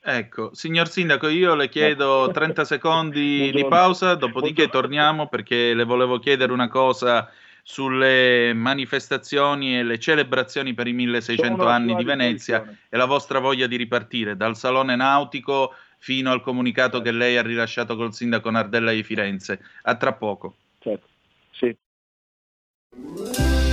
Ecco, 0.00 0.54
signor 0.54 0.88
Sindaco, 0.88 1.28
io 1.28 1.54
le 1.54 1.68
chiedo 1.68 2.30
30 2.32 2.64
secondi 2.64 3.50
di 3.52 3.66
pausa, 3.66 4.14
dopodiché 4.14 4.68
torniamo 4.68 5.28
perché 5.28 5.74
le 5.74 5.84
volevo 5.84 6.18
chiedere 6.18 6.52
una 6.52 6.68
cosa 6.68 7.30
sulle 7.70 8.54
manifestazioni 8.54 9.76
e 9.76 9.82
le 9.82 9.98
celebrazioni 9.98 10.72
per 10.72 10.86
i 10.86 10.94
1600 10.94 11.54
Sono 11.54 11.68
a 11.68 11.74
anni 11.74 11.94
di 11.94 12.02
Venezia 12.02 12.64
e 12.88 12.96
la 12.96 13.04
vostra 13.04 13.40
voglia 13.40 13.66
di 13.66 13.76
ripartire 13.76 14.38
dal 14.38 14.56
salone 14.56 14.96
nautico 14.96 15.74
fino 15.98 16.30
al 16.30 16.40
comunicato 16.40 17.02
che 17.02 17.12
lei 17.12 17.36
ha 17.36 17.42
rilasciato 17.42 17.94
col 17.94 18.14
sindaco 18.14 18.48
Nardella 18.48 18.90
di 18.90 19.02
Firenze. 19.02 19.60
A 19.82 19.96
tra 19.96 20.14
poco. 20.14 20.56
Certo. 20.78 21.08
Sì. 21.50 21.76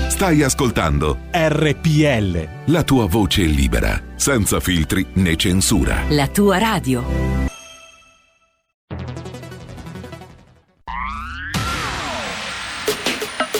Stai 0.09 0.43
ascoltando 0.43 1.19
RPL. 1.31 2.71
la 2.73 2.83
tua 2.83 3.07
voce 3.07 3.43
libera, 3.43 3.97
senza 4.15 4.59
filtri 4.59 5.05
né 5.13 5.37
censura. 5.37 6.03
La 6.09 6.27
tua 6.27 6.57
radio. 6.57 7.34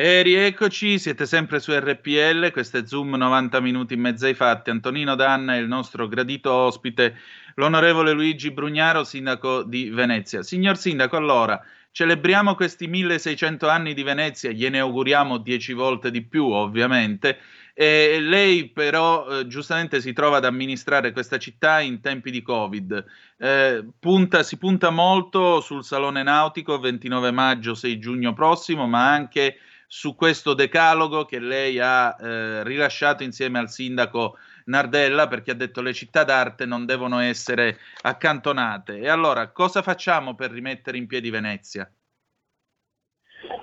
E 0.00 0.22
rieccoci, 0.22 0.96
siete 0.96 1.26
sempre 1.26 1.58
su 1.58 1.72
RPL, 1.72 2.52
questo 2.52 2.78
è 2.78 2.86
Zoom 2.86 3.16
90 3.16 3.58
minuti 3.58 3.94
in 3.94 4.00
mezzo 4.00 4.26
ai 4.26 4.34
fatti. 4.34 4.70
Antonino 4.70 5.16
Danna 5.16 5.56
è 5.56 5.58
il 5.58 5.66
nostro 5.66 6.06
gradito 6.06 6.52
ospite, 6.52 7.16
l'onorevole 7.56 8.12
Luigi 8.12 8.52
Brugnaro, 8.52 9.02
sindaco 9.02 9.64
di 9.64 9.90
Venezia. 9.90 10.44
Signor 10.44 10.76
sindaco, 10.76 11.16
allora, 11.16 11.60
celebriamo 11.90 12.54
questi 12.54 12.86
1600 12.86 13.68
anni 13.68 13.92
di 13.92 14.04
Venezia, 14.04 14.52
gliene 14.52 14.78
auguriamo 14.78 15.38
10 15.38 15.72
volte 15.72 16.12
di 16.12 16.22
più, 16.22 16.44
ovviamente. 16.44 17.38
E 17.74 18.20
lei 18.20 18.68
però 18.68 19.26
eh, 19.26 19.48
giustamente 19.48 20.00
si 20.00 20.12
trova 20.12 20.36
ad 20.36 20.44
amministrare 20.44 21.10
questa 21.10 21.38
città 21.38 21.80
in 21.80 22.00
tempi 22.00 22.30
di 22.30 22.40
Covid. 22.40 23.04
Eh, 23.36 23.84
punta, 23.98 24.44
si 24.44 24.58
punta 24.58 24.90
molto 24.90 25.60
sul 25.60 25.82
Salone 25.82 26.22
Nautico 26.22 26.78
29 26.78 27.32
maggio, 27.32 27.74
6 27.74 27.98
giugno 27.98 28.32
prossimo, 28.32 28.86
ma 28.86 29.12
anche 29.12 29.58
su 29.90 30.14
questo 30.14 30.52
decalogo 30.52 31.24
che 31.24 31.40
lei 31.40 31.80
ha 31.80 32.14
eh, 32.14 32.62
rilasciato 32.62 33.22
insieme 33.22 33.58
al 33.58 33.70
sindaco 33.70 34.36
Nardella 34.66 35.28
perché 35.28 35.52
ha 35.52 35.54
detto 35.54 35.80
le 35.80 35.94
città 35.94 36.24
d'arte 36.24 36.66
non 36.66 36.84
devono 36.84 37.20
essere 37.20 37.78
accantonate. 38.02 38.98
E 38.98 39.08
allora 39.08 39.50
cosa 39.50 39.80
facciamo 39.80 40.34
per 40.34 40.50
rimettere 40.50 40.98
in 40.98 41.06
piedi 41.06 41.30
Venezia? 41.30 41.90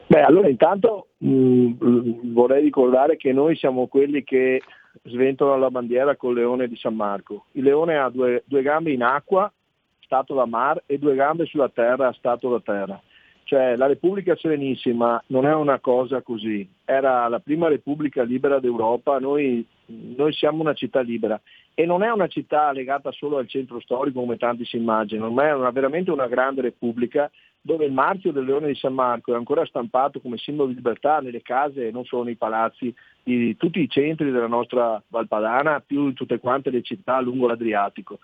Beh, 0.08 0.24
allora 0.24 0.50
intanto 0.50 1.10
mh, 1.18 2.34
vorrei 2.34 2.64
ricordare 2.64 3.18
che 3.18 3.32
noi 3.32 3.56
siamo 3.56 3.86
quelli 3.86 4.24
che 4.24 4.64
sventolano 5.04 5.60
la 5.60 5.70
bandiera 5.70 6.16
col 6.16 6.34
leone 6.34 6.68
di 6.68 6.76
San 6.76 6.96
Marco. 6.96 7.46
Il 7.52 7.64
leone 7.64 8.00
ha 8.00 8.10
due, 8.10 8.44
due 8.48 8.64
gambe 8.64 8.92
in 8.92 9.04
acqua, 9.04 9.52
stato 10.00 10.34
da 10.34 10.46
mar, 10.46 10.82
e 10.88 10.98
due 10.98 11.14
gambe 11.14 11.46
sulla 11.46 11.70
terra, 11.70 12.14
stato 12.14 12.50
da 12.50 12.60
terra. 12.62 13.02
Cioè 13.48 13.76
la 13.76 13.86
Repubblica 13.86 14.36
Serenissima 14.36 15.24
non 15.28 15.46
è 15.46 15.54
una 15.54 15.78
cosa 15.78 16.24
così, 16.24 16.68
era 16.84 17.28
la 17.28 17.40
prima 17.40 17.68
Repubblica 17.68 18.24
libera 18.24 18.60
d'Europa, 18.60 19.20
noi, 19.20 19.64
noi 19.86 20.34
siamo 20.34 20.62
una 20.62 20.74
città 20.74 21.02
libera. 21.02 21.40
E 21.76 21.86
non 21.86 22.02
è 22.02 22.10
una 22.10 22.26
città 22.26 22.72
legata 22.72 23.12
solo 23.12 23.38
al 23.38 23.48
centro 23.48 23.80
storico 23.80 24.20
come 24.20 24.38
tanti 24.38 24.66
si 24.66 24.78
immaginano, 24.78 25.30
ma 25.30 25.48
è 25.48 25.54
una, 25.54 25.70
veramente 25.70 26.10
una 26.10 26.26
grande 26.26 26.62
Repubblica 26.62 27.30
dove 27.62 27.86
il 27.86 27.92
marchio 27.92 28.32
del 28.32 28.46
Leone 28.46 28.68
di 28.68 28.76
San 28.76 28.96
Marco 28.96 29.34
è 29.34 29.36
ancora 29.36 29.64
stampato 29.66 30.20
come 30.20 30.38
simbolo 30.38 30.70
di 30.70 30.76
libertà 30.76 31.20
nelle 31.20 31.44
case 31.44 31.88
e 31.88 31.92
non 31.92 32.04
solo 32.04 32.24
nei 32.24 32.36
palazzi 32.36 32.92
di 33.22 33.56
tutti 33.58 33.80
i 33.80 33.90
centri 33.90 34.32
della 34.32 34.48
nostra 34.48 35.00
Valpadana, 35.08 35.84
più 35.86 36.06
in 36.06 36.14
tutte 36.16 36.40
quante 36.40 36.72
le 36.72 36.82
città 36.82 37.20
lungo 37.22 37.46
l'Adriatico. 37.46 38.18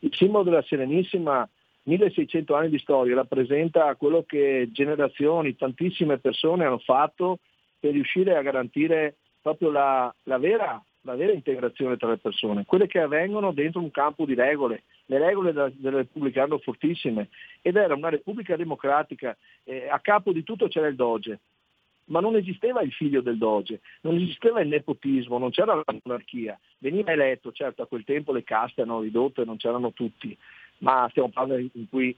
Il 0.00 0.14
simbolo 0.14 0.44
della 0.44 0.62
Serenissima 0.62 1.48
1600 1.86 2.54
anni 2.54 2.68
di 2.68 2.78
storia 2.78 3.14
rappresenta 3.14 3.94
quello 3.94 4.24
che 4.26 4.68
generazioni, 4.72 5.54
tantissime 5.54 6.18
persone 6.18 6.64
hanno 6.64 6.78
fatto 6.78 7.38
per 7.78 7.92
riuscire 7.92 8.36
a 8.36 8.42
garantire 8.42 9.16
proprio 9.40 9.70
la, 9.70 10.12
la, 10.24 10.38
vera, 10.38 10.82
la, 11.02 11.14
vera, 11.14 11.32
integrazione 11.32 11.96
tra 11.96 12.08
le 12.08 12.16
persone, 12.16 12.64
quelle 12.64 12.88
che 12.88 12.98
avvengono 12.98 13.52
dentro 13.52 13.80
un 13.80 13.92
campo 13.92 14.24
di 14.24 14.34
regole. 14.34 14.82
Le 15.06 15.18
regole 15.18 15.52
della, 15.52 15.70
della 15.72 15.98
Repubblica 15.98 16.40
erano 16.40 16.58
fortissime 16.58 17.28
ed 17.62 17.76
era 17.76 17.94
una 17.94 18.08
Repubblica 18.08 18.56
democratica, 18.56 19.36
eh, 19.62 19.88
a 19.88 20.00
capo 20.00 20.32
di 20.32 20.42
tutto 20.42 20.66
c'era 20.66 20.88
il 20.88 20.96
Doge, 20.96 21.38
ma 22.06 22.18
non 22.18 22.34
esisteva 22.34 22.82
il 22.82 22.92
figlio 22.92 23.20
del 23.20 23.38
Doge, 23.38 23.80
non 24.00 24.16
esisteva 24.16 24.60
il 24.60 24.68
nepotismo, 24.68 25.38
non 25.38 25.50
c'era 25.50 25.76
la 25.76 25.96
monarchia. 26.02 26.58
Veniva 26.78 27.12
eletto, 27.12 27.52
certo 27.52 27.82
a 27.82 27.86
quel 27.86 28.02
tempo 28.02 28.32
le 28.32 28.42
caste 28.42 28.80
erano 28.80 29.00
ridotte, 29.00 29.44
non 29.44 29.56
c'erano 29.56 29.92
tutti, 29.92 30.36
ma 30.78 31.06
stiamo 31.10 31.30
parlando 31.30 31.68
in 31.72 31.88
cui 31.88 32.16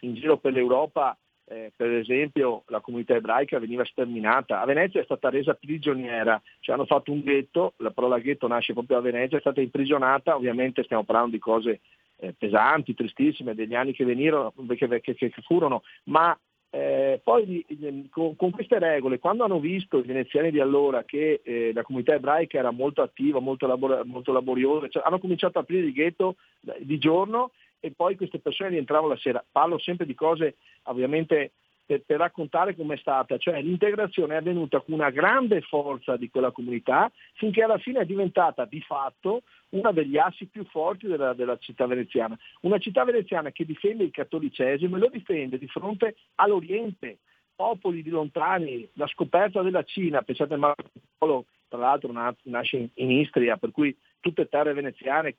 in 0.00 0.14
giro 0.14 0.36
per 0.36 0.52
l'Europa, 0.52 1.16
eh, 1.46 1.72
per 1.76 1.90
esempio, 1.90 2.62
la 2.68 2.80
comunità 2.80 3.14
ebraica 3.14 3.58
veniva 3.58 3.84
sterminata. 3.84 4.60
A 4.60 4.64
Venezia 4.64 5.00
è 5.00 5.04
stata 5.04 5.28
resa 5.28 5.54
prigioniera, 5.54 6.40
cioè 6.60 6.74
hanno 6.74 6.86
fatto 6.86 7.12
un 7.12 7.20
ghetto, 7.20 7.74
la 7.78 7.90
parola 7.90 8.18
ghetto 8.18 8.46
nasce 8.46 8.72
proprio 8.72 8.98
a 8.98 9.02
Venezia, 9.02 9.36
è 9.36 9.40
stata 9.40 9.60
imprigionata, 9.60 10.36
ovviamente 10.36 10.84
stiamo 10.84 11.04
parlando 11.04 11.32
di 11.32 11.38
cose 11.38 11.80
eh, 12.16 12.34
pesanti, 12.36 12.94
tristissime, 12.94 13.54
degli 13.54 13.74
anni 13.74 13.92
che 13.92 14.04
venirono, 14.04 14.52
che, 14.68 15.00
che, 15.00 15.14
che 15.14 15.32
furono, 15.42 15.82
ma 16.04 16.36
eh, 16.74 17.20
poi 17.22 17.64
con, 18.10 18.34
con, 18.34 18.50
queste 18.50 18.80
regole, 18.80 19.20
quando 19.20 19.44
hanno 19.44 19.60
visto 19.60 19.98
i 19.98 20.02
veneziani 20.02 20.50
di 20.50 20.58
allora 20.58 21.04
che 21.04 21.40
eh, 21.44 21.70
la 21.72 21.84
comunità 21.84 22.14
ebraica 22.14 22.58
era 22.58 22.72
molto 22.72 23.00
attiva, 23.00 23.38
molto, 23.38 23.68
labor- 23.68 24.04
molto 24.04 24.32
laboriosa, 24.32 24.88
cioè, 24.88 25.04
hanno 25.06 25.20
cominciato 25.20 25.58
a 25.58 25.60
aprire 25.60 25.86
il 25.86 25.92
ghetto 25.92 26.34
di 26.80 26.98
giorno 26.98 27.52
e 27.78 27.92
poi 27.92 28.16
queste 28.16 28.40
persone 28.40 28.70
rientravano 28.70 29.12
la 29.12 29.18
sera. 29.18 29.44
Parlo 29.48 29.78
sempre 29.78 30.04
di 30.04 30.14
cose 30.14 30.56
ovviamente 30.84 31.52
per, 31.84 32.02
per 32.04 32.18
raccontare 32.18 32.74
com'è 32.74 32.96
stata, 32.96 33.36
cioè 33.36 33.60
l'integrazione 33.60 34.34
è 34.34 34.38
avvenuta 34.38 34.80
con 34.80 34.94
una 34.94 35.10
grande 35.10 35.60
forza 35.60 36.16
di 36.16 36.30
quella 36.30 36.50
comunità 36.50 37.10
finché 37.34 37.62
alla 37.62 37.78
fine 37.78 38.00
è 38.00 38.04
diventata 38.04 38.64
di 38.64 38.80
fatto 38.80 39.42
uno 39.70 39.92
degli 39.92 40.16
assi 40.16 40.46
più 40.46 40.64
forti 40.64 41.06
della, 41.06 41.34
della, 41.34 41.56
città 41.58 41.86
veneziana. 41.86 42.38
Una 42.60 42.78
città 42.78 43.04
veneziana 43.04 43.50
che 43.50 43.64
difende 43.64 44.04
il 44.04 44.10
cattolicesimo 44.10 44.96
e 44.96 44.98
lo 44.98 45.08
difende 45.08 45.58
di 45.58 45.68
fronte 45.68 46.16
all'Oriente, 46.36 47.18
popoli 47.54 48.02
di 48.02 48.10
lontani, 48.10 48.88
la 48.94 49.06
scoperta 49.06 49.62
della 49.62 49.82
Cina, 49.82 50.22
pensate 50.22 50.54
a 50.54 50.58
Marco 50.58 50.90
Polo, 51.18 51.46
tra 51.68 51.78
l'altro 51.78 52.12
nasce 52.42 52.90
in 52.94 53.10
Istria, 53.10 53.56
per 53.56 53.70
cui 53.70 53.96
tutte 54.20 54.48
terre 54.48 54.72
veneziane. 54.72 55.34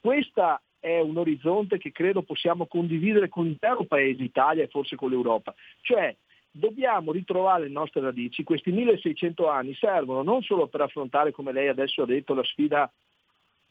Questa 0.00 0.60
è 0.82 0.98
un 0.98 1.16
orizzonte 1.16 1.78
che 1.78 1.92
credo 1.92 2.22
possiamo 2.22 2.66
condividere 2.66 3.28
con 3.28 3.44
l'intero 3.44 3.84
paese, 3.84 4.24
Italia 4.24 4.64
e 4.64 4.66
forse 4.66 4.96
con 4.96 5.10
l'Europa. 5.10 5.54
Cioè 5.80 6.16
dobbiamo 6.50 7.12
ritrovare 7.12 7.62
le 7.62 7.68
nostre 7.68 8.00
radici, 8.00 8.42
questi 8.42 8.72
1600 8.72 9.48
anni 9.48 9.74
servono 9.74 10.24
non 10.24 10.42
solo 10.42 10.66
per 10.66 10.80
affrontare, 10.80 11.30
come 11.30 11.52
lei 11.52 11.68
adesso 11.68 12.02
ha 12.02 12.06
detto, 12.06 12.34
la 12.34 12.42
sfida 12.42 12.92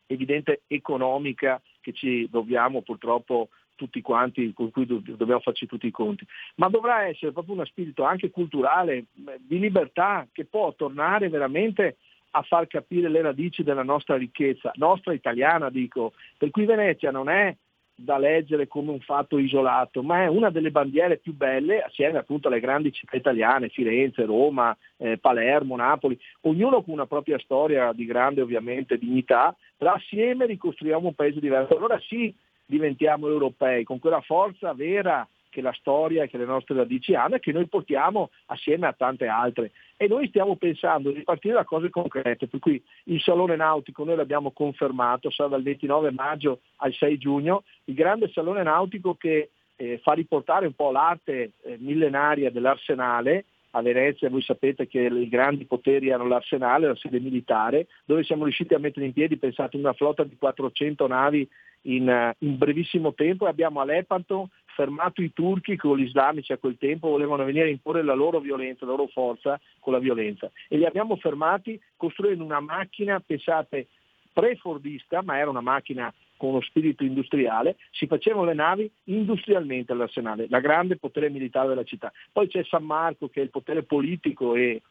evidente 0.07 0.61
economica 0.67 1.61
che 1.81 1.91
ci 1.91 2.29
dobbiamo 2.31 2.81
purtroppo 2.81 3.49
tutti 3.75 4.01
quanti, 4.01 4.53
con 4.53 4.71
cui 4.71 4.85
dobbiamo 4.85 5.41
farci 5.41 5.65
tutti 5.65 5.87
i 5.87 5.91
conti, 5.91 6.25
ma 6.55 6.69
dovrà 6.69 7.03
essere 7.07 7.33
proprio 7.33 7.55
uno 7.55 7.65
spirito 7.65 8.03
anche 8.03 8.29
culturale, 8.29 9.07
di 9.39 9.59
libertà, 9.59 10.25
che 10.31 10.45
può 10.45 10.73
tornare 10.75 11.27
veramente 11.27 11.97
a 12.31 12.41
far 12.43 12.67
capire 12.67 13.09
le 13.09 13.21
radici 13.21 13.63
della 13.63 13.83
nostra 13.83 14.15
ricchezza, 14.15 14.71
nostra 14.75 15.13
italiana 15.13 15.69
dico, 15.69 16.13
per 16.37 16.49
cui 16.49 16.65
Venezia 16.65 17.11
non 17.11 17.29
è 17.29 17.55
da 17.93 18.17
leggere 18.17 18.67
come 18.67 18.91
un 18.91 18.99
fatto 18.99 19.37
isolato, 19.37 20.01
ma 20.01 20.23
è 20.23 20.27
una 20.27 20.49
delle 20.49 20.71
bandiere 20.71 21.17
più 21.17 21.35
belle 21.35 21.81
assieme 21.81 22.17
appunto 22.17 22.47
alle 22.47 22.59
grandi 22.59 22.91
città 22.91 23.15
italiane, 23.15 23.69
Firenze, 23.69 24.25
Roma, 24.25 24.75
eh, 24.97 25.17
Palermo, 25.17 25.75
Napoli, 25.75 26.19
ognuno 26.41 26.81
con 26.81 26.93
una 26.93 27.05
propria 27.05 27.37
storia 27.39 27.91
di 27.93 28.05
grande 28.05 28.41
ovviamente 28.41 28.97
dignità, 28.97 29.55
però 29.77 29.93
assieme 29.93 30.47
ricostruiamo 30.47 31.07
un 31.07 31.13
paese 31.13 31.39
diverso. 31.39 31.77
Allora 31.77 31.99
sì, 31.99 32.33
diventiamo 32.65 33.27
europei, 33.27 33.83
con 33.83 33.99
quella 33.99 34.21
forza 34.21 34.73
vera 34.73 35.27
che 35.51 35.61
la 35.61 35.73
storia 35.73 36.23
e 36.23 36.27
che 36.27 36.37
le 36.37 36.45
nostre 36.45 36.75
radici 36.75 37.13
hanno 37.13 37.35
e 37.35 37.39
che 37.39 37.51
noi 37.51 37.67
portiamo 37.67 38.31
assieme 38.47 38.87
a 38.87 38.93
tante 38.93 39.27
altre. 39.27 39.71
E 39.97 40.07
noi 40.07 40.27
stiamo 40.29 40.55
pensando 40.55 41.11
di 41.11 41.21
partire 41.21 41.53
da 41.53 41.63
cose 41.65 41.91
concrete, 41.91 42.47
per 42.47 42.59
cui 42.59 42.83
il 43.03 43.21
Salone 43.21 43.55
Nautico 43.55 44.03
noi 44.03 44.15
l'abbiamo 44.15 44.51
confermato, 44.51 45.29
sarà 45.29 45.49
dal 45.49 45.61
29 45.61 46.09
maggio 46.11 46.61
al 46.77 46.93
6 46.93 47.17
giugno, 47.19 47.63
il 47.85 47.93
grande 47.93 48.31
Salone 48.31 48.63
Nautico 48.63 49.13
che 49.13 49.51
eh, 49.75 49.99
fa 50.01 50.13
riportare 50.13 50.65
un 50.65 50.73
po' 50.73 50.91
l'arte 50.91 51.51
eh, 51.61 51.77
millenaria 51.79 52.49
dell'arsenale 52.49 53.45
a 53.71 53.81
Venezia 53.81 54.29
voi 54.29 54.41
sapete 54.41 54.87
che 54.87 54.99
i 54.99 55.29
grandi 55.29 55.65
poteri 55.65 56.11
hanno 56.11 56.27
l'arsenale, 56.27 56.87
la 56.87 56.95
sede 56.95 57.19
militare, 57.19 57.87
dove 58.05 58.23
siamo 58.23 58.43
riusciti 58.43 58.73
a 58.73 58.79
mettere 58.79 59.05
in 59.05 59.13
piedi, 59.13 59.37
pensate, 59.37 59.77
una 59.77 59.93
flotta 59.93 60.23
di 60.23 60.35
400 60.37 61.07
navi 61.07 61.47
in, 61.83 62.09
eh, 62.09 62.35
in 62.39 62.57
brevissimo 62.57 63.13
tempo 63.13 63.45
e 63.45 63.49
abbiamo 63.49 63.79
a 63.79 63.85
Lepanto 63.85 64.49
fermato 64.75 65.21
i 65.21 65.33
turchi 65.33 65.75
con 65.75 65.97
gli 65.97 66.03
islamici 66.03 66.51
a 66.51 66.57
quel 66.57 66.77
tempo 66.77 67.09
volevano 67.09 67.43
venire 67.43 67.65
a 67.65 67.71
imporre 67.71 68.03
la 68.03 68.13
loro 68.13 68.39
violenza, 68.39 68.85
la 68.85 68.91
loro 68.91 69.07
forza 69.07 69.59
con 69.79 69.93
la 69.93 69.99
violenza 69.99 70.49
e 70.67 70.77
li 70.77 70.85
abbiamo 70.85 71.15
fermati 71.15 71.79
costruendo 71.97 72.43
una 72.43 72.59
macchina, 72.59 73.19
pensate, 73.19 73.87
pre-fordista, 74.33 75.21
ma 75.21 75.37
era 75.37 75.49
una 75.49 75.61
macchina 75.61 76.13
con 76.37 76.49
uno 76.49 76.61
spirito 76.61 77.03
industriale, 77.03 77.77
si 77.91 78.07
facevano 78.07 78.45
le 78.45 78.55
navi 78.55 78.91
industrialmente 79.05 79.91
all'arsenale, 79.91 80.47
la 80.49 80.59
grande 80.59 80.97
potere 80.97 81.29
militare 81.29 81.67
della 81.67 81.83
città. 81.83 82.11
Poi 82.31 82.47
c'è 82.47 82.63
San 82.63 82.83
Marco 82.83 83.29
che 83.29 83.41
è 83.41 83.43
il 83.43 83.51
potere 83.51 83.83
politico 83.83 84.55
e, 84.55 84.81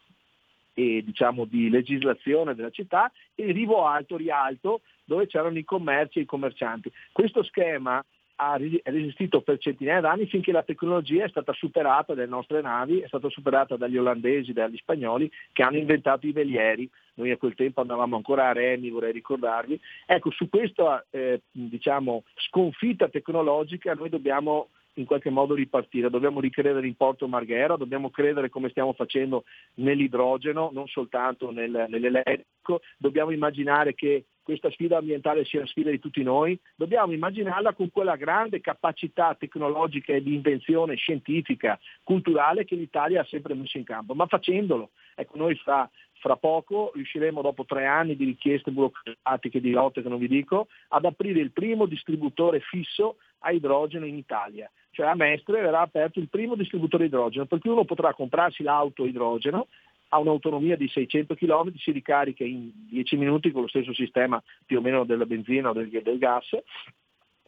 e 0.74 1.03
diciamo 1.05 1.47
di 1.47 1.68
legislazione 1.68 2.55
della 2.55 2.70
città 2.70 3.11
e 3.35 3.51
Rivo 3.51 3.85
Alto, 3.85 4.16
Rialto, 4.16 4.83
dove 5.05 5.26
c'erano 5.26 5.59
i 5.59 5.64
commerci 5.64 6.20
e 6.20 6.22
i 6.22 6.26
commercianti. 6.26 6.93
Questo 7.11 7.43
schema 7.43 8.05
ha 8.43 8.57
resistito 8.57 9.43
per 9.43 9.59
centinaia 9.59 10.01
d'anni 10.01 10.26
finché 10.26 10.51
la 10.51 10.62
tecnologia 10.62 11.24
è 11.24 11.28
stata 11.28 11.53
superata 11.53 12.14
dalle 12.14 12.26
nostre 12.26 12.62
navi, 12.62 13.01
è 13.01 13.07
stata 13.07 13.28
superata 13.28 13.76
dagli 13.76 13.99
olandesi, 13.99 14.55
dagli 14.55 14.78
spagnoli 14.78 15.30
che 15.53 15.62
hanno 15.62 15.76
inventato 15.76 16.26
i 16.26 16.32
velieri. 16.32 16.88
Noi 17.14 17.30
a 17.32 17.36
quel 17.36 17.55
tempo 17.55 17.82
andavamo 17.82 18.16
ancora 18.16 18.49
a 18.49 18.53
remi, 18.53 18.88
vorrei 18.88 19.12
ricordarvi. 19.12 19.78
Ecco, 20.07 20.30
su 20.30 20.49
questa 20.49 21.05
eh, 21.11 21.43
diciamo, 21.51 22.24
sconfitta 22.36 23.11
tecnologica 23.11 23.93
noi 23.93 24.09
dobbiamo 24.09 24.68
in 24.95 25.05
qualche 25.05 25.30
modo 25.30 25.55
ripartire, 25.55 26.11
dobbiamo 26.11 26.41
ricredere 26.41 26.86
in 26.86 26.97
Porto 26.97 27.28
Marghera, 27.28 27.76
dobbiamo 27.76 28.11
credere 28.11 28.49
come 28.49 28.70
stiamo 28.70 28.93
facendo 28.95 29.45
nell'idrogeno, 29.74 30.70
non 30.72 30.86
soltanto 30.88 31.51
nel, 31.51 31.86
nell'elettrico, 31.88 32.80
dobbiamo 32.97 33.30
immaginare 33.30 33.95
che 33.95 34.24
questa 34.43 34.70
sfida 34.70 34.99
ambientale 34.99 35.45
sia 35.45 35.61
la 35.61 35.66
sfida 35.66 35.91
di 35.91 35.99
tutti 35.99 36.22
noi, 36.22 36.59
dobbiamo 36.74 37.12
immaginarla 37.12 37.74
con 37.74 37.91
quella 37.91 38.16
grande 38.16 38.61
capacità 38.61 39.34
tecnologica 39.38 40.12
e 40.12 40.22
di 40.22 40.34
invenzione 40.34 40.97
scientifica, 40.97 41.78
culturale 42.03 42.64
che 42.64 42.74
l'Italia 42.74 43.20
ha 43.20 43.26
sempre 43.26 43.55
messo 43.55 43.78
in 43.78 43.84
campo, 43.84 44.14
ma 44.14 44.26
facendolo. 44.26 44.91
Ecco, 45.14 45.36
noi 45.36 45.55
fra, 45.57 45.88
fra 46.20 46.36
poco 46.36 46.93
riusciremo, 46.95 47.43
dopo 47.43 47.64
tre 47.64 47.86
anni 47.86 48.16
di 48.16 48.24
richieste 48.24 48.70
burocratiche, 48.70 49.61
di 49.61 49.70
lotte 49.70 50.03
che 50.03 50.09
non 50.09 50.18
vi 50.18 50.28
dico, 50.28 50.68
ad 50.88 51.05
aprire 51.05 51.41
il 51.41 51.53
primo 51.53 51.86
distributore 51.86 52.61
fisso 52.61 53.16
a 53.41 53.53
idrogeno 53.53 54.07
in 54.07 54.16
Italia. 54.16 54.70
Cioè 54.93 55.07
a 55.07 55.14
Mestre 55.14 55.61
verrà 55.61 55.80
aperto 55.80 56.18
il 56.18 56.28
primo 56.28 56.57
distributore 56.57 57.05
idrogeno, 57.05 57.47
per 57.47 57.59
cui 57.61 57.70
uno 57.70 57.84
potrà 57.84 58.12
comprarsi 58.12 58.62
l'auto 58.62 59.07
idrogeno, 59.07 59.68
ha 60.12 60.18
un'autonomia 60.18 60.76
di 60.76 60.88
600 60.88 61.34
km, 61.34 61.72
si 61.76 61.90
ricarica 61.90 62.44
in 62.44 62.70
10 62.88 63.16
minuti 63.16 63.50
con 63.50 63.62
lo 63.62 63.68
stesso 63.68 63.94
sistema 63.94 64.42
più 64.64 64.78
o 64.78 64.80
meno 64.80 65.04
della 65.04 65.26
benzina 65.26 65.70
o 65.70 65.72
del, 65.72 65.88
del 65.88 66.18
gas 66.18 66.48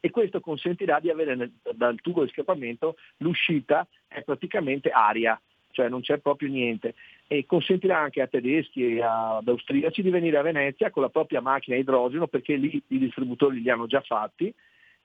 e 0.04 0.10
questo 0.10 0.40
consentirà 0.40 0.98
di 0.98 1.10
avere 1.10 1.36
nel, 1.36 1.52
dal 1.74 2.00
tubo 2.00 2.24
di 2.24 2.30
scappamento 2.30 2.96
l'uscita 3.18 3.86
è 4.08 4.22
praticamente 4.22 4.90
aria, 4.90 5.40
cioè 5.70 5.88
non 5.88 6.00
c'è 6.00 6.18
proprio 6.18 6.48
niente. 6.48 6.94
E 7.28 7.46
consentirà 7.46 7.98
anche 7.98 8.20
a 8.20 8.26
tedeschi 8.26 8.96
e 8.96 9.00
ad 9.00 9.46
austriaci 9.46 10.02
di 10.02 10.10
venire 10.10 10.38
a 10.38 10.42
Venezia 10.42 10.90
con 10.90 11.02
la 11.02 11.08
propria 11.08 11.40
macchina 11.40 11.76
a 11.76 11.78
idrogeno 11.78 12.26
perché 12.26 12.56
lì 12.56 12.82
i 12.88 12.98
distributori 12.98 13.62
li 13.62 13.70
hanno 13.70 13.86
già 13.86 14.00
fatti 14.00 14.52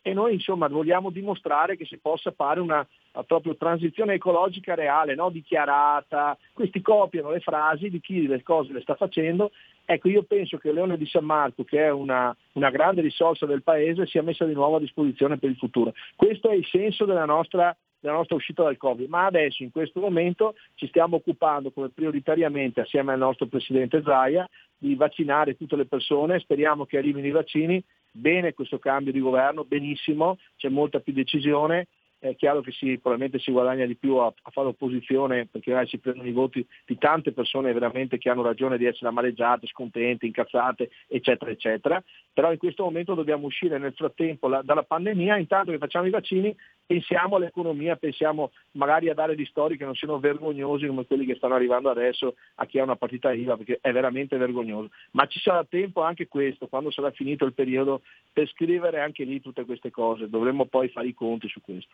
e 0.08 0.14
noi 0.14 0.36
insomma 0.36 0.70
vogliamo 0.70 1.10
dimostrare 1.10 1.76
che 1.76 1.84
si 1.84 1.98
possa 1.98 2.32
fare 2.32 2.62
una, 2.62 2.88
una 3.12 3.24
proprio 3.26 3.58
transizione 3.58 4.14
ecologica 4.14 4.74
reale, 4.74 5.16
no? 5.16 5.30
dichiarata, 5.30 6.38
questi 6.54 6.80
copiano 6.82 7.32
le 7.32 7.42
frasi 7.42 7.90
di 7.90 8.00
chi 8.00 8.26
le 8.26 8.42
cose 8.42 8.72
le 8.72 8.80
sta 8.80 8.96
facendo. 8.96 9.52
Ecco, 9.84 10.08
io 10.08 10.24
penso 10.24 10.58
che 10.58 10.72
Leone 10.72 10.96
di 10.96 11.06
San 11.06 11.26
Marco, 11.26 11.66
che 11.66 11.84
è 11.84 11.92
una, 11.92 12.34
una 12.54 12.70
grande 12.70 13.02
risorsa 13.02 13.46
del 13.46 13.64
Paese, 13.64 14.06
sia 14.06 14.24
messa 14.24 14.46
di 14.46 14.54
nuovo 14.54 14.78
a 14.78 14.80
disposizione 14.80 15.38
per 15.38 15.50
il 15.50 15.58
futuro. 15.58 15.94
Questo 16.16 16.50
è 16.50 16.56
il 16.56 16.66
senso 16.66 17.04
della 17.04 17.26
nostra 17.26 17.76
della 18.00 18.14
nostra 18.14 18.36
uscita 18.36 18.62
dal 18.62 18.78
Covid, 18.78 19.10
ma 19.10 19.26
adesso 19.26 19.64
in 19.64 19.72
questo 19.72 20.00
momento 20.00 20.54
ci 20.76 20.88
stiamo 20.88 21.16
occupando 21.16 21.72
come 21.72 21.90
prioritariamente 21.90 22.82
assieme 22.82 23.14
al 23.14 23.18
nostro 23.18 23.48
Presidente 23.48 24.04
Zaia 24.04 24.48
di 24.78 24.94
vaccinare 24.94 25.58
tutte 25.58 25.76
le 25.76 25.88
persone, 25.88 26.40
speriamo 26.40 26.86
che 26.86 27.00
arrivino 27.00 27.26
i 27.26 27.32
vaccini 27.32 27.84
bene 28.18 28.54
questo 28.54 28.80
cambio 28.80 29.12
di 29.12 29.20
governo, 29.20 29.64
benissimo, 29.64 30.38
c'è 30.56 30.70
molta 30.70 31.00
più 31.00 31.14
decisione, 31.14 31.88
è 32.20 32.36
chiaro 32.36 32.62
che 32.62 32.72
si, 32.72 32.98
probabilmente 32.98 33.40
si 33.40 33.52
guadagna 33.52 33.86
di 33.86 33.96
più 33.96 34.16
a, 34.16 34.26
a 34.26 34.50
fare 34.50 34.68
opposizione 34.68 35.46
perché 35.46 35.70
magari 35.70 35.90
si 35.90 36.00
prendono 36.00 36.28
i 36.28 36.32
voti 36.32 36.66
di 36.86 36.98
tante 36.98 37.32
persone 37.32 37.74
veramente 37.74 38.18
che 38.18 38.30
hanno 38.30 38.42
ragione 38.42 38.78
di 38.78 38.86
essere 38.86 39.10
amareggiate, 39.10 39.68
scontente, 39.68 40.26
incazzate, 40.26 40.90
eccetera, 41.08 41.52
eccetera. 41.52 42.04
Però 42.34 42.52
in 42.52 42.58
questo 42.58 42.84
momento 42.84 43.14
dobbiamo 43.14 43.46
uscire 43.46 43.78
nel 43.78 43.94
frattempo 43.94 44.48
la, 44.48 44.62
dalla 44.64 44.84
pandemia, 44.84 45.38
intanto 45.38 45.72
che 45.72 45.78
facciamo 45.78 46.08
i 46.08 46.12
vaccini 46.12 46.56
pensiamo 46.88 47.36
all'economia, 47.36 47.98
pensiamo 47.98 48.52
magari 48.72 49.10
a 49.10 49.14
dare 49.14 49.36
ristori 49.36 49.78
che 49.78 49.84
non 49.86 49.94
siano 49.94 50.20
vergognosi 50.20 50.88
come 50.88 51.06
quelli 51.06 51.26
che 51.26 51.36
stanno 51.36 51.54
arrivando 51.54 51.90
adesso 51.90 52.36
a 52.56 52.66
chi 52.66 52.80
ha 52.80 52.84
una 52.84 52.96
partita 52.96 53.32
IVA, 53.32 53.58
perché 53.58 53.80
è 53.82 53.92
veramente 53.92 54.38
vergognoso. 54.38 54.90
Ma 55.12 55.28
ci 55.28 55.40
sarà 55.40 55.64
tempo 55.66 56.02
anche 56.02 56.28
questo, 56.28 56.68
quando 56.68 56.90
sarà 56.90 57.12
finito 57.12 57.46
il 57.46 57.54
periodo, 57.54 58.02
per 58.32 58.48
scrivere 58.48 59.02
anche 59.02 59.26
lì 59.26 59.42
tutte 59.42 59.66
queste 59.66 59.92
cose. 59.92 60.30
Dovremmo 60.30 60.66
poi 60.66 60.88
fare 60.88 61.08
i 61.08 61.14
conti 61.14 61.50
su 61.50 61.62
questo. 61.62 61.94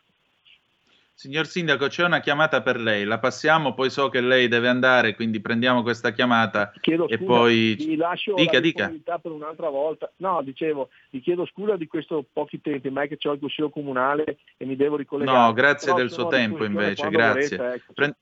Signor 1.16 1.46
Sindaco, 1.46 1.88
c'è 1.88 2.04
una 2.04 2.20
chiamata 2.20 2.62
per 2.62 2.80
lei, 2.80 3.06
la 3.06 3.20
passiamo, 3.20 3.74
poi 3.74 3.90
so 3.90 4.10
che 4.10 4.20
lei 4.20 4.48
deve 4.48 4.68
andare, 4.68 5.16
quindi 5.16 5.40
prendiamo 5.40 5.84
questa 5.84 6.12
chiamata 6.12 6.74
chiedo 6.82 7.08
e 7.08 7.18
scusa, 7.18 7.26
poi... 7.26 7.76
Vi 7.78 7.96
lascio 7.96 8.34
dica, 8.34 8.54
la 8.54 8.60
dica. 8.60 8.92
per 9.22 9.32
un'altra 9.32 9.70
volta. 9.70 10.12
No, 10.18 10.42
dicevo, 10.42 10.90
vi 11.12 11.22
chiedo 11.22 11.46
scusa 11.46 11.78
di 11.78 11.88
questo 11.88 12.26
pochi 12.34 12.60
tempi, 12.60 12.90
ma 12.90 13.04
è 13.04 13.08
che 13.08 13.18
c'ho 13.18 13.34
il 13.34 13.40
consiglio 13.40 13.70
comunale 13.70 14.38
e 14.58 14.66
mi 14.66 14.76
devo 14.76 14.98
ricollegare. 14.98 15.38
No, 15.38 15.54
grazie 15.54 15.94
Però 15.94 15.98
del 15.98 16.12
suo 16.12 16.28
tempo 16.28 16.66
invece, 16.66 17.08
grazie. 17.10 17.58
vorrete, 17.58 17.76
ecco. 17.76 17.94
Pre- 17.94 18.16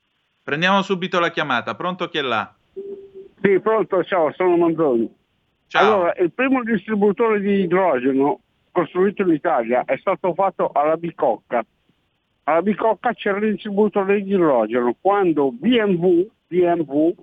prendiamo 0.44 0.82
subito 0.82 1.20
la 1.20 1.32
chiamata, 1.32 1.76
pronto 1.76 2.10
chi 2.10 2.18
è 2.18 2.22
là? 2.22 2.54
Sì, 3.42 3.60
pronto, 3.62 4.04
ciao, 4.04 4.32
sono 4.34 4.58
Manzoni. 4.58 5.10
Ciao. 5.68 5.94
Allora, 5.94 6.14
il 6.20 6.32
primo 6.32 6.62
distributore 6.64 7.40
di 7.40 7.62
idrogeno 7.62 8.42
costruito 8.72 9.24
in 9.24 9.30
Italia 9.30 9.84
è 9.86 9.98
stato 9.98 10.34
fatto 10.34 10.72
alla 10.74 10.98
Bicocca. 10.98 11.66
Alla 12.44 12.62
Bicocca 12.62 13.14
c'era 13.14 13.38
il 13.38 13.54
distributore 13.54 14.22
di 14.22 14.32
idrogeno 14.32 14.96
quando 15.00 15.52
BMW, 15.52 16.28
BMW 16.48 17.14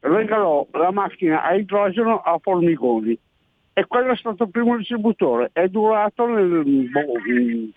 regalò 0.00 0.66
la 0.72 0.90
macchina 0.90 1.42
a 1.42 1.54
idrogeno 1.54 2.20
a 2.20 2.38
Formigoni 2.40 3.18
e 3.72 3.86
quello 3.86 4.12
è 4.12 4.16
stato 4.16 4.44
il 4.44 4.50
primo 4.50 4.76
distributore. 4.76 5.50
È 5.52 5.66
durato 5.68 6.26
nel, 6.26 6.64
boh, 6.90 7.12
mm, 7.28 7.68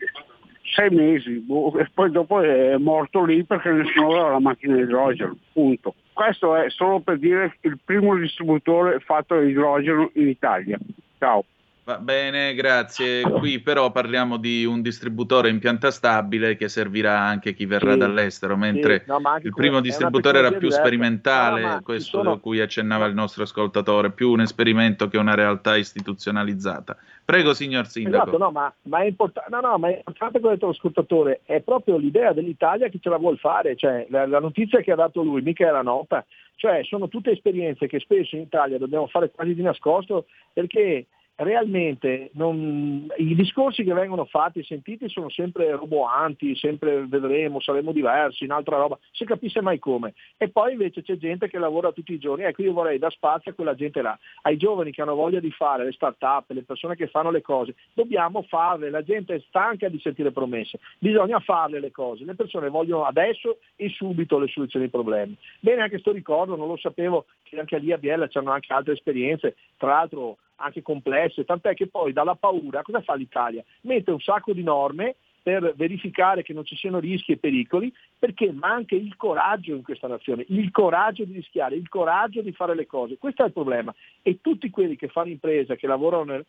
sei 0.75 0.89
mesi 0.91 1.39
boh, 1.39 1.77
e 1.77 1.89
poi 1.93 2.11
dopo 2.11 2.41
è 2.41 2.77
morto 2.77 3.25
lì 3.25 3.43
perché 3.43 3.71
nessuno 3.71 4.11
aveva 4.11 4.29
la 4.31 4.39
macchina 4.39 4.75
a 4.75 4.81
idrogeno. 4.81 5.37
Punto. 5.51 5.95
Questo 6.13 6.55
è 6.55 6.69
solo 6.69 6.99
per 6.99 7.17
dire 7.17 7.57
il 7.61 7.79
primo 7.83 8.15
distributore 8.15 8.99
fatto 8.99 9.39
di 9.39 9.49
idrogeno 9.49 10.09
in 10.13 10.27
Italia. 10.27 10.77
Ciao. 11.17 11.43
Va 11.89 11.97
bene, 11.97 12.53
grazie. 12.53 13.23
Qui 13.23 13.61
però 13.61 13.89
parliamo 13.89 14.37
di 14.37 14.63
un 14.63 14.83
distributore 14.83 15.49
in 15.49 15.57
pianta 15.57 15.89
stabile 15.89 16.55
che 16.55 16.69
servirà 16.69 17.17
anche 17.17 17.49
a 17.49 17.51
chi 17.53 17.65
verrà 17.65 17.93
Sì, 17.93 17.97
dall'estero, 17.97 18.55
mentre 18.55 18.99
sì, 18.99 19.09
no, 19.09 19.19
il 19.41 19.51
primo 19.55 19.81
distributore 19.81 20.37
era 20.37 20.49
più 20.49 20.59
diversa. 20.59 20.81
sperimentale, 20.81 21.61
No, 21.63 21.81
questo 21.81 22.17
sono- 22.17 22.33
a 22.33 22.39
cui 22.39 22.59
accennava 22.59 23.07
il 23.07 23.15
nostro 23.15 23.41
ascoltatore, 23.41 24.11
più 24.11 24.29
un 24.29 24.41
esperimento 24.41 25.07
che 25.07 25.17
una 25.17 25.33
realtà 25.33 25.77
istituzionalizzata. 25.77 26.95
Prego, 27.25 27.55
signor 27.55 27.87
Sindaco. 27.87 28.21
Esatto, 28.21 28.37
no, 28.37 28.51
ma, 28.51 28.71
ma 28.83 28.99
è 28.99 29.05
import- 29.07 29.47
no, 29.49 29.59
no, 29.59 29.79
ma 29.79 29.87
è 29.87 29.95
importante 29.97 30.39
quello 30.39 30.45
che 30.45 30.47
ha 30.47 30.53
detto 30.53 30.65
lo 30.67 30.71
ascoltatore, 30.73 31.41
è 31.45 31.59
proprio 31.61 31.97
l'idea 31.97 32.33
dell'Italia 32.33 32.87
che 32.89 32.99
ce 33.01 33.09
la 33.09 33.17
vuol 33.17 33.39
fare, 33.39 33.75
cioè 33.75 34.05
la, 34.11 34.27
la 34.27 34.39
notizia 34.39 34.81
che 34.81 34.91
ha 34.91 34.95
dato 34.95 35.23
lui 35.23 35.41
mica 35.41 35.65
era 35.65 35.81
nota, 35.81 36.23
cioè 36.53 36.83
sono 36.83 37.07
tutte 37.07 37.31
esperienze 37.31 37.87
che 37.87 37.99
spesso 37.99 38.35
in 38.35 38.43
Italia 38.43 38.77
dobbiamo 38.77 39.07
fare 39.07 39.31
quasi 39.31 39.55
di 39.55 39.63
nascosto 39.63 40.27
perché 40.53 41.07
realmente 41.39 42.31
non, 42.33 43.07
i 43.17 43.33
discorsi 43.35 43.83
che 43.83 43.93
vengono 43.93 44.25
fatti 44.25 44.59
e 44.59 44.63
sentiti 44.63 45.07
sono 45.07 45.29
sempre 45.29 45.71
roboanti, 45.71 46.55
sempre 46.55 47.05
vedremo, 47.07 47.61
saremo 47.61 47.91
diversi, 47.93 48.43
un'altra 48.43 48.77
roba, 48.77 48.97
si 49.11 49.23
capisce 49.23 49.61
mai 49.61 49.79
come. 49.79 50.13
E 50.37 50.49
poi 50.49 50.73
invece 50.73 51.01
c'è 51.01 51.17
gente 51.17 51.47
che 51.47 51.57
lavora 51.57 51.93
tutti 51.93 52.13
i 52.13 52.19
giorni, 52.19 52.43
ecco 52.43 52.61
io 52.61 52.73
vorrei 52.73 52.99
dar 52.99 53.11
spazio 53.11 53.51
a 53.51 53.53
quella 53.53 53.73
gente 53.73 54.01
là, 54.01 54.17
ai 54.41 54.57
giovani 54.57 54.91
che 54.91 55.01
hanno 55.01 55.15
voglia 55.15 55.39
di 55.39 55.51
fare, 55.51 55.85
le 55.85 55.93
start-up, 55.93 56.49
le 56.49 56.63
persone 56.63 56.95
che 56.95 57.07
fanno 57.07 57.31
le 57.31 57.41
cose, 57.41 57.75
dobbiamo 57.93 58.41
farle, 58.41 58.89
la 58.89 59.03
gente 59.03 59.35
è 59.35 59.43
stanca 59.47 59.87
di 59.87 59.99
sentire 59.99 60.31
promesse, 60.31 60.79
bisogna 60.99 61.39
farle 61.39 61.79
le 61.79 61.91
cose, 61.91 62.25
le 62.25 62.35
persone 62.35 62.67
vogliono 62.69 63.05
adesso 63.05 63.59
e 63.77 63.87
subito 63.89 64.39
le 64.39 64.47
soluzioni 64.47 64.85
ai 64.85 64.91
problemi. 64.91 65.37
Bene, 65.61 65.83
anche 65.83 65.99
sto 65.99 66.11
ricordo, 66.11 66.57
non 66.57 66.67
lo 66.67 66.77
sapevo, 66.77 67.25
che 67.43 67.57
anche 67.57 67.77
lì 67.77 67.93
a 67.93 67.97
Biella 67.97 68.27
c'hanno 68.27 68.51
anche 68.51 68.73
altre 68.73 68.93
esperienze, 68.93 69.55
tra 69.77 69.93
l'altro 69.93 70.37
anche 70.59 70.81
complesse, 70.81 71.45
tant'è 71.45 71.73
che 71.73 71.87
poi 71.87 72.13
dalla 72.13 72.35
paura 72.35 72.81
cosa 72.81 73.01
fa 73.01 73.15
l'Italia? 73.15 73.63
Mette 73.81 74.11
un 74.11 74.19
sacco 74.19 74.53
di 74.53 74.63
norme 74.63 75.15
per 75.41 75.73
verificare 75.75 76.43
che 76.43 76.53
non 76.53 76.65
ci 76.65 76.75
siano 76.75 76.99
rischi 76.99 77.31
e 77.31 77.37
pericoli, 77.37 77.91
perché 78.17 78.51
manca 78.51 78.95
il 78.95 79.15
coraggio 79.15 79.73
in 79.73 79.83
questa 79.83 80.07
nazione, 80.07 80.45
il 80.49 80.69
coraggio 80.71 81.23
di 81.23 81.33
rischiare, 81.33 81.75
il 81.75 81.87
coraggio 81.89 82.41
di 82.41 82.51
fare 82.51 82.75
le 82.75 82.85
cose. 82.85 83.17
Questo 83.17 83.43
è 83.43 83.47
il 83.47 83.53
problema. 83.53 83.93
E 84.21 84.39
tutti 84.41 84.69
quelli 84.69 84.95
che 84.95 85.07
fanno 85.07 85.29
impresa, 85.29 85.75
che 85.75 85.87
lavorano 85.87 86.23
nel, 86.25 86.45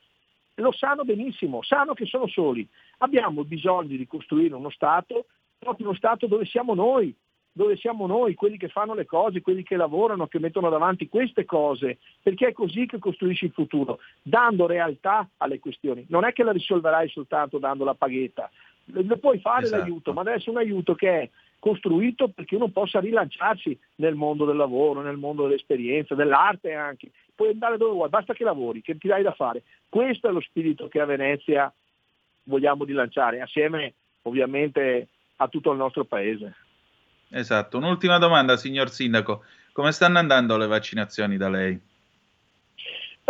lo 0.56 0.72
sanno 0.72 1.04
benissimo, 1.04 1.62
sanno 1.62 1.94
che 1.94 2.06
sono 2.06 2.26
soli. 2.26 2.66
Abbiamo 2.98 3.44
bisogno 3.44 3.96
di 3.96 4.06
costruire 4.06 4.54
uno 4.54 4.70
Stato, 4.70 5.26
proprio 5.58 5.86
uno 5.86 5.96
Stato 5.96 6.26
dove 6.26 6.44
siamo 6.44 6.74
noi, 6.74 7.14
dove 7.60 7.76
siamo 7.76 8.06
noi, 8.06 8.34
quelli 8.34 8.56
che 8.56 8.68
fanno 8.68 8.94
le 8.94 9.04
cose, 9.04 9.42
quelli 9.42 9.62
che 9.62 9.76
lavorano, 9.76 10.28
che 10.28 10.38
mettono 10.38 10.70
davanti 10.70 11.10
queste 11.10 11.44
cose, 11.44 11.98
perché 12.22 12.48
è 12.48 12.52
così 12.54 12.86
che 12.86 12.98
costruisci 12.98 13.44
il 13.44 13.52
futuro, 13.52 13.98
dando 14.22 14.66
realtà 14.66 15.28
alle 15.36 15.58
questioni. 15.58 16.06
Non 16.08 16.24
è 16.24 16.32
che 16.32 16.42
la 16.42 16.52
risolverai 16.52 17.10
soltanto 17.10 17.58
dando 17.58 17.84
la 17.84 17.92
paghetta, 17.92 18.50
lo 18.86 19.16
puoi 19.18 19.40
fare 19.40 19.64
esatto. 19.64 19.82
l'aiuto, 19.82 20.14
ma 20.14 20.22
deve 20.22 20.36
essere 20.36 20.52
un 20.52 20.56
aiuto 20.56 20.94
che 20.94 21.20
è 21.20 21.28
costruito 21.58 22.28
perché 22.28 22.56
uno 22.56 22.68
possa 22.68 22.98
rilanciarsi 22.98 23.78
nel 23.96 24.14
mondo 24.14 24.46
del 24.46 24.56
lavoro, 24.56 25.02
nel 25.02 25.18
mondo 25.18 25.42
dell'esperienza, 25.42 26.14
dell'arte 26.14 26.72
anche. 26.72 27.10
Puoi 27.34 27.50
andare 27.50 27.76
dove 27.76 27.92
vuoi, 27.92 28.08
basta 28.08 28.32
che 28.32 28.42
lavori, 28.42 28.80
che 28.80 28.96
ti 28.96 29.06
dai 29.06 29.22
da 29.22 29.32
fare. 29.32 29.64
Questo 29.86 30.28
è 30.28 30.32
lo 30.32 30.40
spirito 30.40 30.88
che 30.88 30.98
a 30.98 31.04
Venezia 31.04 31.70
vogliamo 32.44 32.84
rilanciare, 32.84 33.42
assieme 33.42 33.92
ovviamente 34.22 35.08
a 35.36 35.48
tutto 35.48 35.72
il 35.72 35.76
nostro 35.76 36.04
paese. 36.04 36.54
Esatto. 37.30 37.78
Un'ultima 37.78 38.18
domanda, 38.18 38.56
signor 38.56 38.90
Sindaco. 38.90 39.44
Come 39.72 39.92
stanno 39.92 40.18
andando 40.18 40.56
le 40.56 40.66
vaccinazioni 40.66 41.36
da 41.36 41.48
lei? 41.48 41.80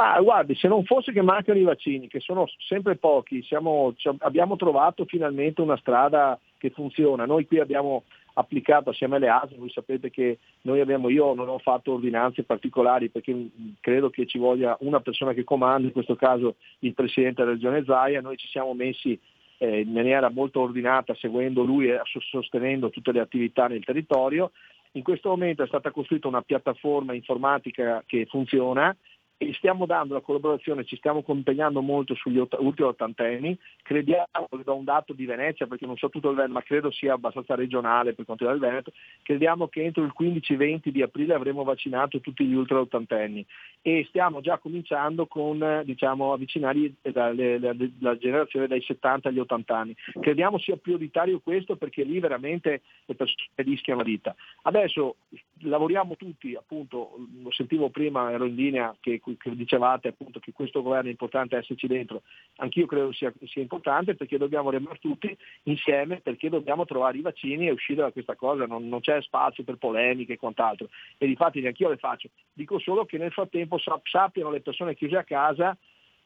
Ah, 0.03 0.19
guardi, 0.23 0.55
se 0.55 0.67
non 0.67 0.83
fosse 0.85 1.13
che 1.13 1.21
mancano 1.21 1.59
i 1.59 1.63
vaccini, 1.63 2.09
che 2.09 2.21
sono 2.21 2.47
sempre 2.67 2.97
pochi, 2.97 3.43
siamo, 3.43 3.95
abbiamo 4.21 4.57
trovato 4.57 5.05
finalmente 5.05 5.61
una 5.61 5.77
strada 5.77 6.39
che 6.57 6.71
funziona. 6.71 7.27
Noi 7.27 7.47
qui 7.47 7.61
abbiamo 7.61 8.05
applicato 8.33 8.91
assieme 8.91 9.17
alle 9.17 9.29
ASL, 9.29 9.59
voi 9.59 9.71
sapete 9.71 10.09
che 10.09 10.39
noi 10.63 10.81
abbiamo, 10.81 11.11
io 11.11 11.35
non 11.35 11.51
ho 11.51 11.59
fatto 11.59 11.93
ordinanze 11.93 12.45
particolari 12.45 13.11
perché 13.11 13.51
credo 13.81 14.09
che 14.09 14.27
ci 14.27 14.39
voglia 14.39 14.75
una 14.81 15.01
persona 15.01 15.35
che 15.35 15.45
comanda, 15.45 15.87
in 15.87 15.93
questo 15.93 16.17
caso 16.17 16.57
il 16.79 16.95
Presidente 16.95 17.43
della 17.43 17.55
Regione 17.55 17.85
Zaia, 17.85 18.23
noi 18.23 18.39
ci 18.39 18.49
siamo 18.49 18.73
messi 18.73 19.21
eh, 19.63 19.81
in 19.81 19.93
maniera 19.93 20.31
molto 20.31 20.61
ordinata, 20.61 21.15
seguendo 21.15 21.63
lui 21.63 21.91
e 21.91 22.01
sostenendo 22.31 22.89
tutte 22.89 23.13
le 23.13 23.21
attività 23.21 23.67
nel 23.69 23.85
territorio. 23.85 24.53
In 24.93 25.03
questo 25.03 25.29
momento 25.29 25.63
è 25.63 25.67
stata 25.67 25.91
costruita 25.91 26.29
una 26.29 26.41
piattaforma 26.41 27.13
informatica 27.13 28.03
che 28.07 28.27
funziona 28.29 28.97
e 29.43 29.55
stiamo 29.55 29.87
dando 29.87 30.13
la 30.13 30.21
collaborazione, 30.21 30.85
ci 30.85 30.97
stiamo 30.97 31.25
impegnando 31.27 31.81
molto 31.81 32.15
sugli 32.15 32.39
ot- 32.39 32.59
ultimi 32.59 32.89
ottantenni, 32.89 33.57
crediamo, 33.83 34.27
do 34.63 34.75
un 34.75 34.85
dato 34.85 35.15
di 35.15 35.25
Venezia 35.25 35.67
perché 35.67 35.87
non 35.87 35.97
so 35.97 36.11
tutto 36.11 36.29
il 36.29 36.35
Veneto, 36.37 36.53
ma 36.53 36.63
credo 36.63 36.91
sia 36.91 37.15
abbastanza 37.15 37.55
regionale 37.55 38.13
per 38.13 38.27
quanto 38.27 38.45
riguarda 38.45 38.67
il 38.67 38.71
Veneto, 38.71 38.93
crediamo 39.23 39.69
che 39.69 39.83
entro 39.83 40.05
il 40.05 40.13
15-20 40.15 40.91
di 40.91 41.01
aprile 41.01 41.33
avremo 41.33 41.65
vaccinato 41.65 42.21
tutti 42.21 42.45
gli 42.45 42.53
ultra 42.53 42.81
ottantenni 42.81 43.47
e 43.81 44.05
stiamo 44.09 44.43
già 44.43 44.59
cominciando 44.59 45.25
con 45.27 45.85
diciamo, 45.85 46.35
avvicinare 46.35 46.93
la, 47.01 47.33
la, 47.33 47.75
la, 47.99 48.19
generazione 48.19 48.67
dai 48.67 48.83
70 48.83 49.31
agli 49.31 49.39
80 49.39 49.75
anni. 49.75 49.97
Crediamo 50.21 50.59
sia 50.59 50.77
prioritario 50.77 51.41
questo 51.41 51.77
perché 51.77 52.03
lì 52.03 52.21
veramente 52.21 52.83
le 53.07 53.15
persone 53.15 53.49
rischiano 53.55 54.01
la 54.01 54.05
vita. 54.05 54.35
Adesso 54.65 55.17
lavoriamo 55.63 56.17
tutti, 56.17 56.55
appunto, 56.55 57.17
lo 57.43 57.51
sentivo 57.51 57.91
prima, 57.91 58.31
ero 58.31 58.45
in 58.45 58.55
linea 58.55 58.95
che 59.01 59.21
che 59.21 59.55
dicevate 59.55 60.09
appunto 60.09 60.41
che 60.41 60.53
questo 60.53 60.83
governo 60.83 61.09
è 61.09 61.11
importante 61.11 61.57
esserci 61.57 61.87
dentro, 61.87 62.23
anch'io 62.57 62.87
credo 62.87 63.13
sia, 63.13 63.33
sia 63.45 63.63
importante 63.63 64.15
perché 64.15 64.39
dobbiamo 64.39 64.71
remare 64.71 64.99
tutti 64.99 65.37
insieme, 65.65 66.21
perché 66.21 66.49
dobbiamo 66.49 66.85
trovare 66.85 67.19
i 67.19 67.23
vaccini 67.23 67.67
e 67.67 67.73
uscire 67.73 68.03
da 68.03 68.13
questa 68.13 68.37
cosa, 68.37 68.67
non, 68.67 68.89
non 68.89 69.01
c'è 69.01 69.21
spazio 69.23 69.65
per 69.65 69.77
polemiche 69.77 70.35
e 70.35 70.39
quant'altro. 70.39 70.89
E 71.19 71.27
difatti 71.27 71.61
neanch'io 71.61 71.89
le 71.89 71.97
faccio, 71.97 72.31
dico 72.53 72.79
solo 72.79 73.05
che 73.05 73.19
nel 73.19 73.33
frattempo 73.33 73.79
sappiano 74.05 74.51
le 74.51 74.61
persone 74.61 74.95
chiuse 74.95 75.17
a 75.17 75.25
casa 75.25 75.77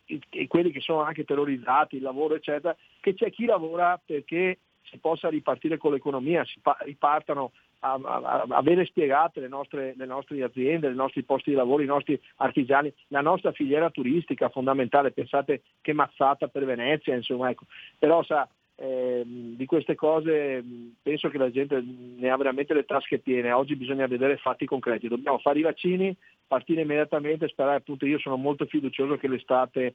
e 0.06 0.46
quelli 0.46 0.70
che 0.70 0.80
sono 0.80 1.00
anche 1.00 1.24
terrorizzati, 1.24 1.96
il 1.96 2.02
lavoro 2.02 2.34
eccetera, 2.34 2.76
che 3.00 3.14
c'è 3.14 3.30
chi 3.30 3.46
lavora 3.46 4.00
perché 4.04 4.58
si 4.82 4.98
possa 4.98 5.28
ripartire 5.28 5.78
con 5.78 5.92
l'economia, 5.92 6.44
si 6.44 6.60
ripartano 6.80 7.52
a, 7.84 8.00
a, 8.02 8.44
avere 8.48 8.86
spiegate 8.86 9.40
le 9.40 9.48
nostre, 9.48 9.94
le 9.96 10.06
nostre 10.06 10.42
aziende, 10.42 10.88
i 10.88 10.94
nostri 10.94 11.22
posti 11.22 11.50
di 11.50 11.56
lavoro, 11.56 11.82
i 11.82 11.86
nostri 11.86 12.18
artigiani, 12.36 12.92
la 13.08 13.20
nostra 13.20 13.52
filiera 13.52 13.90
turistica 13.90 14.48
fondamentale, 14.48 15.12
pensate 15.12 15.62
che 15.82 15.92
mazzata 15.92 16.48
per 16.48 16.64
Venezia, 16.64 17.14
insomma, 17.14 17.50
ecco. 17.50 17.66
però 17.98 18.22
sa, 18.22 18.48
eh, 18.76 19.22
di 19.24 19.66
queste 19.66 19.94
cose 19.94 20.64
penso 21.02 21.28
che 21.28 21.38
la 21.38 21.50
gente 21.50 21.80
ne 21.82 22.30
ha 22.30 22.36
veramente 22.36 22.72
le 22.72 22.86
tasche 22.86 23.18
piene, 23.18 23.52
oggi 23.52 23.76
bisogna 23.76 24.06
vedere 24.06 24.38
fatti 24.38 24.64
concreti, 24.64 25.08
dobbiamo 25.08 25.38
fare 25.38 25.58
i 25.58 25.62
vaccini, 25.62 26.16
partire 26.46 26.80
immediatamente, 26.80 27.48
sperare 27.48 27.76
appunto, 27.76 28.06
io 28.06 28.18
sono 28.18 28.36
molto 28.36 28.64
fiducioso 28.64 29.16
che 29.18 29.28
l'estate 29.28 29.94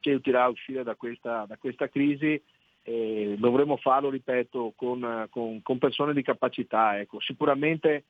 ci 0.00 0.08
aiuterà 0.08 0.44
a 0.44 0.48
uscire 0.48 0.82
da 0.82 0.94
questa, 0.94 1.44
da 1.46 1.56
questa 1.58 1.88
crisi 1.88 2.40
e 2.88 3.34
dovremo 3.36 3.76
farlo, 3.78 4.10
ripeto, 4.10 4.74
con, 4.76 5.26
con, 5.28 5.60
con 5.60 5.78
persone 5.78 6.12
di 6.12 6.22
capacità. 6.22 6.96
Ecco. 7.00 7.18
Sicuramente 7.20 8.04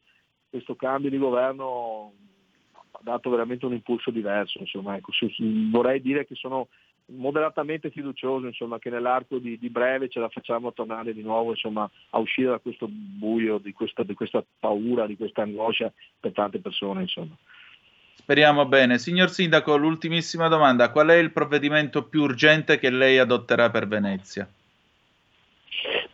questo 0.50 0.76
cambio 0.76 1.08
di 1.08 1.16
governo 1.16 2.12
ha 2.72 2.98
dato 3.00 3.30
veramente 3.30 3.64
un 3.64 3.72
impulso 3.72 4.10
diverso. 4.10 4.58
Insomma, 4.58 4.96
ecco. 4.96 5.12
Vorrei 5.70 6.02
dire 6.02 6.26
che 6.26 6.34
sono 6.34 6.68
moderatamente 7.06 7.88
fiducioso 7.88 8.44
insomma, 8.44 8.78
che 8.78 8.90
nell'arco 8.90 9.38
di, 9.38 9.58
di, 9.58 9.70
breve 9.70 10.10
ce 10.10 10.20
la 10.20 10.28
facciamo 10.28 10.74
tornare 10.74 11.14
di 11.14 11.22
nuovo 11.22 11.52
insomma, 11.52 11.88
a 12.10 12.18
uscire 12.18 12.50
da 12.50 12.58
questo 12.58 12.86
buio, 12.86 13.56
di 13.56 13.72
questa, 13.72 14.02
di 14.02 14.12
questa, 14.12 14.44
paura, 14.58 15.06
di 15.06 15.16
questa 15.16 15.40
angoscia 15.40 15.90
per 16.20 16.32
tante 16.32 16.58
persone. 16.58 17.00
Insomma. 17.00 17.34
Speriamo 18.12 18.66
bene. 18.66 18.98
Signor 18.98 19.30
Sindaco, 19.30 19.74
l'ultimissima 19.78 20.48
domanda. 20.48 20.90
Qual 20.90 21.08
è 21.08 21.16
il 21.16 21.32
provvedimento 21.32 22.04
più 22.04 22.20
urgente 22.24 22.78
che 22.78 22.90
lei 22.90 23.16
adotterà 23.16 23.70
per 23.70 23.88
Venezia? 23.88 24.46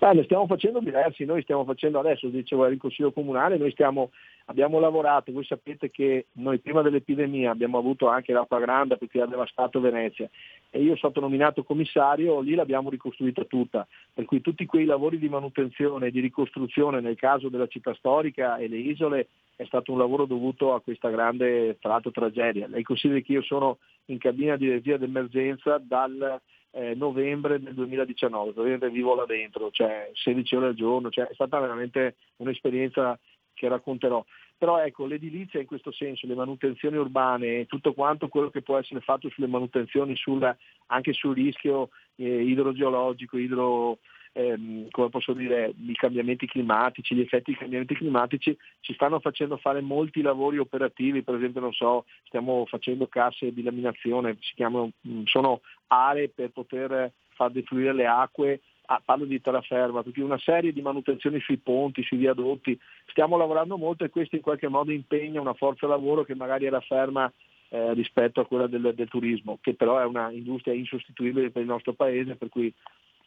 Ah, 0.04 0.10
ne 0.14 0.24
stiamo 0.24 0.48
facendo 0.48 0.80
diversi, 0.80 1.24
noi 1.24 1.42
stiamo 1.42 1.64
facendo 1.64 2.00
adesso, 2.00 2.26
dicevo 2.26 2.66
il 2.66 2.76
Consiglio 2.76 3.12
Comunale, 3.12 3.56
noi 3.56 3.70
stiamo, 3.70 4.10
abbiamo 4.46 4.80
lavorato, 4.80 5.30
voi 5.30 5.44
sapete 5.44 5.92
che 5.92 6.26
noi 6.32 6.58
prima 6.58 6.82
dell'epidemia 6.82 7.52
abbiamo 7.52 7.78
avuto 7.78 8.08
anche 8.08 8.32
l'acqua 8.32 8.58
grande 8.58 8.96
perché 8.96 9.20
ha 9.20 9.26
devastato 9.26 9.78
Venezia 9.78 10.28
e 10.70 10.80
io 10.80 10.96
sono 10.96 11.12
stato 11.12 11.20
nominato 11.20 11.62
commissario, 11.62 12.40
lì 12.40 12.56
l'abbiamo 12.56 12.90
ricostruita 12.90 13.44
tutta, 13.44 13.86
per 14.12 14.24
cui 14.24 14.40
tutti 14.40 14.66
quei 14.66 14.86
lavori 14.86 15.18
di 15.18 15.28
manutenzione 15.28 16.08
e 16.08 16.10
di 16.10 16.18
ricostruzione 16.18 17.00
nel 17.00 17.14
caso 17.14 17.48
della 17.48 17.68
città 17.68 17.94
storica 17.94 18.56
e 18.56 18.66
le 18.66 18.78
isole 18.78 19.28
è 19.62 19.66
stato 19.66 19.92
un 19.92 19.98
lavoro 19.98 20.26
dovuto 20.26 20.74
a 20.74 20.80
questa 20.80 21.08
grande 21.08 21.78
tra 21.80 21.90
l'altro, 21.90 22.10
tragedia. 22.10 22.66
Lei 22.66 22.82
consideri 22.82 23.22
che 23.22 23.32
io 23.32 23.42
sono 23.42 23.78
in 24.06 24.18
cabina 24.18 24.56
di 24.56 24.68
regia 24.68 24.96
d'emergenza 24.96 25.78
dal 25.78 26.40
eh, 26.72 26.94
novembre 26.94 27.60
del 27.60 27.74
2019, 27.74 28.52
praticamente 28.52 28.90
vivo 28.90 29.14
là 29.14 29.24
dentro, 29.24 29.70
cioè 29.70 30.10
16 30.14 30.56
ore 30.56 30.66
al 30.66 30.74
giorno, 30.74 31.10
cioè 31.10 31.26
è 31.26 31.34
stata 31.34 31.58
veramente 31.60 32.16
un'esperienza 32.36 33.18
che 33.54 33.68
racconterò. 33.68 34.24
Però 34.56 34.78
ecco, 34.78 35.06
l'edilizia 35.06 35.58
in 35.58 35.66
questo 35.66 35.90
senso, 35.90 36.26
le 36.26 36.36
manutenzioni 36.36 36.96
urbane, 36.96 37.66
tutto 37.66 37.92
quanto 37.94 38.28
quello 38.28 38.48
che 38.48 38.62
può 38.62 38.78
essere 38.78 39.00
fatto 39.00 39.28
sulle 39.28 39.48
manutenzioni, 39.48 40.14
sul, 40.16 40.56
anche 40.86 41.12
sul 41.12 41.34
rischio 41.34 41.90
eh, 42.14 42.42
idrogeologico, 42.42 43.38
idro, 43.38 43.98
ehm, 44.32 44.88
come 44.90 45.08
posso 45.08 45.32
dire, 45.32 45.72
i 45.86 45.94
cambiamenti 45.94 46.46
climatici, 46.46 47.14
gli 47.14 47.20
effetti 47.20 47.50
dei 47.50 47.60
cambiamenti 47.60 47.94
climatici, 47.94 48.56
ci 48.80 48.94
stanno 48.94 49.20
facendo 49.20 49.56
fare 49.56 49.80
molti 49.80 50.22
lavori 50.22 50.58
operativi, 50.58 51.22
per 51.22 51.36
esempio 51.36 51.60
non 51.60 51.72
so, 51.72 52.04
stiamo 52.24 52.64
facendo 52.66 53.06
casse 53.06 53.52
di 53.52 53.62
laminazione, 53.62 54.36
chiamano, 54.54 54.92
mm, 55.06 55.24
sono 55.24 55.60
aree 55.88 56.28
per 56.28 56.50
poter 56.50 57.12
far 57.34 57.50
defluire 57.50 57.92
le 57.92 58.06
acque 58.06 58.60
Ah, 58.86 59.00
parlo 59.02 59.24
di 59.24 59.40
terraferma, 59.40 60.02
perché 60.02 60.22
una 60.22 60.38
serie 60.38 60.72
di 60.72 60.82
manutenzioni 60.82 61.40
sui 61.40 61.56
ponti, 61.56 62.02
sui 62.02 62.18
viadotti, 62.18 62.78
stiamo 63.06 63.36
lavorando 63.36 63.78
molto 63.78 64.04
e 64.04 64.10
questo 64.10 64.34
in 64.34 64.42
qualche 64.42 64.68
modo 64.68 64.90
impegna 64.90 65.40
una 65.40 65.54
forza 65.54 65.86
lavoro 65.86 66.24
che 66.24 66.34
magari 66.34 66.66
era 66.66 66.80
ferma 66.80 67.32
eh, 67.68 67.94
rispetto 67.94 68.40
a 68.40 68.44
quella 68.44 68.66
del, 68.66 68.92
del, 68.94 69.08
turismo, 69.08 69.58
che 69.62 69.74
però 69.74 69.98
è 69.98 70.04
una 70.04 70.30
industria 70.30 70.74
insostituibile 70.74 71.50
per 71.50 71.62
il 71.62 71.68
nostro 71.68 71.92
paese, 71.94 72.34
per 72.34 72.48
cui 72.48 72.70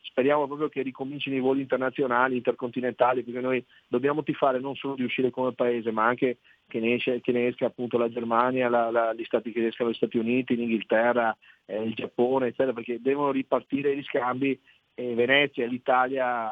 speriamo 0.07 0.47
proprio 0.47 0.69
che 0.69 0.81
ricomincino 0.81 1.35
i 1.35 1.39
voli 1.39 1.61
internazionali, 1.61 2.37
intercontinentali, 2.37 3.23
perché 3.23 3.41
noi 3.41 3.63
dobbiamo 3.87 4.23
tifare 4.23 4.59
non 4.59 4.75
solo 4.75 4.95
di 4.95 5.03
uscire 5.03 5.31
come 5.31 5.53
paese, 5.53 5.91
ma 5.91 6.05
anche 6.05 6.37
che 6.67 6.79
ne, 6.79 6.93
esce, 6.93 7.21
che 7.21 7.31
ne 7.31 7.47
esca 7.47 7.65
appunto 7.65 7.97
la 7.97 8.09
Germania, 8.09 8.69
la, 8.69 8.91
la, 8.91 9.13
gli 9.13 9.23
Stati, 9.23 9.51
che 9.51 9.67
escano 9.67 9.89
gli 9.89 9.95
Stati 9.95 10.17
Uniti, 10.17 10.55
l'Inghilterra, 10.55 11.35
eh, 11.65 11.81
il 11.81 11.93
Giappone, 11.93 12.47
eccetera, 12.47 12.73
perché 12.73 12.99
devono 13.01 13.31
ripartire 13.31 13.95
gli 13.95 14.03
scambi 14.03 14.59
e 14.93 15.13
Venezia 15.13 15.63
e 15.63 15.67
l'Italia 15.67 16.49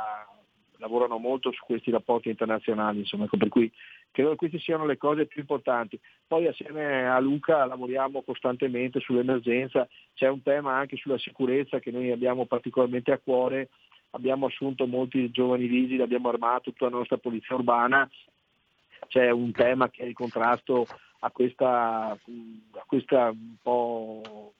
lavorano 0.77 1.17
molto 1.17 1.51
su 1.51 1.63
questi 1.65 1.91
rapporti 1.91 2.29
internazionali, 2.29 2.99
insomma, 2.99 3.25
ecco, 3.25 3.37
per 3.37 3.47
cui 3.47 3.71
credo 4.13 4.29
che 4.29 4.35
queste 4.35 4.59
siano 4.59 4.85
le 4.85 4.97
cose 4.97 5.25
più 5.25 5.41
importanti. 5.41 5.99
Poi 6.25 6.47
assieme 6.47 7.09
a 7.09 7.19
Luca 7.19 7.65
lavoriamo 7.65 8.21
costantemente 8.21 8.99
sull'emergenza, 8.99 9.87
c'è 10.13 10.29
un 10.29 10.43
tema 10.43 10.75
anche 10.75 10.95
sulla 10.95 11.17
sicurezza 11.17 11.79
che 11.79 11.91
noi 11.91 12.11
abbiamo 12.11 12.45
particolarmente 12.45 13.11
a 13.11 13.17
cuore, 13.17 13.69
abbiamo 14.11 14.45
assunto 14.45 14.85
molti 14.85 15.31
giovani 15.31 15.65
vigili, 15.65 16.01
abbiamo 16.01 16.29
armato 16.29 16.71
tutta 16.71 16.85
la 16.85 16.97
nostra 16.97 17.17
polizia 17.17 17.55
urbana, 17.55 18.07
c'è 19.07 19.31
un 19.31 19.51
tema 19.51 19.89
che 19.89 20.03
è 20.03 20.05
il 20.05 20.13
contrasto 20.13 20.85
a 21.19 21.31
questa, 21.31 22.11
a 22.11 22.83
questa 22.85 23.29
un 23.29 23.55
po' 23.61 24.53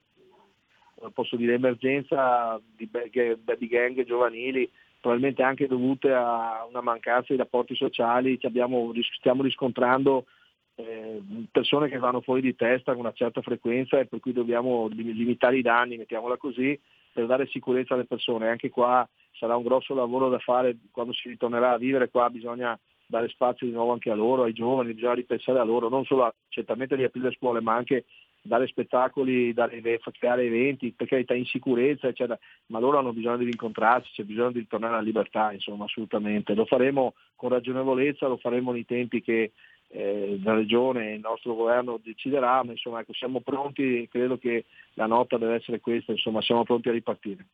posso 1.13 1.35
dire 1.35 1.53
emergenza 1.53 2.59
di 2.75 2.87
baby 2.87 3.67
gang 3.67 4.03
giovanili 4.03 4.69
probabilmente 5.03 5.43
anche 5.43 5.67
dovute 5.67 6.13
a 6.13 6.65
una 6.69 6.79
mancanza 6.79 7.33
di 7.33 7.37
rapporti 7.37 7.75
sociali, 7.75 8.39
abbiamo, 8.43 8.89
stiamo 9.17 9.43
riscontrando 9.43 10.27
eh, 10.75 11.21
persone 11.51 11.89
che 11.89 11.97
vanno 11.97 12.21
fuori 12.21 12.39
di 12.39 12.55
testa 12.55 12.93
con 12.93 13.01
una 13.01 13.11
certa 13.11 13.41
frequenza 13.41 13.99
e 13.99 14.05
per 14.05 14.21
cui 14.21 14.31
dobbiamo 14.31 14.87
limitare 14.87 15.57
i 15.57 15.61
danni, 15.61 15.97
mettiamola 15.97 16.37
così, 16.37 16.79
per 17.11 17.25
dare 17.25 17.47
sicurezza 17.47 17.95
alle 17.95 18.05
persone. 18.05 18.47
Anche 18.47 18.69
qua 18.69 19.05
sarà 19.33 19.57
un 19.57 19.63
grosso 19.63 19.93
lavoro 19.93 20.29
da 20.29 20.39
fare 20.39 20.77
quando 20.89 21.11
si 21.11 21.27
ritornerà 21.27 21.71
a 21.71 21.77
vivere, 21.77 22.09
qua 22.09 22.29
bisogna 22.29 22.79
dare 23.05 23.27
spazio 23.27 23.67
di 23.67 23.73
nuovo 23.73 23.91
anche 23.91 24.09
a 24.09 24.15
loro, 24.15 24.43
ai 24.43 24.53
giovani, 24.53 24.93
bisogna 24.93 25.15
ripensare 25.15 25.59
a 25.59 25.65
loro, 25.65 25.89
non 25.89 26.05
solo 26.05 26.23
a, 26.23 26.33
certamente 26.47 26.95
riaprire 26.95 27.27
le 27.27 27.35
scuole, 27.35 27.59
ma 27.59 27.75
anche 27.75 28.05
dare 28.45 28.67
spettacoli, 28.67 29.53
dare, 29.53 29.81
creare 30.19 30.43
eventi, 30.43 30.91
per 30.91 31.07
carità 31.07 31.33
in 31.33 31.45
sicurezza, 31.45 32.07
eccetera, 32.07 32.37
ma 32.67 32.79
loro 32.79 32.99
hanno 32.99 33.13
bisogno 33.13 33.37
di 33.37 33.45
rincontrarsi, 33.45 34.11
c'è 34.11 34.23
bisogno 34.23 34.51
di 34.51 34.59
ritornare 34.59 34.93
alla 34.93 35.01
libertà, 35.01 35.53
insomma, 35.53 35.85
assolutamente. 35.85 36.53
Lo 36.53 36.65
faremo 36.65 37.13
con 37.35 37.49
ragionevolezza, 37.49 38.27
lo 38.27 38.37
faremo 38.37 38.73
nei 38.73 38.85
tempi 38.85 39.21
che 39.21 39.53
eh, 39.87 40.39
la 40.43 40.53
regione 40.53 41.11
e 41.11 41.13
il 41.15 41.21
nostro 41.21 41.55
governo 41.55 41.99
deciderà, 42.03 42.63
ma 42.63 42.71
insomma 42.71 42.99
ecco, 42.99 43.13
siamo 43.13 43.39
pronti, 43.39 44.07
credo 44.11 44.37
che 44.37 44.65
la 44.95 45.05
nota 45.05 45.37
deve 45.37 45.55
essere 45.55 45.79
questa, 45.79 46.11
insomma, 46.11 46.41
siamo 46.41 46.63
pronti 46.63 46.89
a 46.89 46.91
ripartire. 46.91 47.45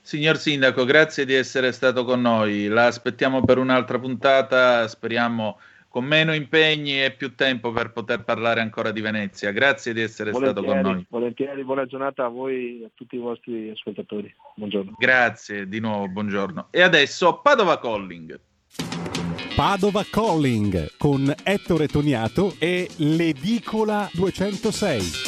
Signor 0.00 0.36
Sindaco, 0.36 0.84
grazie 0.84 1.24
di 1.24 1.34
essere 1.34 1.72
stato 1.72 2.04
con 2.04 2.20
noi. 2.20 2.68
La 2.68 2.86
aspettiamo 2.86 3.42
per 3.42 3.58
un'altra 3.58 3.98
puntata, 3.98 4.86
speriamo 4.86 5.58
con 5.96 6.04
meno 6.04 6.34
impegni 6.34 7.02
e 7.02 7.12
più 7.12 7.34
tempo 7.34 7.72
per 7.72 7.90
poter 7.90 8.22
parlare 8.22 8.60
ancora 8.60 8.90
di 8.90 9.00
Venezia. 9.00 9.50
Grazie 9.50 9.94
di 9.94 10.02
essere 10.02 10.30
volentieri, 10.30 10.66
stato 10.66 10.82
con 10.82 10.92
noi. 10.92 11.06
Volentieri, 11.08 11.64
buona 11.64 11.86
giornata 11.86 12.26
a 12.26 12.28
voi 12.28 12.82
e 12.82 12.84
a 12.84 12.90
tutti 12.92 13.14
i 13.14 13.18
vostri 13.18 13.70
ascoltatori. 13.70 14.30
Buongiorno. 14.56 14.94
Grazie 14.98 15.66
di 15.66 15.80
nuovo, 15.80 16.06
buongiorno. 16.08 16.66
E 16.70 16.82
adesso 16.82 17.40
Padova 17.42 17.80
Calling. 17.80 18.38
Padova 19.56 20.04
Calling 20.04 20.98
con 20.98 21.34
Ettore 21.42 21.88
Toniato 21.88 22.56
e 22.58 22.90
l'Edicola 22.96 24.06
206. 24.12 25.25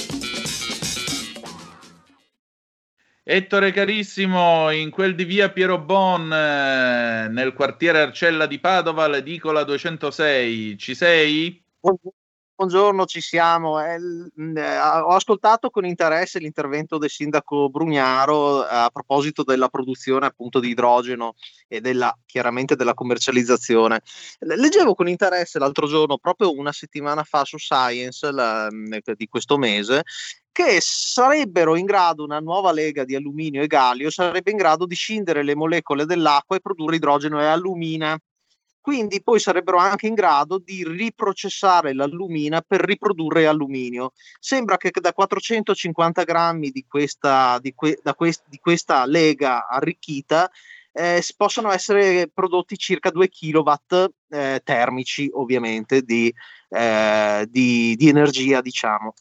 Ettore 3.30 3.72
carissimo, 3.72 4.70
in 4.70 4.88
quel 4.88 5.14
di 5.14 5.26
via 5.26 5.50
Piero 5.50 5.78
Bon, 5.78 6.32
eh, 6.32 7.28
nel 7.28 7.52
quartiere 7.52 8.00
Arcella 8.00 8.46
di 8.46 8.58
Padova, 8.58 9.06
l'edicola 9.06 9.64
206, 9.64 10.78
ci 10.78 10.94
sei? 10.94 11.62
Buongiorno, 12.54 13.04
ci 13.04 13.20
siamo. 13.20 13.84
Eh, 13.84 13.98
eh, 14.56 14.78
ho 14.78 15.10
ascoltato 15.10 15.68
con 15.68 15.84
interesse 15.84 16.38
l'intervento 16.38 16.96
del 16.96 17.10
sindaco 17.10 17.68
Brugnaro 17.68 18.62
a 18.62 18.88
proposito 18.90 19.44
della 19.44 19.68
produzione 19.68 20.24
appunto 20.24 20.58
di 20.58 20.70
idrogeno 20.70 21.34
e 21.68 21.82
della, 21.82 22.12
chiaramente 22.24 22.76
della 22.76 22.94
commercializzazione. 22.94 24.00
Leggevo 24.38 24.94
con 24.94 25.06
interesse 25.06 25.58
l'altro 25.58 25.86
giorno, 25.86 26.16
proprio 26.16 26.50
una 26.50 26.72
settimana 26.72 27.24
fa 27.24 27.44
su 27.44 27.58
Science 27.58 28.32
la, 28.32 28.68
di 28.70 29.26
questo 29.28 29.58
mese, 29.58 30.02
che 30.52 30.78
sarebbero 30.80 31.76
in 31.76 31.84
grado, 31.84 32.24
una 32.24 32.40
nuova 32.40 32.72
lega 32.72 33.04
di 33.04 33.14
alluminio 33.14 33.62
e 33.62 33.66
gallio 33.66 34.10
sarebbe 34.10 34.50
in 34.50 34.56
grado 34.56 34.86
di 34.86 34.94
scindere 34.94 35.42
le 35.42 35.54
molecole 35.54 36.04
dell'acqua 36.04 36.56
e 36.56 36.60
produrre 36.60 36.96
idrogeno 36.96 37.40
e 37.40 37.46
allumina. 37.46 38.18
Quindi 38.80 39.22
poi 39.22 39.38
sarebbero 39.38 39.76
anche 39.76 40.06
in 40.06 40.14
grado 40.14 40.58
di 40.58 40.82
riprocessare 40.82 41.92
l'allumina 41.92 42.62
per 42.62 42.80
riprodurre 42.80 43.46
alluminio. 43.46 44.12
Sembra 44.40 44.78
che 44.78 44.90
da 44.98 45.12
450 45.12 46.24
grammi 46.24 46.70
di 46.70 46.86
questa, 46.88 47.58
di 47.60 47.74
que, 47.74 48.00
quest, 48.16 48.44
di 48.48 48.58
questa 48.58 49.04
lega 49.04 49.68
arricchita 49.68 50.50
eh, 50.92 51.22
possono 51.36 51.70
essere 51.70 52.28
prodotti 52.32 52.76
circa 52.76 53.10
2 53.10 53.28
kW 53.28 53.72
eh, 54.30 54.60
termici, 54.64 55.30
ovviamente, 55.32 56.02
di, 56.02 56.32
eh, 56.70 57.46
di, 57.48 57.94
di 57.94 58.08
energia, 58.08 58.60
diciamo. 58.60 59.12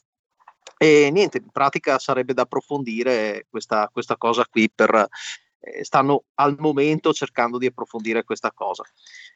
E 0.78 1.10
niente, 1.12 1.40
in 1.40 1.50
pratica 1.52 1.98
sarebbe 1.98 2.34
da 2.34 2.44
approfondire 2.44 3.48
questa, 3.50 3.90
questa 3.92 4.16
cosa 4.16 4.46
qui 4.46 4.70
per, 4.74 5.08
eh, 5.60 5.84
stanno 5.84 6.26
al 6.36 6.56
momento 6.60 7.14
cercando 7.14 7.58
di 7.58 7.66
approfondire 7.66 8.24
questa 8.24 8.52
cosa. 8.54 8.84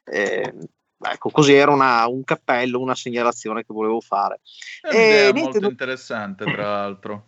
Eh, 0.03 0.53
ecco, 0.99 1.29
così 1.31 1.53
era 1.53 1.71
una, 1.71 2.07
un 2.07 2.23
cappello, 2.23 2.79
una 2.79 2.95
segnalazione 2.95 3.61
che 3.63 3.73
volevo 3.73 3.99
fare. 4.01 4.41
È 4.81 5.27
e, 5.27 5.33
molto 5.33 5.57
niente, 5.57 5.67
interessante, 5.67 6.45
tra 6.51 6.63
l'altro. 6.63 7.25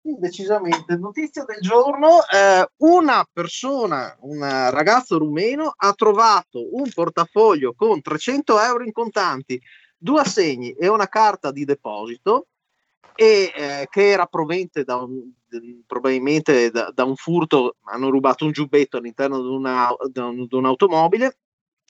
Decisamente, 0.00 0.96
notizia 0.96 1.44
del 1.44 1.58
giorno, 1.60 2.20
eh, 2.32 2.64
una 2.76 3.26
persona, 3.30 4.16
un 4.20 4.38
ragazzo 4.38 5.18
rumeno 5.18 5.74
ha 5.76 5.92
trovato 5.94 6.76
un 6.76 6.88
portafoglio 6.94 7.74
con 7.74 8.00
300 8.00 8.60
euro 8.60 8.84
in 8.84 8.92
contanti, 8.92 9.60
due 9.96 10.20
assegni 10.20 10.70
e 10.74 10.86
una 10.86 11.08
carta 11.08 11.50
di 11.50 11.64
deposito 11.64 12.46
e 13.14 13.52
eh, 13.54 13.86
che 13.90 14.10
era 14.10 14.26
proveniente 14.26 14.84
da 14.84 14.96
un, 14.96 15.30
probabilmente 15.86 16.70
da, 16.70 16.90
da, 16.92 17.04
un 17.04 17.16
furto, 17.16 17.76
hanno 17.84 18.10
rubato 18.10 18.44
un 18.44 18.52
giubbetto 18.52 18.96
all'interno 18.96 19.40
di, 19.40 19.48
una, 19.48 19.88
di 20.10 20.54
un'automobile 20.54 21.38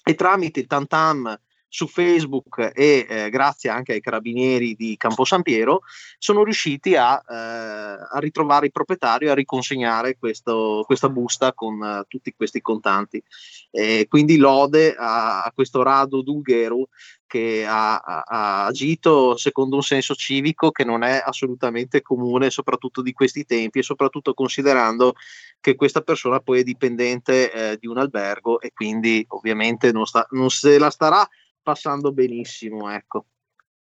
e 0.05 0.15
tramite 0.15 0.61
il 0.61 0.67
Tantam 0.67 1.39
su 1.77 1.89
Facebook 1.89 2.73
e 2.75 3.07
eh, 3.07 3.29
grazie 3.29 3.69
anche 3.69 3.93
ai 3.93 4.01
carabinieri 4.01 4.75
di 4.75 4.97
Campo 4.97 5.27
San 5.27 5.43
Piero 5.43 5.83
sono 6.17 6.43
riusciti 6.43 6.97
a, 6.97 7.23
eh, 7.29 7.35
a 7.35 8.19
ritrovare 8.19 8.65
il 8.65 8.73
proprietario 8.73 9.29
e 9.29 9.33
a 9.33 9.35
riconsegnare 9.35 10.17
questo, 10.17 10.85
questa 10.87 11.11
busta 11.11 11.53
con 11.53 11.79
uh, 11.79 12.05
tutti 12.09 12.33
questi 12.35 12.63
contanti. 12.63 13.23
E 13.71 14.07
quindi 14.09 14.39
lode 14.39 14.95
a, 14.95 15.43
a 15.43 15.53
questo 15.55 15.83
Rado 15.83 16.23
Dulgheru 16.23 16.89
che 17.27 17.67
ha, 17.67 17.99
ha, 17.99 18.23
ha, 18.25 18.65
agito 18.65 19.37
secondo 19.37 19.77
un 19.77 19.83
senso 19.83 20.15
civico 20.15 20.71
che 20.71 20.85
non 20.85 21.03
è 21.03 21.23
assolutamente 21.23 22.01
comune, 22.01 22.49
soprattutto 22.49 23.03
di 23.03 23.13
questi 23.13 23.45
tempi 23.45 23.81
e 23.81 23.83
soprattutto 23.83 24.33
considerando 24.33 25.15
che 25.61 25.75
questa 25.75 26.01
persona 26.01 26.41
poi 26.41 26.61
è 26.61 26.63
dipendente 26.63 27.53
eh, 27.53 27.77
di 27.79 27.87
un 27.87 27.99
albergo 27.99 28.61
e 28.61 28.73
quindi 28.73 29.23
ovviamente 29.29 29.93
non, 29.93 30.07
sta, 30.07 30.27
non 30.31 30.49
se 30.49 30.79
la 30.79 30.89
starà 30.89 31.29
passando 31.67 32.13
benissimo, 32.13 32.89
ecco. 32.93 33.27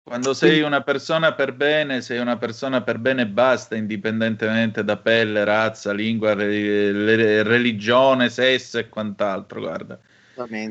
Quando 0.04 0.34
sei 0.34 0.62
una 0.62 0.82
persona 0.84 1.34
per 1.34 1.54
bene, 1.54 2.02
sei 2.02 2.20
una 2.20 2.38
persona 2.38 2.82
per 2.82 2.98
bene 2.98 3.24
e 3.24 3.28
basta, 3.28 3.76
indipendentemente 3.76 4.86
da 4.86 4.96
pelle, 4.96 5.44
razza, 5.44 5.92
lingua, 5.92 6.34
re, 6.34 7.44
religione, 7.44 8.30
sesso 8.30 8.78
e 8.78 8.88
quant'altro, 8.88 9.60
guarda. 9.60 10.00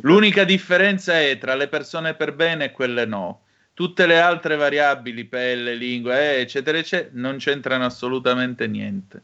L'unica 0.01 0.45
differenza 0.45 1.21
è 1.21 1.37
tra 1.39 1.55
le 1.55 1.69
persone 1.69 2.15
per 2.15 2.35
bene 2.35 2.67
e 2.67 2.73
quelle 2.73 3.05
no. 3.05 3.43
Tutte 3.75 4.07
le 4.07 4.19
altre 4.19 4.57
variabili, 4.57 5.25
pelle, 5.25 5.75
lingua, 5.75 6.19
eh, 6.19 6.41
eccetera, 6.41 6.79
eccetera, 6.79 7.11
non 7.15 7.37
c'entrano 7.37 7.85
assolutamente 7.85 8.67
niente. 8.67 9.23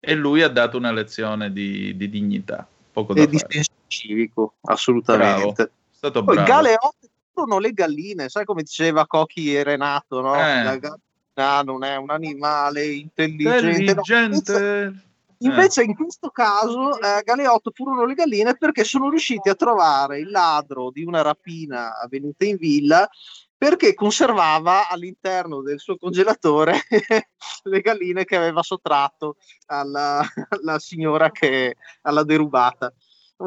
E 0.00 0.14
lui 0.14 0.42
ha 0.42 0.48
dato 0.48 0.76
una 0.76 0.92
lezione 0.92 1.52
di, 1.52 1.96
di 1.96 2.08
dignità. 2.08 2.66
Poco 2.92 3.14
da 3.14 3.22
e 3.22 3.26
fare. 3.26 3.46
di 3.48 3.64
civico, 3.86 4.54
assolutamente. 4.62 5.52
Bravo. 5.54 5.70
È 5.70 5.70
stato 5.90 6.22
bravo. 6.22 6.44
Galeotti 6.44 7.08
sono 7.40 7.58
le 7.58 7.72
galline, 7.72 8.28
sai 8.28 8.44
come 8.44 8.62
diceva 8.62 9.06
Cocchi 9.06 9.54
e 9.54 9.62
Renato, 9.62 10.20
no? 10.20 10.34
Eh. 10.34 10.62
La 10.62 10.76
gallina 10.76 11.62
non 11.62 11.84
è 11.84 11.96
un 11.96 12.10
animale 12.10 12.86
intelligente. 12.86 13.78
intelligente. 13.80 14.90
No? 14.92 15.00
Invece, 15.42 15.82
in 15.82 15.94
questo 15.94 16.28
caso 16.28 17.00
eh, 17.00 17.22
Galeotto 17.24 17.72
furono 17.74 18.04
le 18.04 18.12
galline 18.12 18.56
perché 18.56 18.84
sono 18.84 19.08
riusciti 19.08 19.48
a 19.48 19.54
trovare 19.54 20.18
il 20.18 20.30
ladro 20.30 20.90
di 20.90 21.02
una 21.02 21.22
rapina 21.22 21.98
avvenuta 21.98 22.44
in 22.44 22.56
villa 22.56 23.08
perché 23.56 23.94
conservava 23.94 24.88
all'interno 24.88 25.62
del 25.62 25.80
suo 25.80 25.96
congelatore 25.96 26.78
le 27.64 27.80
galline 27.80 28.24
che 28.24 28.36
aveva 28.36 28.62
sottratto 28.62 29.36
alla, 29.66 30.22
alla 30.48 30.78
signora 30.78 31.30
che 31.30 31.76
alla 32.02 32.22
derubata. 32.22 32.92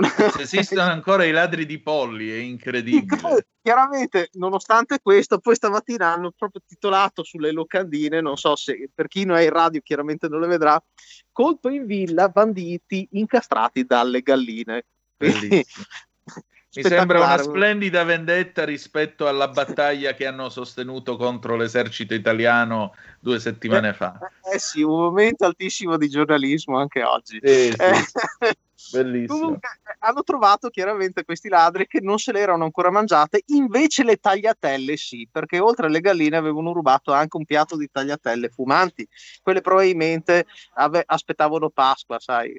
Se 0.02 0.41
esistono 0.41 0.82
ancora 0.90 1.24
i 1.24 1.32
ladri 1.32 1.65
di 1.65 1.80
polli, 1.80 2.32
è 2.32 2.38
incredibile. 2.38 3.48
Chiaramente, 3.61 4.30
nonostante 4.34 4.99
questo, 5.02 5.40
poi 5.40 5.56
stamattina 5.56 6.11
hanno 6.11 6.32
proprio 6.36 6.61
titolato 6.65 7.24
sulle 7.24 7.52
locandine, 7.52 8.20
non 8.20 8.36
so 8.36 8.56
se 8.56 8.90
per 8.94 9.07
chi 9.07 9.26
non 9.26 9.38
è 9.38 9.44
in 9.44 9.52
radio 9.52 9.82
chiaramente 9.82 10.28
non 10.28 10.41
le 10.41 10.48
vedrà, 10.48 10.84
colpo 11.32 11.70
in 11.70 11.86
villa, 11.86 12.30
banditi 12.30 13.07
incastrati 13.11 13.86
dalle 13.86 14.22
galline. 14.22 14.86
Bellissimo. 15.15 15.86
Mi 16.76 16.82
sembra 16.82 17.20
una 17.20 17.38
splendida 17.38 18.03
vendetta 18.03 18.65
rispetto 18.65 19.28
alla 19.28 19.48
battaglia 19.48 20.15
che 20.15 20.26
hanno 20.26 20.49
sostenuto 20.49 21.18
contro 21.18 21.56
l'esercito 21.56 22.15
italiano 22.15 22.95
due 23.20 23.40
settimane 23.40 23.90
eh, 23.90 23.94
fa. 23.94 24.18
Eh 24.52 24.57
sì, 24.57 24.82
un 24.82 24.99
momento 24.99 25.45
altissimo 25.45 25.98
di 25.98 26.10
giornalismo 26.10 26.80
anche 26.80 27.03
oggi. 27.03 27.38
Eh, 27.38 27.76
sì. 27.78 28.49
Eh, 28.91 29.03
Bellissimo. 29.03 29.39
Comunque, 29.39 29.69
hanno 29.99 30.23
trovato 30.23 30.69
chiaramente 30.69 31.23
questi 31.23 31.49
ladri 31.49 31.88
che 31.88 32.01
non 32.01 32.18
se 32.18 32.31
le 32.31 32.39
erano 32.39 32.64
ancora 32.64 32.91
mangiate, 32.91 33.43
invece 33.47 34.03
le 34.03 34.18
tagliatelle 34.18 34.97
sì, 34.97 35.27
perché 35.31 35.60
oltre 35.60 35.88
alle 35.88 36.01
galline 36.01 36.35
avevano 36.35 36.73
rubato 36.73 37.14
anche 37.14 37.38
un 37.38 37.45
piatto 37.45 37.77
di 37.77 37.89
tagliatelle 37.91 38.49
fumanti. 38.49 39.07
Quelle 39.41 39.61
probabilmente 39.61 40.45
ave- 40.73 41.03
aspettavano 41.05 41.69
Pasqua, 41.69 42.19
sai. 42.19 42.53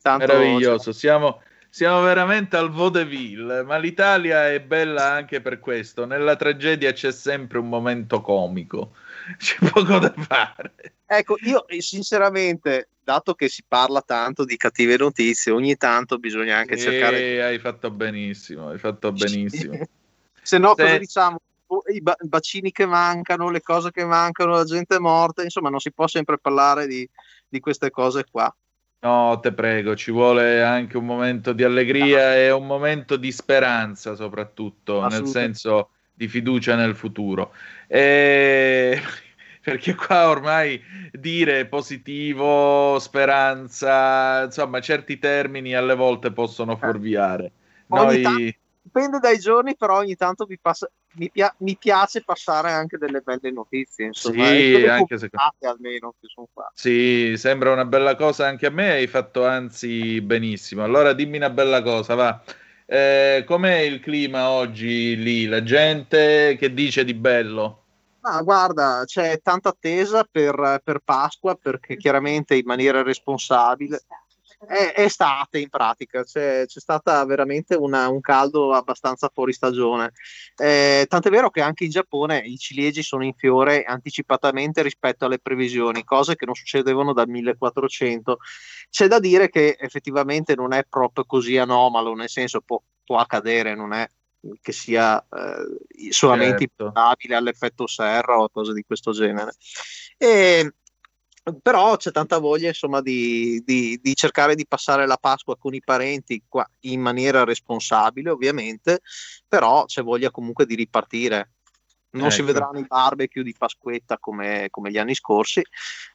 Tanto 0.00 0.26
Meraviglioso, 0.26 0.92
siamo, 0.92 1.40
siamo 1.68 2.02
veramente 2.02 2.56
al 2.56 2.70
vaudeville, 2.70 3.62
ma 3.62 3.76
l'Italia 3.78 4.50
è 4.50 4.60
bella 4.60 5.12
anche 5.12 5.40
per 5.40 5.60
questo. 5.60 6.04
Nella 6.04 6.36
tragedia 6.36 6.92
c'è 6.92 7.12
sempre 7.12 7.58
un 7.58 7.68
momento 7.68 8.20
comico, 8.20 8.94
c'è 9.38 9.56
poco 9.70 9.98
da 9.98 10.12
fare. 10.16 10.74
Ecco, 11.06 11.36
io 11.40 11.64
sinceramente, 11.78 12.88
dato 13.10 13.34
che 13.34 13.48
si 13.48 13.64
parla 13.66 14.02
tanto 14.02 14.44
di 14.44 14.56
cattive 14.56 14.96
notizie, 14.96 15.50
ogni 15.52 15.76
tanto 15.76 16.18
bisogna 16.18 16.58
anche 16.58 16.74
Eh, 16.74 16.78
cercare... 16.78 17.42
Hai 17.42 17.58
fatto 17.58 17.90
benissimo, 17.90 18.68
hai 18.68 18.78
fatto 18.78 19.10
benissimo. 19.10 19.78
Se 20.42 20.58
no, 20.58 20.74
Se- 20.76 20.82
cosa 20.82 20.98
diciamo? 20.98 21.38
I 21.92 22.00
ba- 22.00 22.16
bacini 22.18 22.72
che 22.72 22.84
mancano, 22.86 23.50
le 23.50 23.60
cose 23.60 23.90
che 23.92 24.04
mancano, 24.04 24.52
la 24.52 24.64
gente 24.64 24.98
morta, 24.98 25.42
insomma, 25.42 25.70
non 25.70 25.78
si 25.78 25.92
può 25.92 26.08
sempre 26.08 26.38
parlare 26.38 26.86
di, 26.86 27.08
di 27.48 27.60
queste 27.60 27.90
cose 27.90 28.24
qua. 28.28 28.52
No, 29.02 29.38
te 29.40 29.52
prego, 29.52 29.94
ci 29.94 30.10
vuole 30.10 30.62
anche 30.62 30.96
un 30.96 31.06
momento 31.06 31.52
di 31.52 31.62
allegria 31.62 32.36
e 32.36 32.50
un 32.50 32.66
momento 32.66 33.16
di 33.16 33.30
speranza, 33.30 34.14
soprattutto, 34.14 35.06
nel 35.06 35.26
senso 35.26 35.90
di 36.12 36.28
fiducia 36.28 36.74
nel 36.74 36.94
futuro. 36.96 37.54
E... 37.86 39.00
Perché 39.62 39.94
qua 39.94 40.28
ormai 40.28 40.80
dire 41.12 41.66
positivo, 41.66 42.98
speranza, 42.98 44.44
insomma, 44.44 44.80
certi 44.80 45.18
termini 45.18 45.74
alle 45.74 45.94
volte 45.94 46.32
possono 46.32 46.76
fuorviare. 46.76 47.52
Ogni 47.88 48.04
Noi... 48.04 48.22
tanto- 48.22 48.52
dipende 48.82 49.18
dai 49.18 49.38
giorni, 49.38 49.76
però 49.76 49.98
ogni 49.98 50.16
tanto 50.16 50.46
mi, 50.48 50.58
passa- 50.58 50.90
mi 51.16 51.30
pia- 51.30 51.54
mi 51.58 51.76
piace 51.76 52.22
passare 52.24 52.72
anche 52.72 52.96
delle 52.96 53.20
belle 53.20 53.50
notizie, 53.50 54.06
insomma, 54.06 54.48
Sì, 54.48 54.84
anche 54.86 55.18
se- 55.18 55.30
almeno 55.66 56.14
che 56.18 56.26
sono 56.28 56.48
qua. 56.52 56.72
Sì, 56.72 57.34
sembra 57.36 57.72
una 57.72 57.84
bella 57.84 58.16
cosa 58.16 58.46
anche 58.46 58.66
a 58.66 58.70
me, 58.70 58.90
hai 58.92 59.06
fatto 59.06 59.46
anzi 59.46 60.20
benissimo. 60.22 60.82
Allora 60.82 61.12
dimmi 61.12 61.36
una 61.36 61.50
bella 61.50 61.82
cosa, 61.82 62.14
va. 62.14 62.42
Eh, 62.86 63.44
com'è 63.46 63.78
il 63.80 64.00
clima 64.00 64.48
oggi 64.50 65.14
lì? 65.16 65.44
La 65.46 65.62
gente 65.62 66.56
che 66.58 66.72
dice 66.72 67.04
di 67.04 67.12
bello? 67.14 67.79
Ma 68.22 68.42
guarda, 68.42 69.02
c'è 69.06 69.40
tanta 69.40 69.70
attesa 69.70 70.24
per, 70.30 70.80
per 70.84 71.00
Pasqua 71.02 71.54
perché 71.54 71.96
chiaramente 71.96 72.54
in 72.54 72.66
maniera 72.66 73.02
responsabile 73.02 74.02
è 74.66 74.92
estate 74.96 75.58
in 75.58 75.70
pratica, 75.70 76.22
c'è, 76.22 76.66
c'è 76.66 76.80
stata 76.80 77.24
veramente 77.24 77.74
una- 77.74 78.08
un 78.08 78.20
caldo 78.20 78.74
abbastanza 78.74 79.30
fuori 79.32 79.54
stagione. 79.54 80.12
Eh, 80.56 81.06
tant'è 81.08 81.30
vero 81.30 81.48
che 81.50 81.62
anche 81.62 81.84
in 81.84 81.90
Giappone 81.90 82.40
i 82.40 82.58
ciliegi 82.58 83.02
sono 83.02 83.24
in 83.24 83.32
fiore 83.34 83.84
anticipatamente 83.84 84.82
rispetto 84.82 85.24
alle 85.24 85.38
previsioni, 85.38 86.04
cose 86.04 86.36
che 86.36 86.44
non 86.44 86.54
succedevano 86.54 87.14
dal 87.14 87.28
1400. 87.28 88.38
C'è 88.90 89.06
da 89.06 89.18
dire 89.18 89.48
che 89.48 89.76
effettivamente 89.80 90.54
non 90.54 90.74
è 90.74 90.84
proprio 90.88 91.24
così 91.24 91.56
anomalo, 91.56 92.14
nel 92.14 92.28
senso 92.28 92.60
può, 92.60 92.82
può 93.02 93.16
accadere, 93.16 93.74
non 93.74 93.94
è 93.94 94.06
che 94.60 94.72
sia 94.72 95.20
eh, 95.20 96.10
solamente 96.10 96.58
Certo. 96.58 96.84
imputabile 96.84 97.34
all'effetto 97.36 97.86
serra 97.86 98.40
o 98.40 98.48
cose 98.48 98.72
di 98.72 98.82
questo 98.82 99.12
genere. 99.12 99.52
E, 100.16 100.74
però 101.62 101.96
c'è 101.96 102.10
tanta 102.10 102.38
voglia 102.38 102.68
insomma 102.68 103.00
di, 103.00 103.62
di- 103.64 103.98
di 104.02 104.14
cercare 104.14 104.54
di 104.54 104.66
passare 104.66 105.06
la 105.06 105.16
Pasqua 105.16 105.56
con 105.56 105.74
i 105.74 105.82
parenti 105.82 106.42
qua 106.46 106.68
in 106.80 107.00
maniera 107.00 107.44
responsabile 107.44 108.30
ovviamente, 108.30 109.00
però 109.48 109.84
c'è 109.84 110.02
voglia 110.02 110.30
comunque 110.30 110.66
di 110.66 110.74
ripartire. 110.74 111.52
Non 112.12 112.30
si 112.32 112.40
Ecco. 112.40 112.52
vedranno 112.52 112.78
i 112.80 112.86
barbecue 112.86 113.44
di 113.44 113.54
Pasquetta 113.56 114.18
come, 114.18 114.66
come 114.70 114.90
gli 114.90 114.98
anni 114.98 115.14
scorsi, 115.14 115.62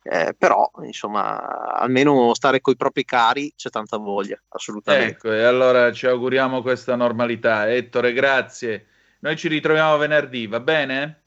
eh, 0.03 0.35
però 0.37 0.69
insomma 0.83 1.73
almeno 1.73 2.33
stare 2.33 2.59
con 2.59 2.73
i 2.73 2.75
propri 2.75 3.05
cari 3.05 3.53
c'è 3.55 3.69
tanta 3.69 3.95
voglia, 3.97 4.37
assolutamente. 4.49 5.11
Ecco, 5.13 5.31
e 5.31 5.43
allora 5.43 5.93
ci 5.93 6.05
auguriamo 6.05 6.61
questa 6.61 6.95
normalità. 6.97 7.71
Ettore, 7.71 8.11
grazie. 8.11 8.87
Noi 9.19 9.37
ci 9.37 9.47
ritroviamo 9.47 9.95
venerdì, 9.97 10.47
va 10.47 10.59
bene? 10.59 11.21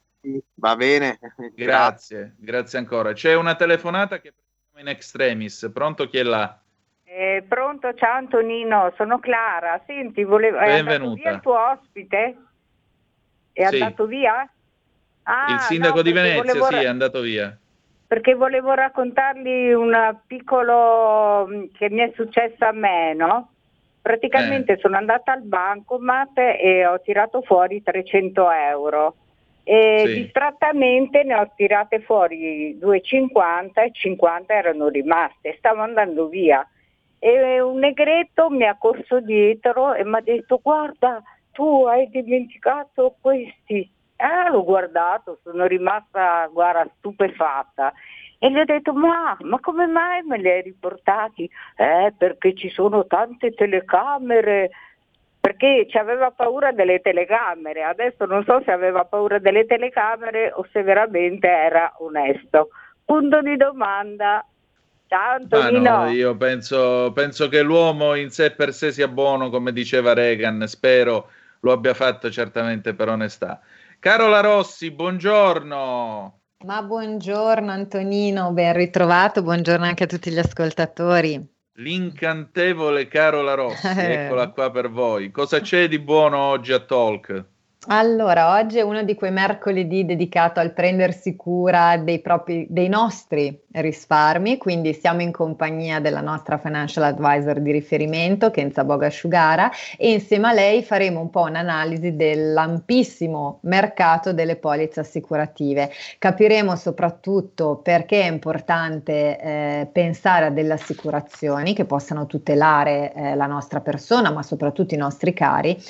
Va 0.55 0.77
bene. 0.77 1.19
Grazie, 1.55 2.35
grazie 2.37 2.79
ancora. 2.79 3.13
C'è 3.15 3.35
una 3.35 3.55
telefonata 3.55 4.21
che 4.21 4.35
prendiamo 4.35 4.81
in 4.81 4.89
extremis. 4.89 5.71
Pronto 5.73 6.07
chi 6.09 6.19
è 6.19 6.23
là? 6.23 6.61
Eh, 7.05 7.43
pronto, 7.49 7.95
ciao 7.95 8.17
Antonino, 8.17 8.93
sono 8.99 9.19
Clara. 9.19 9.83
Senti, 9.87 10.25
volevo... 10.25 10.59
è 10.59 10.67
Benvenuta. 10.83 11.15
via 11.23 11.31
il 11.31 11.41
tuo 11.41 11.71
ospite? 11.71 12.37
È 13.53 13.67
Sì. 13.67 13.81
andato 13.81 14.07
via? 14.07 14.49
Ah, 15.31 15.53
Il 15.53 15.61
sindaco 15.61 15.97
no, 15.97 16.03
di 16.03 16.13
Venezia, 16.13 16.41
volevo 16.43 16.65
sì, 16.65 16.75
è 16.77 16.87
andato 16.87 17.21
via. 17.21 17.59
Perché 18.07 18.35
volevo 18.35 18.73
raccontargli 18.73 19.73
un 19.73 20.19
piccolo 20.27 21.47
mh, 21.47 21.73
che 21.77 21.91
mi 21.91 22.01
è 22.01 22.11
successo 22.15 22.65
a 22.65 22.73
me, 22.73 23.13
no? 23.13 23.53
Praticamente 24.01 24.73
Eh. 24.73 24.79
sono 24.79 24.97
andata 24.97 25.33
al 25.33 25.43
bancomat 25.43 26.39
e 26.39 26.87
ho 26.87 26.99
tirato 27.03 27.43
fuori 27.43 27.83
300 27.83 28.51
euro 28.51 29.17
e 29.65 30.05
Sì. 30.07 30.23
distrattamente 30.23 31.23
ne 31.25 31.35
ho 31.35 31.53
tirate 31.55 32.01
fuori 32.01 32.79
2,50 32.79 33.83
e 33.83 33.91
50 33.93 34.55
erano 34.55 34.89
rimaste, 34.89 35.57
stavo 35.59 35.83
andando 35.83 36.29
via 36.29 36.67
e 37.19 37.61
un 37.61 37.79
negretto 37.81 38.49
mi 38.49 38.65
ha 38.65 38.79
corso 38.79 39.21
dietro 39.21 39.93
e 39.93 40.05
mi 40.05 40.15
ha 40.17 40.21
detto 40.23 40.59
guarda 40.63 41.21
tu 41.53 41.85
hai 41.85 42.09
dimenticato 42.09 43.17
questi. 43.21 43.93
Eh, 44.21 44.51
l'ho 44.51 44.65
guardato, 44.65 45.39
sono 45.45 45.67
rimasta 45.67 46.49
guarda, 46.53 46.91
stupefatta 46.99 47.93
e 48.41 48.51
gli 48.51 48.59
ho 48.59 48.65
detto 48.65 48.93
ma, 48.93 49.37
ma 49.41 49.59
come 49.59 49.87
mai 49.87 50.23
me 50.23 50.39
li 50.39 50.49
hai 50.49 50.63
riportati? 50.63 51.51
Eh, 51.77 52.13
perché 52.17 52.55
ci 52.55 52.69
sono 52.71 53.05
tante 53.07 53.51
telecamere, 53.51 54.71
perché 55.41 55.87
ci 55.91 55.99
aveva 55.99 56.31
paura 56.31 56.71
delle 56.71 57.01
telecamere, 57.01 57.83
adesso 57.83 58.27
non 58.27 58.45
so 58.45 58.63
se 58.65 58.71
aveva 58.71 59.05
paura 59.05 59.41
delle 59.41 59.67
telecamere 59.67 60.53
o 60.55 60.65
se 60.71 60.83
veramente 60.83 61.49
era 61.49 61.93
onesto. 61.99 62.69
Punto 63.05 63.41
di 63.43 63.57
domanda. 63.57 64.47
Ma 65.11 65.33
Antonino. 65.33 66.05
no, 66.05 66.11
io 66.11 66.37
penso, 66.37 67.11
penso 67.15 67.49
che 67.49 67.63
l'uomo 67.63 68.15
in 68.15 68.31
sé 68.31 68.51
per 68.51 68.75
sé 68.75 68.93
sia 68.93 69.09
buono, 69.09 69.49
come 69.49 69.73
diceva 69.73 70.13
Reagan. 70.13 70.65
Spero 70.67 71.31
lo 71.61 71.73
abbia 71.73 71.95
fatto 71.95 72.31
certamente 72.31 72.95
per 72.95 73.09
onestà. 73.09 73.61
Carola 74.01 74.41
Rossi, 74.41 74.91
buongiorno. 74.91 76.41
Ma 76.65 76.83
buongiorno 76.83 77.71
Antonino, 77.71 78.53
ben 78.53 78.73
ritrovato, 78.75 79.43
buongiorno 79.43 79.85
anche 79.85 80.05
a 80.05 80.07
tutti 80.07 80.31
gli 80.31 80.39
ascoltatori. 80.39 81.57
L'incantevole 81.79 83.07
Carola 83.09 83.55
Rossi, 83.55 83.87
Eh. 83.99 84.25
eccola 84.25 84.51
qua 84.51 84.71
per 84.71 84.91
voi. 84.91 85.31
Cosa 85.31 85.61
c'è 85.61 85.89
di 85.89 85.99
buono 85.99 86.39
oggi 86.39 86.73
a 86.73 86.81
Talk? 86.81 87.45
Allora, 87.87 88.59
oggi 88.59 88.79
è 88.79 88.83
uno 88.83 89.05
di 89.05 89.15
quei 89.15 89.31
mercoledì 89.31 90.05
dedicato 90.05 90.59
al 90.59 90.73
prendersi 90.73 91.37
cura 91.37 91.97
dei 91.97 92.21
propri, 92.21 92.67
dei 92.69 92.89
nostri 92.89 93.57
risparmi, 93.71 94.59
quindi 94.59 94.93
siamo 94.93 95.23
in 95.23 95.31
compagnia 95.31 96.01
della 96.01 96.21
nostra 96.21 96.59
financial 96.59 97.05
advisor 97.05 97.61
di 97.61 97.71
riferimento, 97.71 98.51
Kenza 98.51 98.83
Bogasciugara, 98.83 99.71
e 99.97 100.11
insieme 100.11 100.49
a 100.49 100.53
lei 100.53 100.83
faremo 100.83 101.21
un 101.21 101.31
po' 101.31 101.43
un'analisi 101.43 102.17
dell'ampissimo 102.17 103.61
mercato 103.63 104.33
delle 104.33 104.57
polizze 104.57 105.01
assicurative. 105.01 105.91
Capiremo 106.19 106.75
soprattutto 106.75 107.77
perché 107.77 108.23
è 108.23 108.29
importante 108.29 109.39
eh, 109.39 109.89
pensare 109.91 110.47
a 110.47 110.51
delle 110.51 110.73
assicurazioni 110.73 111.75
che 111.75 111.85
possano 111.85 112.27
tutelare 112.27 113.13
eh, 113.15 113.35
la 113.37 113.47
nostra 113.47 113.81
persona, 113.81 114.33
ma 114.33 114.43
soprattutto 114.43 114.95
i 114.95 114.99
nostri 114.99 115.33
cari 115.33 115.81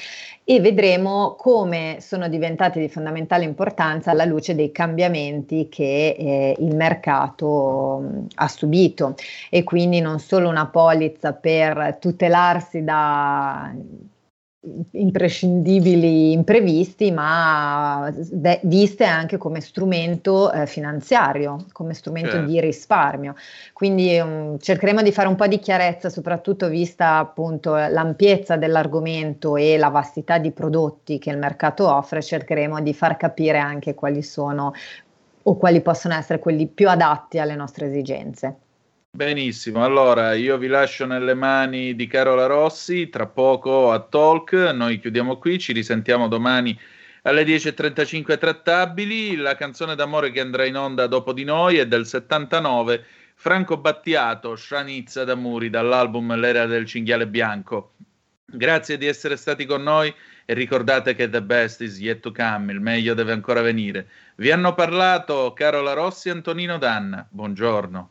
e 0.51 0.61
vedremo 0.61 1.35
come 1.37 1.99
sono 2.01 2.27
diventati 2.27 2.81
di 2.81 2.89
fondamentale 2.89 3.45
importanza 3.45 4.13
alla 4.13 4.25
luce 4.25 4.55
dei 4.55 4.73
cambiamenti 4.73 5.69
che 5.69 6.17
eh, 6.19 6.57
il 6.59 6.75
mercato 6.75 7.99
mh, 7.99 8.27
ha 8.37 8.49
subito. 8.49 9.15
E 9.51 9.63
quindi 9.63 10.01
non 10.01 10.19
solo 10.19 10.49
una 10.49 10.67
polizza 10.69 11.35
per 11.35 11.99
tutelarsi 12.01 12.83
da 12.83 13.75
imprescindibili 14.93 16.33
imprevisti, 16.33 17.13
ma 17.13 18.13
beh, 18.13 18.61
viste 18.65 19.05
anche 19.05 19.37
come 19.37 19.61
strumento 19.61 20.51
eh, 20.51 20.67
finanziario, 20.67 21.67
come 21.73 21.95
strumento 21.95 22.33
Certo. 22.33 22.47
di 22.47 22.61
risparmio. 22.61 23.35
Quindi 23.73 24.19
um, 24.19 24.59
cercheremo 24.59 25.03
di 25.03 25.13
fare 25.13 25.29
un 25.29 25.37
po' 25.37 25.47
di 25.47 25.61
chiarezza, 25.61 26.11
soprattutto 26.11 26.69
vista 26.69 27.19
appunto 27.19 27.77
l'ampiezza 27.77 28.57
dell'argomento 28.57 29.57
e 29.57 29.79
la 29.79 29.89
vastità 29.91 30.39
di 30.39 30.51
prodotti 30.51 31.19
che 31.19 31.31
il 31.31 31.39
mercato 31.39 31.89
offre, 31.89 32.21
cercheremo 32.21 32.81
di 32.81 32.93
far 32.93 33.17
capire 33.17 33.59
anche 33.59 33.95
quali 33.95 34.23
sono 34.23 34.73
o 35.43 35.57
quali 35.57 35.81
possono 35.81 36.15
essere 36.15 36.41
quelli 36.41 36.67
più 36.67 36.89
adatti 36.89 37.39
alle 37.39 37.55
nostre 37.55 37.87
esigenze. 37.87 38.57
Benissimo, 39.11 39.83
allora 39.83 40.35
io 40.35 40.59
vi 40.59 40.69
lascio 40.69 41.05
nelle 41.07 41.35
mani 41.35 41.97
di 41.97 42.07
Carola 42.07 42.47
Rossi, 42.47 43.09
tra 43.09 43.27
poco 43.27 43.91
a 43.91 44.01
Talk, 44.01 44.53
noi 44.53 45.01
chiudiamo 45.01 45.39
qui, 45.39 45.59
ci 45.59 45.73
risentiamo 45.73 46.29
domani 46.29 46.79
alle 47.23 47.43
10.35 47.43 48.39
trattabili, 48.39 49.35
la 49.37 49.57
canzone 49.57 49.97
d'amore 49.97 50.31
che 50.31 50.41
andrà 50.41 50.67
in 50.67 50.77
onda 50.77 51.07
dopo 51.07 51.33
di 51.33 51.43
noi 51.43 51.79
è 51.79 51.87
del 51.87 52.07
79, 52.07 53.05
Franco 53.35 53.79
Battiato, 53.79 54.55
Scianizza 54.55 55.25
d'Amuri, 55.25 55.71
dall'album 55.71 56.37
L'era 56.37 56.67
del 56.67 56.85
cinghiale 56.85 57.27
bianco. 57.27 57.95
Grazie 58.45 58.99
di 58.99 59.07
essere 59.07 59.37
stati 59.37 59.65
con 59.65 59.83
noi 59.83 60.15
e 60.45 60.55
ricordate 60.55 61.15
che 61.15 61.29
the 61.29 61.43
best 61.43 61.81
is 61.81 61.99
yet 61.99 62.21
to 62.21 62.31
come, 62.31 62.73
il 62.73 62.81
meglio 62.81 63.15
deve 63.15 63.33
ancora 63.33 63.63
venire. 63.63 64.07
Vi 64.37 64.51
hanno 64.51 64.75
parlato 64.75 65.53
Carola 65.55 65.95
Rossi 65.95 66.29
e 66.29 66.33
Antonino 66.33 66.79
Danna, 66.79 67.27
buongiorno. 67.29 68.11